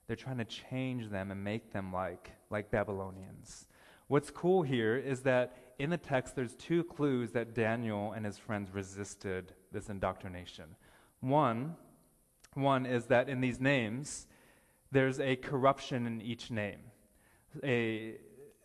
They're 0.07 0.17
trying 0.17 0.39
to 0.39 0.45
change 0.45 1.11
them 1.11 1.31
and 1.31 1.43
make 1.43 1.73
them 1.73 1.93
like, 1.93 2.33
like 2.51 2.71
Babylonians. 2.71 3.67
What's 4.09 4.31
cool 4.31 4.63
here 4.63 4.97
is 4.97 5.23
that 5.23 5.57
in 5.79 5.91
the 5.91 5.97
text, 5.97 6.37
there's 6.37 6.55
two 6.55 6.85
clues 6.85 7.33
that 7.33 7.55
Daniel 7.55 8.13
and 8.13 8.25
his 8.25 8.39
friends 8.39 8.71
resisted 8.73 9.55
this 9.73 9.89
indoctrination. 9.89 10.77
One, 11.21 11.77
one 12.53 12.87
is 12.87 13.07
that 13.07 13.29
in 13.29 13.41
these 13.41 13.61
names, 13.61 14.27
there's 14.93 15.19
a 15.19 15.37
corruption 15.37 16.07
in 16.07 16.21
each 16.21 16.51
name 16.51 16.81
a, 17.63 18.17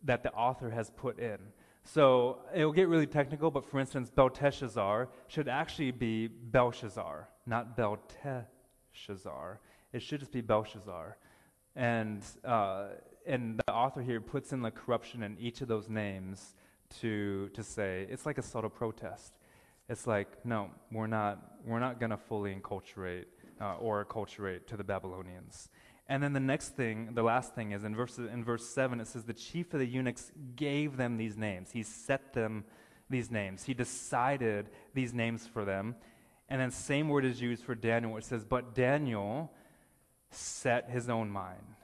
that 0.04 0.24
the 0.24 0.32
author 0.34 0.70
has 0.70 0.90
put 0.92 1.20
in. 1.20 1.38
So 1.84 2.40
it'll 2.54 2.72
get 2.72 2.88
really 2.88 3.08
technical, 3.08 3.50
but 3.50 3.66
for 3.66 3.80
instance, 3.80 4.10
Belteshazzar 4.10 5.10
should 5.28 5.48
actually 5.48 5.92
be 5.92 6.28
Belshazzar, 6.28 7.30
not 7.46 7.76
Belteshazzar. 7.76 9.60
It 9.92 10.02
should 10.02 10.20
just 10.20 10.32
be 10.32 10.42
Belshazzar. 10.42 11.18
And, 11.76 12.24
uh, 12.44 12.88
and 13.26 13.60
the 13.66 13.74
author 13.74 14.02
here 14.02 14.22
puts 14.22 14.52
in 14.54 14.62
the 14.62 14.72
corruption 14.72 15.24
in 15.24 15.38
each 15.40 15.62
of 15.62 15.68
those 15.68 15.90
names 15.90 16.56
to, 17.02 17.50
to 17.50 17.64
say 17.64 18.08
it's 18.10 18.26
like 18.26 18.38
a 18.38 18.42
subtle 18.42 18.70
protest. 18.70 19.34
It's 19.88 20.06
like, 20.06 20.46
no, 20.46 20.70
we're 20.92 21.08
not, 21.08 21.60
we're 21.66 21.80
not 21.80 22.00
going 22.00 22.12
to 22.12 22.18
fully 22.18 22.54
enculturate 22.54 23.26
uh, 23.60 23.76
or 23.76 24.06
acculturate 24.06 24.68
to 24.68 24.78
the 24.78 24.84
Babylonians. 24.84 25.70
And 26.08 26.24
then 26.24 26.34
the 26.34 26.40
next 26.40 26.76
thing, 26.76 27.10
the 27.14 27.24
last 27.24 27.54
thing 27.54 27.72
is 27.72 27.84
in 27.84 27.96
verse, 27.96 28.18
in 28.18 28.44
verse 28.44 28.66
7, 28.68 29.00
it 29.00 29.08
says, 29.08 29.24
The 29.26 29.34
chief 29.34 29.74
of 29.74 29.80
the 29.80 29.86
eunuchs 29.86 30.32
gave 30.56 30.98
them 30.98 31.18
these 31.18 31.38
names. 31.38 31.72
He 31.72 31.84
set 31.84 32.34
them 32.34 32.66
these 33.10 33.30
names. 33.30 33.64
He 33.64 33.74
decided 33.74 34.70
these 34.94 35.14
names 35.14 35.48
for 35.48 35.66
them. 35.66 35.96
And 36.50 36.60
then 36.60 36.72
same 36.72 37.10
word 37.10 37.26
is 37.26 37.40
used 37.40 37.64
for 37.64 37.76
Daniel, 37.76 38.18
it 38.18 38.24
says, 38.24 38.44
But 38.44 38.74
Daniel 38.74 39.52
set 40.32 40.90
his 40.90 41.10
own 41.10 41.30
mind. 41.30 41.76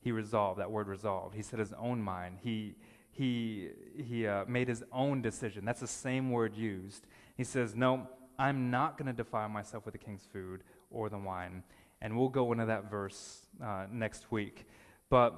He 0.00 0.12
resolved, 0.12 0.60
that 0.60 0.70
word 0.70 0.88
resolved. 0.88 1.34
He 1.34 1.42
set 1.42 1.58
his 1.58 1.72
own 1.74 2.02
mind. 2.02 2.38
He, 2.42 2.76
he, 3.10 3.68
he 4.02 4.26
uh, 4.26 4.44
made 4.46 4.68
his 4.68 4.82
own 4.92 5.20
decision. 5.20 5.64
That's 5.64 5.80
the 5.80 5.86
same 5.86 6.30
word 6.30 6.56
used. 6.56 7.06
He 7.36 7.44
says, 7.44 7.74
No, 7.74 8.08
I'm 8.38 8.70
not 8.70 8.96
going 8.96 9.06
to 9.06 9.12
defile 9.12 9.48
myself 9.48 9.84
with 9.84 9.92
the 9.92 9.98
king's 9.98 10.26
food 10.32 10.62
or 10.90 11.08
the 11.10 11.18
wine. 11.18 11.62
And 12.00 12.16
we'll 12.16 12.30
go 12.30 12.50
into 12.52 12.64
that 12.66 12.90
verse 12.90 13.46
uh, 13.62 13.86
next 13.90 14.32
week. 14.32 14.66
But 15.10 15.34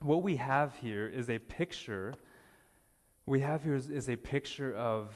what 0.00 0.22
we 0.22 0.36
have 0.36 0.74
here 0.76 1.08
is 1.08 1.30
a 1.30 1.38
picture. 1.38 2.14
We 3.24 3.40
have 3.40 3.62
here 3.62 3.74
is, 3.74 3.88
is 3.88 4.10
a 4.10 4.16
picture 4.16 4.74
of 4.76 5.14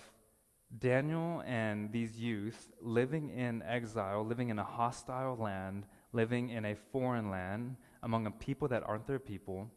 Daniel 0.79 1.43
and 1.47 1.93
these 1.93 2.19
youth 2.19 2.71
living 2.81 3.31
in 3.31 3.63
exile, 3.63 4.25
living 4.25 4.49
in 4.49 4.59
a 4.59 4.65
hostile 4.65 5.37
land, 5.37 5.85
living 6.13 6.51
in 6.51 6.65
a 6.65 6.75
foreign 6.93 7.31
land 7.31 7.77
among 8.03 8.27
a 8.27 8.31
people 8.31 8.69
that 8.69 8.83
aren't 8.85 9.07
their 9.07 9.19
people, 9.19 9.71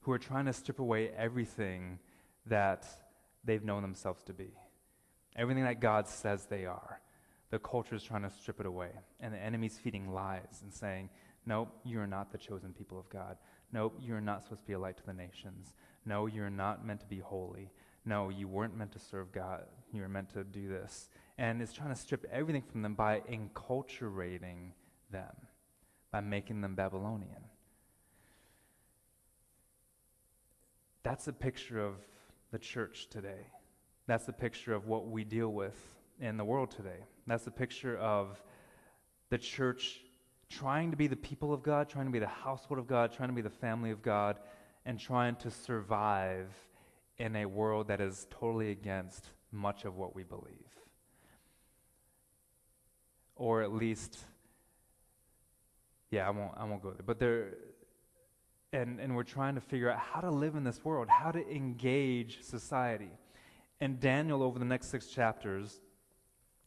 who 0.00 0.12
are 0.12 0.18
trying 0.18 0.46
to 0.46 0.52
strip 0.52 0.78
away 0.78 1.10
everything 1.16 1.98
that 2.46 2.86
they've 3.44 3.64
known 3.64 3.82
themselves 3.82 4.22
to 4.24 4.32
be, 4.32 4.50
everything 5.34 5.64
that 5.64 5.80
God 5.80 6.06
says 6.06 6.46
they 6.46 6.64
are 6.64 7.00
the 7.50 7.58
culture 7.58 7.94
is 7.94 8.02
trying 8.02 8.22
to 8.22 8.30
strip 8.30 8.60
it 8.60 8.66
away. 8.66 8.90
And 9.20 9.32
the 9.32 9.38
enemy's 9.38 9.78
feeding 9.78 10.12
lies 10.12 10.60
and 10.62 10.72
saying, 10.72 11.10
Nope, 11.48 11.68
you're 11.84 12.08
not 12.08 12.32
the 12.32 12.38
chosen 12.38 12.72
people 12.72 12.98
of 12.98 13.08
God. 13.08 13.36
Nope, 13.72 13.98
you're 14.00 14.20
not 14.20 14.42
supposed 14.42 14.62
to 14.62 14.66
be 14.66 14.72
a 14.72 14.78
light 14.78 14.96
to 14.96 15.06
the 15.06 15.12
nations. 15.12 15.74
No, 16.04 16.26
you're 16.26 16.50
not 16.50 16.84
meant 16.84 17.00
to 17.00 17.06
be 17.06 17.20
holy. 17.20 17.70
No, 18.04 18.30
you 18.30 18.48
weren't 18.48 18.76
meant 18.76 18.92
to 18.92 18.98
serve 18.98 19.30
God. 19.30 19.64
You 19.92 20.02
were 20.02 20.08
meant 20.08 20.30
to 20.30 20.42
do 20.42 20.68
this. 20.68 21.08
And 21.38 21.62
it's 21.62 21.72
trying 21.72 21.90
to 21.90 22.00
strip 22.00 22.24
everything 22.32 22.62
from 22.62 22.82
them 22.82 22.94
by 22.94 23.22
enculturating 23.30 24.72
them, 25.10 25.34
by 26.10 26.20
making 26.20 26.60
them 26.60 26.74
Babylonian. 26.74 27.44
That's 31.02 31.28
a 31.28 31.32
picture 31.32 31.80
of 31.80 31.94
the 32.50 32.58
church 32.58 33.08
today. 33.10 33.46
That's 34.06 34.28
a 34.28 34.32
picture 34.32 34.74
of 34.74 34.86
what 34.86 35.08
we 35.08 35.24
deal 35.24 35.52
with 35.52 35.76
in 36.20 36.36
the 36.36 36.44
world 36.44 36.70
today. 36.70 37.04
That's 37.26 37.46
a 37.46 37.50
picture 37.50 37.96
of 37.98 38.42
the 39.30 39.38
church 39.38 40.00
trying 40.48 40.90
to 40.92 40.96
be 40.96 41.06
the 41.06 41.16
people 41.16 41.52
of 41.52 41.62
God, 41.62 41.88
trying 41.88 42.06
to 42.06 42.12
be 42.12 42.18
the 42.18 42.26
household 42.26 42.78
of 42.78 42.86
God, 42.86 43.12
trying 43.12 43.28
to 43.28 43.34
be 43.34 43.42
the 43.42 43.50
family 43.50 43.90
of 43.90 44.02
God, 44.02 44.38
and 44.84 44.98
trying 44.98 45.36
to 45.36 45.50
survive 45.50 46.48
in 47.18 47.34
a 47.36 47.46
world 47.46 47.88
that 47.88 48.00
is 48.00 48.26
totally 48.30 48.70
against 48.70 49.30
much 49.50 49.84
of 49.84 49.96
what 49.96 50.14
we 50.14 50.22
believe. 50.22 50.52
Or 53.34 53.62
at 53.62 53.72
least, 53.72 54.18
yeah, 56.10 56.26
I 56.26 56.30
won't, 56.30 56.52
I 56.56 56.64
won't 56.64 56.82
go 56.82 56.90
there. 56.90 57.02
But 57.04 57.18
there, 57.18 57.54
and, 58.72 59.00
and 59.00 59.16
we're 59.16 59.22
trying 59.22 59.54
to 59.54 59.60
figure 59.60 59.90
out 59.90 59.98
how 59.98 60.20
to 60.20 60.30
live 60.30 60.54
in 60.54 60.64
this 60.64 60.84
world, 60.84 61.08
how 61.08 61.30
to 61.30 61.48
engage 61.50 62.42
society. 62.42 63.10
And 63.80 64.00
Daniel, 64.00 64.42
over 64.42 64.58
the 64.58 64.64
next 64.64 64.88
six 64.88 65.08
chapters, 65.08 65.80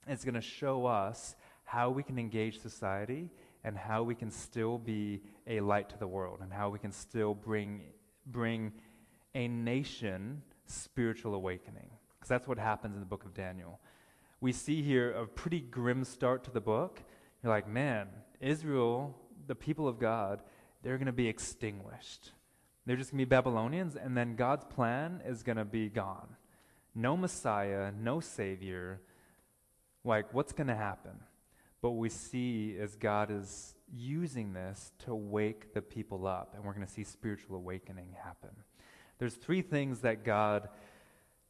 is 0.08 0.24
going 0.24 0.36
to 0.36 0.42
show 0.42 0.86
us 0.86 1.36
how 1.64 1.90
we 1.90 2.04
can 2.04 2.18
engage 2.18 2.60
society 2.60 3.30
and 3.64 3.78
how 3.78 4.04
we 4.04 4.16
can 4.16 4.32
still 4.32 4.78
be 4.78 5.22
a 5.48 5.60
light 5.60 5.90
to 5.90 5.98
the 5.98 6.08
world 6.08 6.40
and 6.42 6.52
how 6.52 6.70
we 6.70 6.80
can 6.80 6.92
still 6.92 7.34
bring, 7.34 7.82
bring 8.28 8.72
a 9.36 9.48
nation 9.48 10.42
spiritual 10.66 11.36
awakening. 11.36 11.90
Because 12.18 12.30
that's 12.30 12.48
what 12.48 12.58
happens 12.58 12.96
in 12.96 13.00
the 13.00 13.06
book 13.06 13.26
of 13.26 13.34
Daniel. 13.34 13.80
We 14.42 14.52
see 14.52 14.82
here 14.82 15.12
a 15.12 15.26
pretty 15.28 15.60
grim 15.60 16.04
start 16.04 16.44
to 16.46 16.52
the 16.52 16.62
book. 16.62 17.02
You're 17.44 17.52
like, 17.52 17.68
man, 17.68 18.08
Israel, 18.40 19.16
the 19.50 19.56
people 19.56 19.88
of 19.88 20.00
God, 20.00 20.41
they're 20.84 20.97
going 20.97 21.08
to 21.08 21.12
be 21.12 21.28
extinguished. 21.28 22.32
They're 22.86 22.95
just 22.95 23.12
going 23.12 23.20
to 23.20 23.26
be 23.26 23.30
Babylonians, 23.30 23.95
and 23.95 24.16
then 24.16 24.36
God's 24.36 24.64
plan 24.64 25.22
is 25.26 25.43
going 25.43 25.58
to 25.58 25.66
be 25.66 25.89
gone. 25.89 26.38
No 26.95 27.18
Messiah, 27.18 27.91
no 27.91 28.20
Savior, 28.20 29.02
like 30.06 30.34
what's 30.34 30.54
going 30.54 30.68
to 30.68 30.76
happen. 30.76 31.20
But 31.82 31.91
we 31.91 32.10
see 32.10 32.78
as 32.80 32.95
God 32.95 33.32
is 33.32 33.74
using 33.91 34.54
this 34.54 34.91
to 35.06 35.16
wake 35.16 35.74
the 35.74 35.82
people 35.82 36.28
up, 36.28 36.54
and 36.56 36.64
we're 36.64 36.74
going 36.74 36.86
to 36.86 36.93
see 36.93 37.04
spiritual 37.04 37.56
awakening 37.58 38.16
happen. 38.24 38.52
There's 39.18 39.34
three 39.34 39.64
things 39.64 40.02
that 40.02 40.24
God 40.24 40.70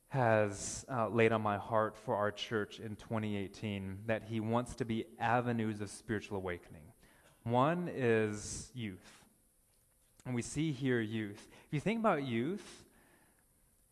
has 0.08 0.86
uh, 0.91 1.10
laid 1.10 1.32
on 1.32 1.41
my 1.41 1.58
heart 1.58 1.97
for 1.97 2.16
our 2.16 2.32
church 2.32 2.80
in 2.80 2.95
2018 2.95 4.00
that 4.08 4.24
He 4.24 4.39
wants 4.39 4.76
to 4.76 4.86
be 4.86 5.06
avenues 5.20 5.82
of 5.82 5.89
spiritual 5.89 6.38
awakening. 6.38 6.89
One 7.50 7.89
is 7.93 8.72
youth. 8.74 9.24
And 10.26 10.36
we 10.36 10.41
see 10.41 10.72
here 10.72 11.00
youth. 11.00 11.47
If 11.68 11.74
you 11.74 11.80
think 11.80 12.00
about 12.00 12.24
youth, 12.24 12.84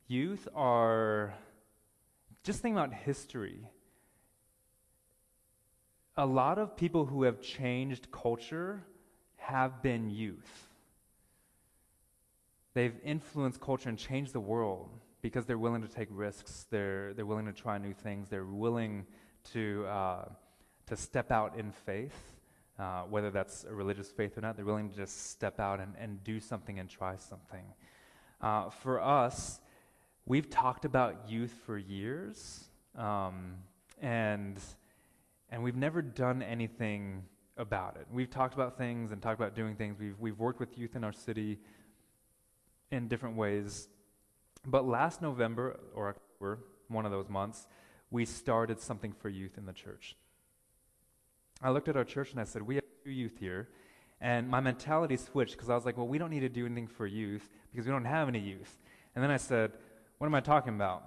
youth 0.08 0.47
are, 0.55 1.34
just 2.43 2.62
think 2.62 2.76
about 2.76 2.93
history 2.93 3.70
a 6.18 6.26
lot 6.26 6.58
of 6.58 6.76
people 6.76 7.05
who 7.05 7.24
have 7.24 7.41
changed 7.41 8.12
culture 8.12 8.82
have 9.38 9.84
been 9.84 10.10
youth. 10.10 10.68
They've 12.74 12.95
influenced 13.03 13.62
culture 13.62 13.89
and 13.89 13.97
changed 13.97 14.34
the 14.34 14.39
world 14.39 14.89
because 15.22 15.45
they're 15.45 15.58
willing 15.58 15.84
to 15.84 15.88
take 15.88 16.08
risks. 16.12 16.66
They're, 16.70 17.14
they're 17.14 17.26
willing 17.26 17.45
to 17.45 17.53
try 17.53 17.78
new 17.78 17.93
things. 17.93 18.30
They're 18.30 18.45
willing 18.45 19.05
to, 19.53 19.86
uh, 19.88 20.26
to 20.88 20.97
step 20.97 21.32
out 21.32 21.58
in 21.58 21.72
faith, 21.72 22.37
uh, 22.80 23.02
whether 23.04 23.32
that's 23.32 23.64
a 23.64 23.74
religious 23.74 24.10
faith 24.10 24.38
or 24.38 24.42
not. 24.42 24.56
They're 24.56 24.66
willing 24.66 24.90
to 24.90 24.96
just 24.96 25.32
step 25.32 25.60
out 25.60 25.80
and, 25.80 25.94
and 26.00 26.24
do 26.24 26.40
something 26.40 26.80
and 26.80 26.90
try 26.90 27.16
something. 27.16 27.64
Uh, 28.42 28.70
for 28.70 29.02
us, 29.02 29.60
we've 30.26 30.50
talked 30.50 30.86
about 30.86 31.30
youth 31.30 31.54
for 31.66 31.78
years. 31.78 32.66
Um, 32.96 33.56
and 34.02 34.60
and 35.50 35.64
we've 35.64 35.76
never 35.76 36.02
done 36.02 36.42
anything 36.42 37.24
about 37.58 37.96
it. 37.96 38.06
We've 38.12 38.30
talked 38.30 38.54
about 38.54 38.78
things 38.78 39.12
and 39.12 39.22
talked 39.22 39.40
about 39.40 39.56
doing 39.56 39.76
things. 39.76 39.98
We've, 39.98 40.20
we've 40.20 40.38
worked 40.38 40.60
with 40.60 40.78
youth 40.78 40.96
in 40.96 41.04
our 41.04 41.14
city 41.14 41.60
in 42.92 43.08
different 43.08 43.38
ways. 43.38 43.88
But 44.66 44.86
last 44.86 45.22
November, 45.22 45.80
or 45.96 46.10
October, 46.10 46.60
one 46.90 47.06
of 47.06 47.12
those 47.12 47.30
months, 47.30 47.68
we 48.12 48.26
started 48.26 48.80
something 48.80 49.14
for 49.14 49.30
youth 49.30 49.58
in 49.58 49.66
the 49.66 49.74
church. 49.74 50.16
I 51.62 51.72
looked 51.72 51.88
at 51.88 51.97
our 51.97 52.03
church 52.03 52.32
and 52.32 52.39
I 52.39 52.43
said, 52.43 52.62
We 52.62 52.76
have 52.76 52.84
two 53.03 53.12
youth 53.12 53.38
here. 53.39 53.70
And 54.20 54.49
my 54.49 54.60
mentality 54.60 55.18
switched 55.18 55.53
because 55.53 55.70
I 55.70 55.76
was 55.76 55.86
like, 55.86 55.97
Well, 55.97 56.08
we 56.08 56.18
don't 56.18 56.30
need 56.30 56.41
to 56.41 56.49
do 56.49 56.66
anything 56.66 56.88
for 56.88 57.08
youth 57.08 57.47
because 57.72 57.86
we 57.86 57.91
don't 57.91 58.05
have 58.05 58.28
any 58.28 58.39
youth. 58.39 58.78
And 59.16 59.24
then 59.24 59.32
I 59.32 59.38
said, 59.38 59.72
What 60.18 60.28
am 60.28 60.36
I 60.36 60.41
talking 60.41 60.76
about? 60.76 61.03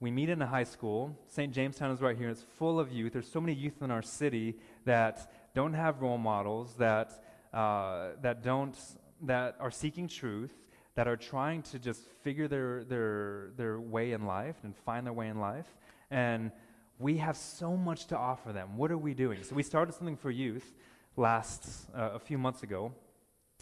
We 0.00 0.10
meet 0.10 0.28
in 0.28 0.42
a 0.42 0.46
high 0.46 0.64
school. 0.64 1.16
St. 1.26 1.52
Jamestown 1.52 1.90
is 1.90 2.00
right 2.00 2.16
here. 2.16 2.28
It's 2.28 2.44
full 2.58 2.78
of 2.80 2.92
youth. 2.92 3.12
There's 3.12 3.30
so 3.30 3.40
many 3.40 3.54
youth 3.54 3.80
in 3.80 3.90
our 3.90 4.02
city 4.02 4.58
that 4.84 5.32
don't 5.54 5.72
have 5.72 6.02
role 6.02 6.18
models, 6.18 6.74
that, 6.78 7.22
uh, 7.52 8.08
that, 8.20 8.42
don't, 8.42 8.76
that 9.22 9.56
are 9.60 9.70
seeking 9.70 10.08
truth, 10.08 10.52
that 10.96 11.08
are 11.08 11.16
trying 11.16 11.62
to 11.62 11.78
just 11.78 12.02
figure 12.22 12.48
their, 12.48 12.84
their, 12.84 13.50
their 13.56 13.80
way 13.80 14.12
in 14.12 14.26
life 14.26 14.56
and 14.64 14.76
find 14.76 15.06
their 15.06 15.12
way 15.12 15.28
in 15.28 15.38
life. 15.38 15.66
And 16.10 16.50
we 16.98 17.16
have 17.16 17.36
so 17.36 17.76
much 17.76 18.06
to 18.06 18.16
offer 18.16 18.52
them. 18.52 18.76
What 18.76 18.90
are 18.90 18.98
we 18.98 19.14
doing? 19.14 19.42
So 19.42 19.54
we 19.54 19.62
started 19.62 19.92
something 19.92 20.16
for 20.16 20.30
youth 20.30 20.74
last, 21.16 21.68
uh, 21.94 22.10
a 22.14 22.18
few 22.18 22.38
months 22.38 22.62
ago. 22.62 22.92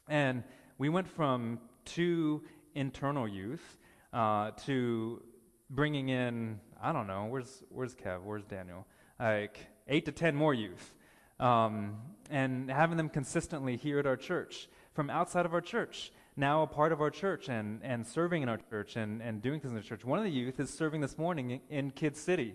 And 0.09 0.45
we 0.79 0.89
went 0.89 1.09
from 1.09 1.59
two 1.85 2.43
internal 2.75 3.27
youth 3.27 3.79
uh, 4.13 4.51
to 4.67 5.23
bringing 5.71 6.11
in, 6.11 6.61
I 6.83 6.93
don't 6.93 7.07
know, 7.07 7.27
where's, 7.27 7.63
where's 7.71 7.95
Kev? 7.95 8.23
Where's 8.23 8.45
Daniel? 8.45 8.87
Like 9.19 9.67
eight 9.89 10.05
to 10.07 10.13
10 10.13 10.37
more 10.37 10.53
youth. 10.53 10.95
Um, 11.41 11.97
and 12.31 12.71
having 12.71 12.97
them 12.97 13.09
consistently 13.09 13.77
here 13.77 13.99
at 13.99 14.07
our 14.07 14.17
church, 14.17 14.69
from 14.93 15.09
outside 15.09 15.47
of 15.47 15.55
our 15.55 15.61
church, 15.61 16.13
now 16.37 16.63
a 16.63 16.67
part 16.67 16.93
of 16.93 17.01
our 17.01 17.11
church 17.11 17.49
and, 17.49 17.81
and 17.83 18.07
serving 18.07 18.43
in 18.43 18.49
our 18.49 18.59
church 18.71 18.97
and, 18.97 19.23
and 19.23 19.41
doing 19.41 19.61
things 19.61 19.73
in 19.73 19.79
the 19.79 19.85
church. 19.85 20.05
One 20.05 20.19
of 20.19 20.25
the 20.25 20.31
youth 20.31 20.61
is 20.61 20.71
serving 20.71 21.01
this 21.01 21.17
morning 21.17 21.51
in, 21.51 21.61
in 21.71 21.91
Kids 21.91 22.21
City 22.21 22.55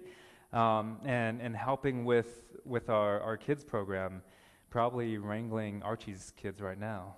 um, 0.53 0.97
and, 1.05 1.41
and 1.41 1.55
helping 1.55 2.05
with, 2.05 2.43
with 2.65 2.89
our, 2.89 3.19
our 3.21 3.37
kids 3.37 3.63
program. 3.63 4.21
probably 4.69 5.17
wrangling 5.17 5.81
Archie's 5.83 6.33
kids 6.35 6.61
right 6.61 6.79
now. 6.79 7.15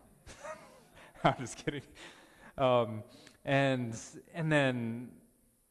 I'm 1.23 1.35
just 1.39 1.57
kidding. 1.57 1.81
Um, 2.57 3.03
and 3.45 3.97
and 4.33 4.51
then 4.51 5.09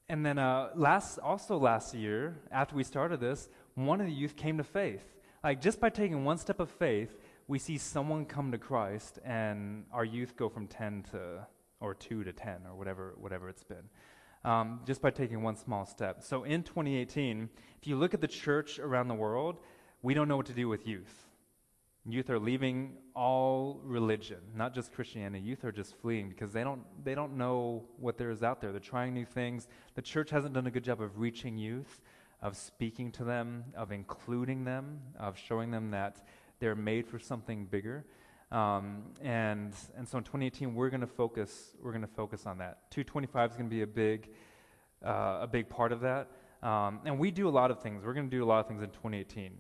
and 0.09 0.25
then 0.25 0.39
uh, 0.39 0.71
last 0.75 1.19
also 1.19 1.59
last 1.59 1.95
year 1.95 2.37
after 2.51 2.75
we 2.75 2.83
started 2.83 3.21
this, 3.21 3.49
one 3.75 4.01
of 4.01 4.07
the 4.07 4.13
youth 4.13 4.37
came 4.37 4.59
to 4.59 4.65
faith. 4.65 5.05
Like 5.45 5.61
just 5.61 5.81
by 5.81 5.91
taking 5.91 6.25
one 6.25 6.39
step 6.39 6.61
of 6.61 6.71
faith, 6.71 7.17
we 7.47 7.59
see 7.59 7.79
someone 7.79 8.25
come 8.25 8.51
to 8.53 8.59
Christ, 8.59 9.19
and 9.25 9.85
our 9.93 10.05
youth 10.05 10.37
go 10.37 10.49
from 10.49 10.67
ten 10.67 11.03
to 11.13 11.47
or 11.81 11.95
two 11.95 12.25
to 12.25 12.33
ten 12.33 12.61
or 12.67 12.75
whatever 12.75 13.15
whatever 13.19 13.49
it's 13.49 13.65
been. 13.65 13.89
Um, 14.49 14.81
just 14.87 15.03
by 15.03 15.11
taking 15.11 15.43
one 15.43 15.57
small 15.57 15.85
step. 15.85 16.23
So 16.23 16.45
in 16.45 16.63
2018, 16.63 17.51
if 17.79 17.87
you 17.87 17.97
look 17.97 18.15
at 18.15 18.23
the 18.23 18.27
church 18.27 18.79
around 18.79 19.09
the 19.09 19.15
world, 19.15 19.59
we 20.01 20.15
don't 20.15 20.27
know 20.27 20.39
what 20.39 20.47
to 20.47 20.55
do 20.55 20.71
with 20.71 20.87
youth. 20.87 21.27
Youth 22.07 22.31
are 22.31 22.39
leaving 22.39 22.95
all 23.15 23.79
religion, 23.85 24.39
not 24.57 24.75
just 24.75 24.91
Christianity. 24.95 25.45
Youth 25.45 25.65
are 25.65 25.71
just 25.71 25.95
fleeing 25.97 26.31
because 26.31 26.51
they 26.51 26.65
don't, 26.65 26.81
they 27.05 27.15
don't 27.15 27.37
know 27.37 27.85
what 27.99 28.17
there 28.17 28.31
is 28.31 28.43
out 28.43 28.63
there. 28.63 28.73
They're 28.73 28.81
trying 28.81 29.13
new 29.13 29.27
things. 29.27 29.69
The 29.97 30.01
church 30.01 30.31
hasn't 30.31 30.55
done 30.55 30.67
a 30.67 30.71
good 30.71 30.85
job 30.85 31.03
of 31.03 31.19
reaching 31.19 31.59
youth, 31.59 32.01
of 32.41 32.57
speaking 32.57 33.13
to 33.13 33.25
them, 33.25 33.65
of 33.77 33.93
including 33.93 34.65
them, 34.65 35.01
of 35.19 35.37
showing 35.37 35.71
them 35.71 35.91
that 35.91 36.25
they're 36.59 36.75
made 36.75 37.07
for 37.07 37.19
something 37.19 37.67
bigger. 37.67 38.07
Um, 38.51 39.03
and, 39.21 39.75
and 39.97 40.09
so 40.09 40.19
in 40.19 40.25
2018, 40.25 40.75
we're 40.75 40.91
going 40.91 41.03
to 41.03 41.07
focus, 41.07 41.77
we're 41.83 41.93
going 41.93 42.03
to 42.03 42.09
focus 42.09 42.47
on 42.47 42.59
that. 42.59 42.91
225 42.91 43.51
is 43.51 43.57
going 43.57 43.69
to 43.69 43.75
be 43.75 43.83
a 43.83 43.87
big, 43.87 44.31
uh, 45.05 45.41
a 45.43 45.47
big 45.47 45.69
part 45.69 45.93
of 45.93 46.01
that. 46.01 46.29
Um, 46.63 47.01
and 47.05 47.19
we 47.19 47.31
do 47.31 47.49
a 47.49 47.51
lot 47.51 47.71
of 47.71 47.81
things. 47.81 48.05
We're 48.05 48.15
going 48.15 48.29
to 48.29 48.37
do 48.37 48.43
a 48.43 48.47
lot 48.47 48.61
of 48.61 48.67
things 48.67 48.83
in 48.83 48.89
2018 48.89 49.53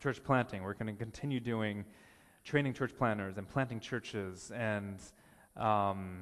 church 0.00 0.22
planting. 0.22 0.62
We're 0.62 0.74
going 0.74 0.94
to 0.94 0.98
continue 0.98 1.40
doing 1.40 1.84
training 2.44 2.72
church 2.72 2.92
planners 2.96 3.36
and 3.36 3.48
planting 3.48 3.80
churches 3.80 4.50
and 4.54 4.98
um, 5.56 6.20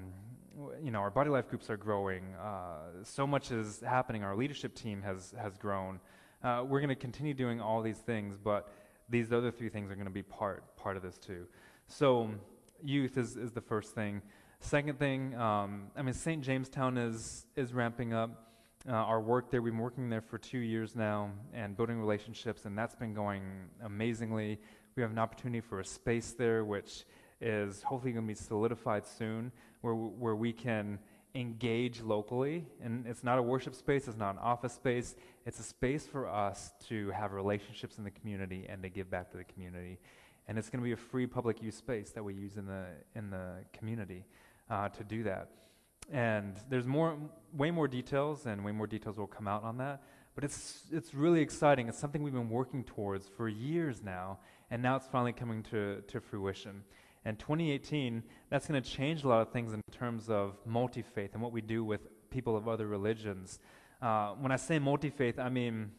you 0.82 0.90
know 0.90 0.99
our 0.99 1.11
body 1.11 1.30
life 1.30 1.49
groups 1.49 1.70
are 1.70 1.76
growing 1.76 2.34
uh, 2.34 3.05
so 3.05 3.26
much 3.26 3.53
is 3.53 3.80
happening 3.80 4.24
our 4.24 4.34
leadership 4.34 4.74
team 4.74 5.03
has 5.03 5.34
has 5.40 5.57
grown 5.57 6.01
uh, 6.42 6.64
we're 6.66 6.80
going 6.80 6.88
to 6.88 6.97
continue 6.97 7.34
doing 7.34 7.61
all 7.61 7.82
these 7.82 7.99
things 7.99 8.36
but 8.42 8.72
these 9.09 9.32
other 9.32 9.51
three 9.51 9.68
things 9.68 9.90
are 9.90 9.94
going 9.94 10.07
to 10.07 10.12
be 10.12 10.22
part 10.22 10.76
part 10.76 10.97
of 10.97 11.03
this 11.03 11.18
too 11.18 11.47
so 11.89 12.30
youth 12.82 13.16
is, 13.16 13.37
is 13.37 13.53
the 13.53 13.61
first 13.61 13.95
thing 13.95 14.22
second 14.61 14.99
thing 14.99 15.34
um, 15.37 15.89
i 15.97 16.03
mean 16.03 16.14
st 16.14 16.43
jamestown 16.43 16.97
is 16.97 17.47
is 17.57 17.72
ramping 17.72 18.12
up 18.12 18.47
uh, 18.89 18.93
our 18.93 19.20
work 19.20 19.51
there. 19.51 19.62
We've 19.62 19.72
been 19.72 19.82
working 19.82 20.09
there 20.09 20.20
for 20.20 20.39
two 20.39 20.59
years 20.59 20.95
now 20.95 21.30
and 21.53 21.76
building 21.76 21.99
relationships, 21.99 22.66
and 22.66 22.78
that's 22.78 22.95
been 22.95 23.14
going 23.14 23.43
amazingly. 23.84 24.61
We 24.95 25.03
have 25.03 25.11
an 25.11 25.18
opportunity 25.18 25.61
for 25.61 25.80
a 25.80 25.84
space 25.84 26.32
there, 26.32 26.64
which 26.64 27.05
is 27.41 27.82
hopefully 27.82 28.12
going 28.12 28.24
to 28.24 28.28
be 28.28 28.34
solidified 28.34 29.07
soon, 29.07 29.51
where, 29.80 29.95
where 29.95 30.37
we 30.37 30.53
can 30.53 30.99
engage 31.34 32.01
locally. 32.01 32.64
And 32.82 33.07
it's 33.07 33.24
not 33.24 33.39
a 33.39 33.43
worship 33.43 33.74
space, 33.74 34.09
it's 34.09 34.16
not 34.16 34.37
an 34.37 34.41
office 34.41 34.72
space. 34.72 35.16
It's 35.45 35.61
a 35.61 35.64
space 35.64 36.07
for 36.07 36.28
us 36.28 36.72
to 36.89 37.11
have 37.11 37.32
relationships 37.32 37.99
in 37.99 38.05
the 38.05 38.11
community 38.11 38.66
and 38.68 38.82
to 38.82 38.89
give 38.89 39.11
back 39.11 39.30
to 39.32 39.37
the 39.37 39.45
community. 39.45 39.99
And 40.49 40.59
it's 40.59 40.70
going 40.70 40.80
to 40.80 40.84
be 40.84 40.92
a 40.92 40.97
free 40.97 41.26
public 41.26 41.62
use 41.62 41.76
space 41.76 42.11
that 42.11 42.22
we 42.22 42.34
use 42.34 42.57
in 42.57 42.66
the, 42.66 42.84
in 43.14 43.30
the 43.30 43.64
community 43.72 44.24
uh, 44.70 44.88
to 44.90 45.05
do 45.05 45.22
that. 45.24 45.51
And 46.12 46.55
there's 46.68 46.86
more, 46.86 47.18
way 47.53 47.70
more 47.70 47.88
details, 47.88 48.47
and 48.47 48.64
way 48.64 48.72
more 48.72 48.86
details 48.86 49.18
will 49.18 49.26
come 49.26 49.49
out 49.49 49.64
on 49.64 49.78
that. 49.78 50.03
But 50.36 50.44
it's, 50.44 50.82
it's 50.92 51.14
really 51.14 51.40
exciting. 51.40 51.88
It's 51.88 51.99
something 51.99 52.22
we've 52.22 52.32
been 52.32 52.51
working 52.51 52.84
towards 52.84 53.26
for 53.26 53.49
years 53.49 54.03
now, 54.05 54.38
and 54.70 54.82
now 54.82 54.97
it's 54.97 55.07
finally 55.07 55.32
coming 55.32 55.62
to, 55.64 56.03
to 56.03 56.20
fruition. 56.20 56.84
And 57.24 57.38
2018, 57.38 58.22
that's 58.51 58.68
going 58.68 58.80
to 58.80 58.88
change 58.88 59.24
a 59.24 59.28
lot 59.28 59.40
of 59.40 59.51
things 59.51 59.72
in 59.72 59.80
terms 59.90 60.30
of 60.30 60.59
multi 60.64 61.03
faith 61.03 61.30
and 61.32 61.42
what 61.42 61.51
we 61.53 61.61
do 61.61 61.82
with 61.84 62.03
people 62.30 62.57
of 62.57 62.68
other 62.68 62.86
religions. 62.86 63.59
Uh, 64.01 64.32
when 64.32 64.53
I 64.53 64.57
say 64.57 64.78
multi 64.78 65.11
faith, 65.11 65.38
I 65.38 65.49
mean, 65.49 65.90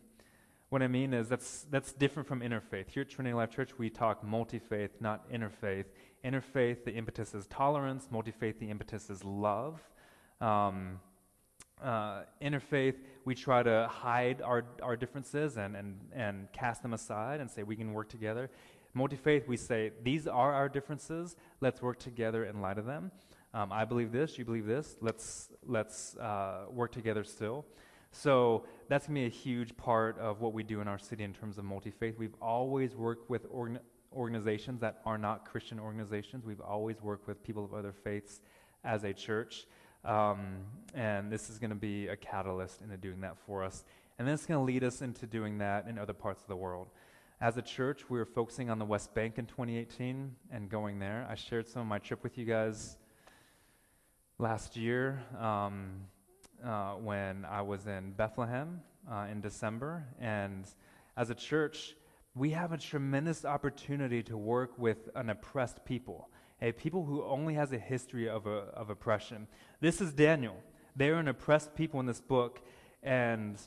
what 0.69 0.81
I 0.81 0.87
mean 0.87 1.13
is 1.13 1.29
that's, 1.29 1.65
that's 1.71 1.93
different 1.93 2.27
from 2.27 2.41
interfaith. 2.41 2.89
Here 2.89 3.01
at 3.01 3.09
Trinity 3.09 3.33
Life 3.33 3.51
Church, 3.51 3.77
we 3.77 3.89
talk 3.89 4.23
multi 4.23 4.59
faith, 4.59 4.91
not 4.99 5.31
interfaith. 5.31 5.85
Interfaith, 6.25 6.83
the 6.83 6.93
impetus 6.93 7.33
is 7.33 7.47
tolerance. 7.47 8.07
Multi 8.11 8.31
faith, 8.31 8.59
the 8.59 8.69
impetus 8.69 9.09
is 9.09 9.23
love 9.23 9.81
um, 10.41 10.99
uh, 11.83 12.21
interfaith, 12.41 12.95
we 13.25 13.35
try 13.35 13.63
to 13.63 13.87
hide 13.91 14.41
our, 14.41 14.65
our 14.81 14.95
differences 14.95 15.57
and, 15.57 15.75
and, 15.75 15.99
and 16.13 16.51
cast 16.51 16.81
them 16.81 16.93
aside 16.93 17.39
and 17.39 17.49
say 17.49 17.63
we 17.63 17.75
can 17.75 17.93
work 17.93 18.09
together. 18.09 18.49
Multi 18.93 19.15
faith, 19.15 19.47
we 19.47 19.57
say 19.57 19.91
these 20.03 20.27
are 20.27 20.53
our 20.53 20.69
differences. 20.69 21.35
Let's 21.61 21.81
work 21.81 21.99
together 21.99 22.45
in 22.45 22.61
light 22.61 22.77
of 22.77 22.85
them. 22.85 23.11
Um, 23.53 23.71
I 23.71 23.85
believe 23.85 24.11
this, 24.11 24.37
you 24.37 24.45
believe 24.45 24.65
this. 24.65 24.97
Let's, 25.01 25.49
let's 25.65 26.15
uh, 26.17 26.65
work 26.71 26.91
together 26.91 27.23
still. 27.23 27.65
So 28.11 28.65
that's 28.89 29.07
going 29.07 29.15
to 29.15 29.21
be 29.21 29.27
a 29.27 29.29
huge 29.29 29.75
part 29.77 30.17
of 30.19 30.41
what 30.41 30.53
we 30.53 30.63
do 30.63 30.81
in 30.81 30.87
our 30.87 30.97
city 30.97 31.23
in 31.23 31.33
terms 31.33 31.57
of 31.57 31.65
multi 31.65 31.91
faith. 31.91 32.15
We've 32.17 32.35
always 32.41 32.95
worked 32.95 33.29
with 33.29 33.45
organ- 33.49 33.79
organizations 34.13 34.81
that 34.81 35.01
are 35.05 35.17
not 35.17 35.45
Christian 35.45 35.79
organizations, 35.79 36.45
we've 36.45 36.61
always 36.61 37.01
worked 37.01 37.27
with 37.27 37.43
people 37.43 37.63
of 37.65 37.73
other 37.73 37.91
faiths 37.91 38.41
as 38.83 39.03
a 39.03 39.13
church. 39.13 39.67
Um, 40.05 40.59
and 40.93 41.31
this 41.31 41.49
is 41.49 41.59
going 41.59 41.71
to 41.71 41.75
be 41.75 42.07
a 42.07 42.15
catalyst 42.15 42.81
into 42.81 42.97
doing 42.97 43.21
that 43.21 43.35
for 43.45 43.63
us. 43.63 43.83
And 44.17 44.27
then 44.27 44.33
it's 44.33 44.45
going 44.45 44.59
to 44.59 44.63
lead 44.63 44.83
us 44.83 45.01
into 45.01 45.25
doing 45.25 45.57
that 45.57 45.87
in 45.87 45.97
other 45.97 46.13
parts 46.13 46.41
of 46.41 46.47
the 46.47 46.55
world. 46.55 46.87
As 47.39 47.57
a 47.57 47.61
church, 47.61 48.09
we 48.09 48.17
were 48.17 48.25
focusing 48.25 48.69
on 48.69 48.79
the 48.79 48.85
West 48.85 49.13
Bank 49.13 49.37
in 49.37 49.45
2018 49.45 50.35
and 50.51 50.69
going 50.69 50.97
there. 50.97 51.27
I 51.29 51.35
shared 51.35 51.67
some 51.67 51.81
of 51.81 51.87
my 51.87 51.99
trip 51.99 52.23
with 52.23 52.37
you 52.37 52.45
guys 52.45 52.97
last 54.39 54.75
year 54.75 55.21
um, 55.39 56.01
uh, 56.65 56.93
when 56.93 57.45
I 57.45 57.61
was 57.61 57.87
in 57.87 58.11
Bethlehem 58.11 58.81
uh, 59.11 59.27
in 59.31 59.41
December. 59.41 60.05
And 60.19 60.65
as 61.15 61.29
a 61.29 61.35
church, 61.35 61.95
we 62.35 62.51
have 62.51 62.71
a 62.71 62.77
tremendous 62.77 63.45
opportunity 63.45 64.21
to 64.23 64.37
work 64.37 64.77
with 64.77 65.09
an 65.15 65.29
oppressed 65.29 65.83
people 65.85 66.29
a 66.61 66.71
people 66.71 67.05
who 67.05 67.23
only 67.23 67.53
has 67.53 67.71
a 67.71 67.77
history 67.77 68.27
of, 68.27 68.47
a, 68.47 68.69
of 68.73 68.89
oppression. 68.89 69.47
This 69.79 70.01
is 70.01 70.11
Daniel. 70.11 70.55
They're 70.95 71.15
an 71.15 71.27
oppressed 71.27 71.75
people 71.75 71.99
in 71.99 72.05
this 72.05 72.21
book, 72.21 72.61
and, 73.03 73.59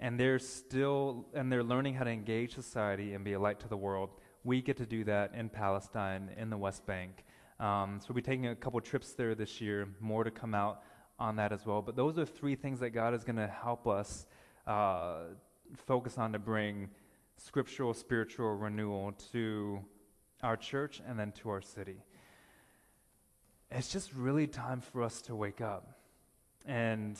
and 0.00 0.18
they're 0.18 0.38
still, 0.38 1.26
and 1.34 1.52
they're 1.52 1.62
learning 1.62 1.94
how 1.94 2.04
to 2.04 2.10
engage 2.10 2.54
society 2.54 3.12
and 3.12 3.24
be 3.24 3.34
a 3.34 3.38
light 3.38 3.60
to 3.60 3.68
the 3.68 3.76
world. 3.76 4.10
We 4.44 4.62
get 4.62 4.78
to 4.78 4.86
do 4.86 5.04
that 5.04 5.34
in 5.34 5.50
Palestine, 5.50 6.30
in 6.38 6.48
the 6.48 6.56
West 6.56 6.86
Bank. 6.86 7.24
Um, 7.60 7.98
so 8.00 8.06
we'll 8.08 8.16
be 8.16 8.22
taking 8.22 8.46
a 8.46 8.56
couple 8.56 8.80
trips 8.80 9.12
there 9.12 9.34
this 9.34 9.60
year, 9.60 9.88
more 10.00 10.24
to 10.24 10.30
come 10.30 10.54
out 10.54 10.82
on 11.18 11.36
that 11.36 11.52
as 11.52 11.66
well. 11.66 11.82
But 11.82 11.96
those 11.96 12.18
are 12.18 12.26
three 12.26 12.54
things 12.54 12.80
that 12.80 12.90
God 12.90 13.14
is 13.14 13.24
going 13.24 13.36
to 13.36 13.46
help 13.46 13.86
us 13.86 14.26
uh, 14.66 15.20
focus 15.86 16.18
on 16.18 16.32
to 16.32 16.38
bring 16.38 16.88
scriptural, 17.36 17.94
spiritual 17.94 18.54
renewal 18.54 19.12
to 19.32 19.80
our 20.42 20.56
church 20.56 21.00
and 21.06 21.18
then 21.18 21.32
to 21.32 21.50
our 21.50 21.62
city 21.62 22.02
it's 23.70 23.88
just 23.92 24.12
really 24.14 24.46
time 24.46 24.80
for 24.80 25.02
us 25.02 25.20
to 25.22 25.34
wake 25.34 25.60
up. 25.60 25.98
And 26.66 27.18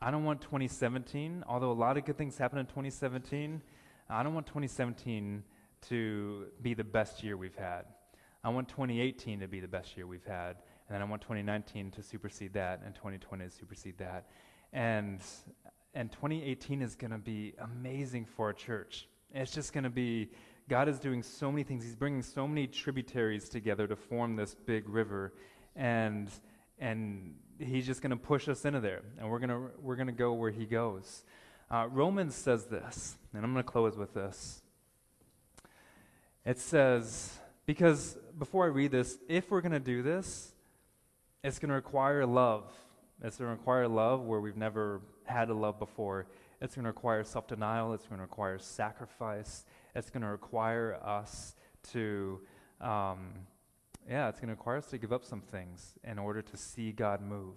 I 0.00 0.10
don't 0.10 0.24
want 0.24 0.40
2017, 0.42 1.44
although 1.48 1.70
a 1.70 1.72
lot 1.72 1.96
of 1.96 2.04
good 2.04 2.18
things 2.18 2.36
happened 2.36 2.60
in 2.60 2.66
2017, 2.66 3.62
I 4.08 4.22
don't 4.22 4.34
want 4.34 4.46
2017 4.46 5.42
to 5.88 6.46
be 6.62 6.74
the 6.74 6.84
best 6.84 7.22
year 7.22 7.36
we've 7.36 7.56
had. 7.56 7.84
I 8.44 8.50
want 8.50 8.68
2018 8.68 9.40
to 9.40 9.48
be 9.48 9.60
the 9.60 9.68
best 9.68 9.96
year 9.96 10.06
we've 10.06 10.24
had, 10.24 10.56
and 10.88 10.94
then 10.94 11.02
I 11.02 11.04
want 11.04 11.22
2019 11.22 11.90
to 11.92 12.02
supersede 12.02 12.52
that, 12.54 12.82
and 12.84 12.94
2020 12.94 13.44
to 13.44 13.50
supersede 13.50 13.98
that. 13.98 14.26
And, 14.72 15.20
and 15.94 16.10
2018 16.12 16.82
is 16.82 16.94
going 16.94 17.10
to 17.10 17.18
be 17.18 17.54
amazing 17.60 18.26
for 18.26 18.46
our 18.46 18.52
church. 18.52 19.08
It's 19.34 19.52
just 19.52 19.72
going 19.72 19.84
to 19.84 19.90
be, 19.90 20.30
God 20.68 20.88
is 20.88 20.98
doing 20.98 21.22
so 21.22 21.50
many 21.50 21.62
things. 21.62 21.84
He's 21.84 21.96
bringing 21.96 22.22
so 22.22 22.46
many 22.46 22.66
tributaries 22.66 23.48
together 23.48 23.86
to 23.86 23.96
form 23.96 24.36
this 24.36 24.54
big 24.54 24.88
river 24.88 25.32
and 25.76 26.30
and 26.78 27.34
he's 27.58 27.86
just 27.86 28.02
going 28.02 28.10
to 28.10 28.16
push 28.16 28.48
us 28.48 28.64
into 28.64 28.80
there, 28.80 29.02
and 29.18 29.30
we're 29.30 29.38
going 29.38 29.70
we're 29.80 29.96
to 29.96 30.12
go 30.12 30.32
where 30.32 30.50
he 30.50 30.66
goes. 30.66 31.24
Uh, 31.70 31.86
Romans 31.90 32.34
says 32.34 32.66
this, 32.66 33.16
and 33.32 33.44
I'm 33.44 33.52
going 33.52 33.64
to 33.64 33.70
close 33.70 33.96
with 33.96 34.14
this. 34.14 34.62
It 36.44 36.58
says, 36.58 37.38
because 37.64 38.16
before 38.38 38.64
I 38.64 38.68
read 38.68 38.92
this, 38.92 39.18
if 39.28 39.50
we're 39.50 39.62
going 39.62 39.72
to 39.72 39.80
do 39.80 40.02
this, 40.02 40.52
it's 41.42 41.58
going 41.58 41.68
to 41.68 41.74
require 41.74 42.26
love. 42.26 42.72
It's 43.22 43.38
going 43.38 43.48
to 43.50 43.56
require 43.56 43.88
love 43.88 44.24
where 44.24 44.40
we've 44.40 44.56
never 44.56 45.00
had 45.24 45.48
a 45.48 45.54
love 45.54 45.78
before. 45.78 46.26
It's 46.60 46.74
going 46.74 46.84
to 46.84 46.90
require 46.90 47.24
self 47.24 47.46
denial. 47.46 47.92
It's 47.92 48.06
going 48.06 48.18
to 48.18 48.22
require 48.22 48.58
sacrifice. 48.58 49.64
It's 49.94 50.10
going 50.10 50.22
to 50.22 50.28
require 50.28 50.98
us 51.02 51.54
to 51.92 52.40
um, 52.80 53.30
yeah, 54.08 54.28
it's 54.28 54.38
going 54.38 54.48
to 54.48 54.54
require 54.54 54.76
us 54.76 54.86
to 54.86 54.98
give 54.98 55.12
up 55.12 55.24
some 55.24 55.40
things 55.40 55.94
in 56.04 56.18
order 56.18 56.42
to 56.42 56.56
see 56.56 56.92
God 56.92 57.20
move. 57.20 57.56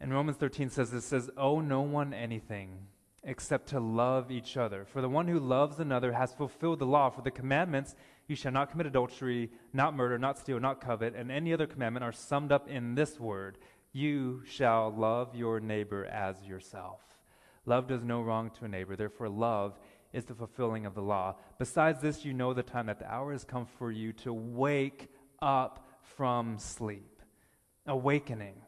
And 0.00 0.12
Romans 0.12 0.36
13 0.36 0.70
says 0.70 0.90
this 0.90 1.04
says, 1.04 1.30
Owe 1.36 1.60
no 1.60 1.80
one 1.80 2.14
anything 2.14 2.86
except 3.24 3.68
to 3.68 3.80
love 3.80 4.30
each 4.30 4.56
other. 4.56 4.84
For 4.84 5.02
the 5.02 5.08
one 5.08 5.28
who 5.28 5.38
loves 5.38 5.78
another 5.78 6.12
has 6.12 6.32
fulfilled 6.32 6.78
the 6.78 6.86
law. 6.86 7.10
For 7.10 7.22
the 7.22 7.30
commandments, 7.30 7.94
you 8.30 8.36
shall 8.36 8.52
not 8.52 8.70
commit 8.70 8.86
adultery, 8.86 9.50
not 9.72 9.96
murder, 9.96 10.16
not 10.16 10.38
steal, 10.38 10.60
not 10.60 10.80
covet, 10.80 11.16
and 11.16 11.32
any 11.32 11.52
other 11.52 11.66
commandment 11.66 12.04
are 12.04 12.12
summed 12.12 12.52
up 12.52 12.68
in 12.68 12.94
this 12.94 13.18
word 13.18 13.58
You 13.92 14.42
shall 14.48 14.94
love 14.94 15.34
your 15.34 15.58
neighbor 15.58 16.04
as 16.06 16.40
yourself. 16.44 17.00
Love 17.66 17.88
does 17.88 18.04
no 18.04 18.22
wrong 18.22 18.52
to 18.58 18.64
a 18.64 18.68
neighbor, 18.68 18.94
therefore, 18.94 19.28
love 19.28 19.78
is 20.12 20.24
the 20.24 20.34
fulfilling 20.34 20.86
of 20.86 20.94
the 20.94 21.02
law. 21.02 21.34
Besides 21.58 22.00
this, 22.00 22.24
you 22.24 22.32
know 22.32 22.54
the 22.54 22.62
time 22.62 22.86
that 22.86 23.00
the 23.00 23.12
hour 23.12 23.32
has 23.32 23.42
come 23.42 23.66
for 23.66 23.90
you 23.90 24.12
to 24.12 24.32
wake 24.32 25.08
up 25.42 25.88
from 26.02 26.56
sleep. 26.58 27.22
Awakening. 27.86 28.62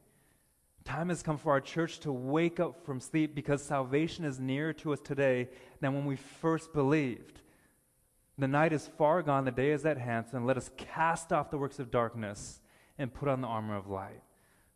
Time 0.84 1.08
has 1.08 1.22
come 1.22 1.38
for 1.38 1.52
our 1.52 1.60
church 1.60 2.00
to 2.00 2.12
wake 2.12 2.58
up 2.58 2.84
from 2.84 2.98
sleep 2.98 3.36
because 3.36 3.62
salvation 3.62 4.24
is 4.24 4.40
nearer 4.40 4.72
to 4.72 4.92
us 4.92 5.00
today 5.00 5.48
than 5.80 5.94
when 5.94 6.04
we 6.04 6.16
first 6.16 6.72
believed. 6.72 7.41
The 8.42 8.48
night 8.48 8.72
is 8.72 8.90
far 8.98 9.22
gone, 9.22 9.44
the 9.44 9.52
day 9.52 9.70
is 9.70 9.86
at 9.86 9.98
hand, 9.98 10.26
and 10.32 10.44
let 10.44 10.56
us 10.56 10.68
cast 10.76 11.32
off 11.32 11.52
the 11.52 11.58
works 11.58 11.78
of 11.78 11.92
darkness 11.92 12.60
and 12.98 13.14
put 13.14 13.28
on 13.28 13.40
the 13.40 13.46
armor 13.46 13.76
of 13.76 13.86
light. 13.86 14.20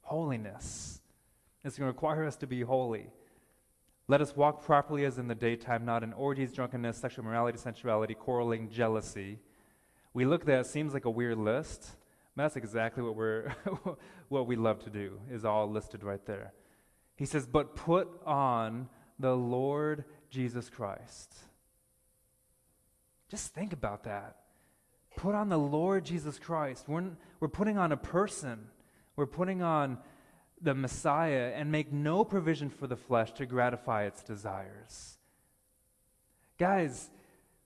Holiness. 0.02 1.00
It's 1.64 1.76
going 1.76 1.88
to 1.88 1.92
require 1.92 2.24
us 2.24 2.36
to 2.36 2.46
be 2.46 2.60
holy. 2.60 3.10
Let 4.06 4.20
us 4.20 4.36
walk 4.36 4.64
properly 4.64 5.04
as 5.04 5.18
in 5.18 5.26
the 5.26 5.34
daytime, 5.34 5.84
not 5.84 6.04
in 6.04 6.12
orgies, 6.12 6.52
drunkenness, 6.52 6.96
sexual 6.96 7.24
morality, 7.24 7.58
sensuality, 7.58 8.14
quarreling, 8.14 8.70
jealousy. 8.70 9.40
We 10.14 10.26
look 10.26 10.42
at 10.42 10.46
that, 10.46 10.60
it 10.60 10.66
seems 10.66 10.94
like 10.94 11.04
a 11.04 11.10
weird 11.10 11.38
list. 11.38 11.96
but 12.36 12.44
That's 12.44 12.54
exactly 12.54 13.02
what 13.02 13.16
we're 13.16 13.52
what 14.28 14.46
we 14.46 14.54
love 14.54 14.78
to 14.84 14.90
do, 14.90 15.18
is 15.28 15.44
all 15.44 15.68
listed 15.68 16.04
right 16.04 16.24
there. 16.24 16.52
He 17.16 17.26
says, 17.26 17.48
But 17.48 17.74
put 17.74 18.06
on 18.24 18.88
the 19.18 19.34
Lord 19.34 20.04
Jesus 20.30 20.70
Christ. 20.70 21.34
Just 23.31 23.55
think 23.55 23.72
about 23.72 24.05
that. 24.05 24.37
Put 25.16 25.35
on 25.35 25.49
the 25.49 25.59
Lord 25.59 26.05
Jesus 26.05 26.39
Christ. 26.39 26.85
We're, 26.89 27.05
we're 27.41 27.49
putting 27.49 27.79
on 27.79 27.93
a 27.93 27.97
person. 27.97 28.68
We're 29.16 29.27
putting 29.27 29.62
on 29.62 29.99
the 30.61 30.74
Messiah 30.74 31.53
and 31.55 31.72
make 31.72 31.93
no 31.93 32.24
provision 32.24 32.70
for 32.70 32.87
the 32.87 32.97
flesh 32.97 33.33
to 33.33 33.47
gratify 33.47 34.05
its 34.05 34.22
desires. 34.22 35.18
Guys, 36.59 37.11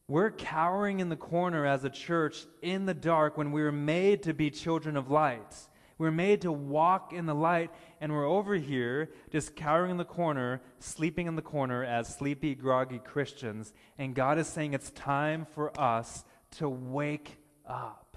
we're 0.08 0.30
cowering 0.30 0.98
in 1.00 1.08
the 1.08 1.16
corner 1.16 1.64
as 1.66 1.84
a 1.84 1.90
church 1.90 2.46
in 2.62 2.86
the 2.86 2.94
dark 2.94 3.36
when 3.36 3.52
we 3.52 3.62
were 3.62 3.70
made 3.70 4.24
to 4.24 4.34
be 4.34 4.50
children 4.50 4.96
of 4.96 5.10
light. 5.10 5.56
We're 6.00 6.10
made 6.10 6.40
to 6.40 6.50
walk 6.50 7.12
in 7.12 7.26
the 7.26 7.34
light, 7.34 7.70
and 8.00 8.10
we're 8.10 8.26
over 8.26 8.54
here 8.54 9.10
just 9.30 9.54
cowering 9.54 9.90
in 9.90 9.96
the 9.98 10.04
corner, 10.06 10.62
sleeping 10.78 11.26
in 11.26 11.36
the 11.36 11.42
corner 11.42 11.84
as 11.84 12.08
sleepy, 12.08 12.54
groggy 12.54 12.98
Christians. 12.98 13.74
And 13.98 14.14
God 14.14 14.38
is 14.38 14.46
saying 14.46 14.72
it's 14.72 14.90
time 14.92 15.46
for 15.54 15.78
us 15.78 16.24
to 16.52 16.70
wake 16.70 17.36
up 17.66 18.16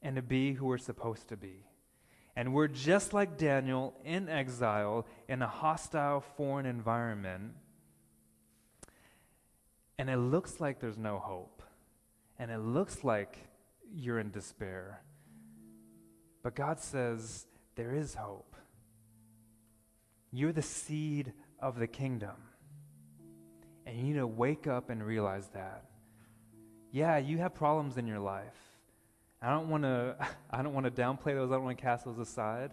and 0.00 0.14
to 0.14 0.22
be 0.22 0.52
who 0.52 0.66
we're 0.66 0.78
supposed 0.78 1.26
to 1.30 1.36
be. 1.36 1.66
And 2.36 2.54
we're 2.54 2.68
just 2.68 3.12
like 3.12 3.36
Daniel 3.36 3.94
in 4.04 4.28
exile 4.28 5.08
in 5.28 5.42
a 5.42 5.48
hostile 5.48 6.20
foreign 6.36 6.66
environment. 6.66 7.54
And 9.98 10.08
it 10.08 10.18
looks 10.18 10.60
like 10.60 10.78
there's 10.78 10.98
no 10.98 11.18
hope. 11.18 11.64
And 12.38 12.52
it 12.52 12.60
looks 12.60 13.02
like 13.02 13.36
you're 13.92 14.20
in 14.20 14.30
despair. 14.30 15.00
But 16.48 16.54
God 16.54 16.80
says 16.80 17.46
there 17.76 17.94
is 17.94 18.14
hope. 18.14 18.56
You're 20.32 20.54
the 20.54 20.62
seed 20.62 21.34
of 21.60 21.78
the 21.78 21.86
kingdom. 21.86 22.36
And 23.84 23.94
you 23.98 24.02
need 24.02 24.14
to 24.14 24.26
wake 24.26 24.66
up 24.66 24.88
and 24.88 25.04
realize 25.04 25.48
that. 25.48 25.84
Yeah, 26.90 27.18
you 27.18 27.36
have 27.36 27.54
problems 27.54 27.98
in 27.98 28.06
your 28.06 28.18
life. 28.18 28.56
I 29.42 29.50
don't 29.50 29.68
want 29.68 29.82
to 29.82 30.16
I 30.50 30.62
don't 30.62 30.72
want 30.72 30.86
to 30.86 30.90
downplay 30.90 31.34
those. 31.34 31.50
I 31.50 31.56
don't 31.56 31.64
want 31.64 31.76
to 31.76 31.84
cast 31.84 32.06
those 32.06 32.18
aside. 32.18 32.70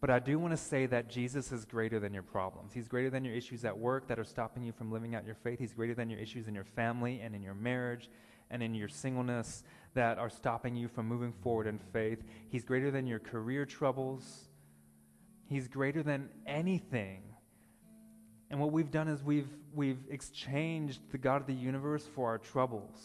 But 0.00 0.10
I 0.10 0.20
do 0.20 0.38
want 0.38 0.52
to 0.52 0.56
say 0.56 0.86
that 0.86 1.10
Jesus 1.10 1.50
is 1.50 1.64
greater 1.64 1.98
than 1.98 2.14
your 2.14 2.22
problems. 2.22 2.74
He's 2.74 2.86
greater 2.86 3.10
than 3.10 3.24
your 3.24 3.34
issues 3.34 3.64
at 3.64 3.76
work 3.76 4.06
that 4.06 4.20
are 4.20 4.24
stopping 4.24 4.62
you 4.62 4.70
from 4.70 4.92
living 4.92 5.16
out 5.16 5.26
your 5.26 5.34
faith. 5.34 5.58
He's 5.58 5.72
greater 5.72 5.94
than 5.94 6.10
your 6.10 6.20
issues 6.20 6.46
in 6.46 6.54
your 6.54 6.62
family 6.62 7.22
and 7.22 7.34
in 7.34 7.42
your 7.42 7.54
marriage 7.54 8.08
and 8.52 8.62
in 8.62 8.72
your 8.72 8.88
singleness 8.88 9.64
that 9.96 10.18
are 10.18 10.30
stopping 10.30 10.76
you 10.76 10.88
from 10.88 11.08
moving 11.08 11.32
forward 11.42 11.66
in 11.66 11.78
faith. 11.92 12.22
He's 12.50 12.64
greater 12.64 12.90
than 12.90 13.06
your 13.06 13.18
career 13.18 13.64
troubles. 13.64 14.48
He's 15.48 15.68
greater 15.68 16.02
than 16.02 16.28
anything. 16.46 17.22
And 18.50 18.60
what 18.60 18.72
we've 18.72 18.90
done 18.90 19.08
is 19.08 19.22
we've, 19.22 19.48
we've 19.74 20.04
exchanged 20.10 21.00
the 21.10 21.18
God 21.18 21.40
of 21.40 21.46
the 21.46 21.54
universe 21.54 22.06
for 22.14 22.28
our 22.28 22.38
troubles. 22.38 22.96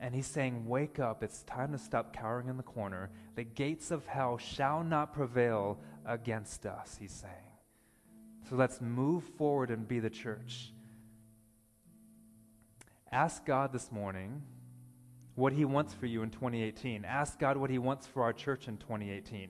And 0.00 0.12
he's 0.14 0.26
saying, 0.26 0.66
Wake 0.66 0.98
up. 0.98 1.22
It's 1.22 1.42
time 1.44 1.72
to 1.72 1.78
stop 1.78 2.14
cowering 2.14 2.48
in 2.48 2.56
the 2.56 2.62
corner. 2.62 3.10
The 3.36 3.44
gates 3.44 3.90
of 3.90 4.06
hell 4.06 4.38
shall 4.38 4.82
not 4.82 5.12
prevail 5.12 5.78
against 6.04 6.66
us, 6.66 6.96
he's 6.98 7.12
saying. 7.12 7.34
So 8.48 8.56
let's 8.56 8.80
move 8.80 9.22
forward 9.38 9.70
and 9.70 9.86
be 9.86 10.00
the 10.00 10.10
church. 10.10 10.72
Ask 13.12 13.44
God 13.44 13.72
this 13.72 13.92
morning 13.92 14.42
what 15.40 15.54
he 15.54 15.64
wants 15.64 15.94
for 15.94 16.04
you 16.04 16.22
in 16.22 16.28
2018. 16.30 17.04
Ask 17.04 17.38
God 17.38 17.56
what 17.56 17.70
he 17.70 17.78
wants 17.78 18.06
for 18.06 18.22
our 18.22 18.32
church 18.32 18.68
in 18.68 18.76
2018. 18.76 19.48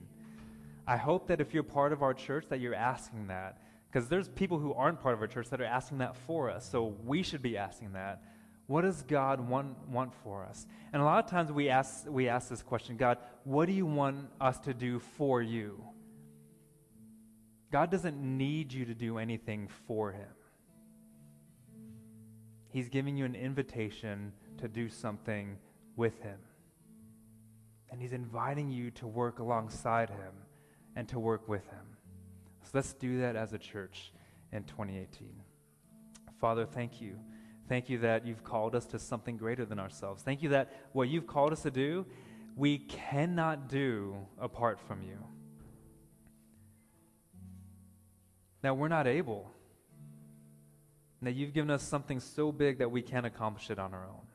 I 0.87 0.95
hope 0.95 1.27
that 1.27 1.41
if 1.41 1.53
you're 1.53 1.63
part 1.63 1.91
of 1.91 2.01
our 2.01 2.13
church 2.13 2.45
that 2.49 2.61
you're 2.61 2.73
asking 2.73 3.27
that 3.27 3.61
because 3.87 4.07
there's 4.07 4.29
people 4.29 4.57
who 4.57 4.73
aren't 4.73 5.01
part 5.01 5.13
of 5.13 5.21
our 5.21 5.27
church 5.27 5.49
that 5.49 5.59
are 5.59 5.65
asking 5.65 5.97
that 5.97 6.15
for 6.15 6.49
us. 6.49 6.67
So 6.67 6.95
we 7.05 7.21
should 7.21 7.41
be 7.41 7.57
asking 7.57 7.91
that. 7.91 8.23
What 8.67 8.83
does 8.83 9.01
God 9.01 9.41
want, 9.41 9.75
want 9.89 10.13
for 10.23 10.45
us? 10.45 10.65
And 10.93 11.01
a 11.01 11.05
lot 11.05 11.21
of 11.23 11.29
times 11.29 11.51
we 11.51 11.67
ask, 11.67 12.05
we 12.07 12.29
ask 12.29 12.47
this 12.47 12.63
question 12.63 12.95
God, 12.95 13.17
what 13.43 13.65
do 13.65 13.73
you 13.73 13.85
want 13.85 14.29
us 14.39 14.59
to 14.59 14.73
do 14.73 14.99
for 15.17 15.41
you? 15.41 15.83
God 17.69 17.91
doesn't 17.91 18.17
need 18.17 18.71
you 18.71 18.85
to 18.85 18.93
do 18.93 19.17
anything 19.17 19.67
for 19.87 20.13
Him. 20.13 20.29
He's 22.69 22.87
giving 22.87 23.17
you 23.17 23.25
an 23.25 23.35
invitation 23.35 24.31
to 24.57 24.69
do 24.69 24.87
something 24.87 25.57
with 25.95 26.19
Him. 26.21 26.39
And 27.89 28.01
He's 28.01 28.13
inviting 28.13 28.71
you 28.71 28.91
to 28.91 29.07
work 29.07 29.39
alongside 29.39 30.09
Him 30.09 30.33
and 30.95 31.07
to 31.09 31.19
work 31.19 31.47
with 31.47 31.65
Him. 31.67 31.97
So 32.63 32.71
let's 32.73 32.93
do 32.93 33.19
that 33.21 33.35
as 33.35 33.53
a 33.53 33.57
church 33.57 34.13
in 34.51 34.63
2018. 34.63 35.29
Father, 36.39 36.65
thank 36.65 37.01
you. 37.01 37.17
Thank 37.69 37.89
you 37.89 37.99
that 37.99 38.25
you've 38.25 38.43
called 38.43 38.75
us 38.75 38.85
to 38.87 38.99
something 38.99 39.37
greater 39.37 39.65
than 39.65 39.79
ourselves. 39.79 40.23
Thank 40.23 40.41
you 40.41 40.49
that 40.49 40.71
what 40.91 41.07
you've 41.07 41.27
called 41.27 41.53
us 41.53 41.61
to 41.61 41.71
do, 41.71 42.05
we 42.55 42.79
cannot 42.79 43.69
do 43.69 44.15
apart 44.39 44.79
from 44.79 45.01
you. 45.01 45.17
That 48.61 48.77
we're 48.77 48.89
not 48.89 49.07
able. 49.07 49.51
That 51.21 51.33
you've 51.33 51.53
given 51.53 51.71
us 51.71 51.83
something 51.83 52.19
so 52.19 52.51
big 52.51 52.79
that 52.79 52.91
we 52.91 53.01
can't 53.01 53.25
accomplish 53.25 53.69
it 53.69 53.79
on 53.79 53.93
our 53.93 54.05
own. 54.05 54.27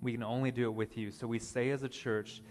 We 0.00 0.12
can 0.12 0.22
only 0.22 0.50
do 0.50 0.66
it 0.66 0.74
with 0.74 0.96
you. 0.96 1.10
So 1.10 1.26
we 1.26 1.38
say 1.38 1.70
as 1.70 1.82
a 1.82 1.88
church, 1.88 2.42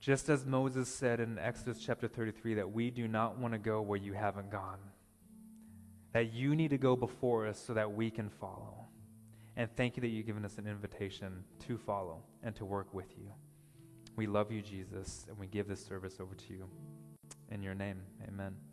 just 0.00 0.28
as 0.28 0.46
Moses 0.46 0.88
said 0.88 1.20
in 1.20 1.38
Exodus 1.38 1.78
chapter 1.84 2.08
33, 2.08 2.54
that 2.54 2.70
we 2.70 2.90
do 2.90 3.08
not 3.08 3.38
want 3.38 3.54
to 3.54 3.58
go 3.58 3.80
where 3.80 3.98
you 3.98 4.12
haven't 4.12 4.50
gone. 4.50 4.78
That 6.12 6.32
you 6.32 6.54
need 6.54 6.70
to 6.70 6.78
go 6.78 6.96
before 6.96 7.46
us 7.46 7.62
so 7.64 7.74
that 7.74 7.92
we 7.92 8.10
can 8.10 8.28
follow. 8.28 8.86
And 9.56 9.68
thank 9.76 9.96
you 9.96 10.00
that 10.02 10.08
you've 10.08 10.26
given 10.26 10.44
us 10.44 10.56
an 10.58 10.66
invitation 10.66 11.44
to 11.66 11.76
follow 11.78 12.22
and 12.42 12.54
to 12.56 12.64
work 12.64 12.94
with 12.94 13.18
you. 13.18 13.32
We 14.16 14.26
love 14.26 14.50
you, 14.52 14.62
Jesus, 14.62 15.26
and 15.28 15.36
we 15.38 15.46
give 15.46 15.68
this 15.68 15.84
service 15.84 16.18
over 16.20 16.34
to 16.34 16.52
you. 16.52 16.68
In 17.50 17.62
your 17.62 17.74
name, 17.74 18.02
amen. 18.26 18.67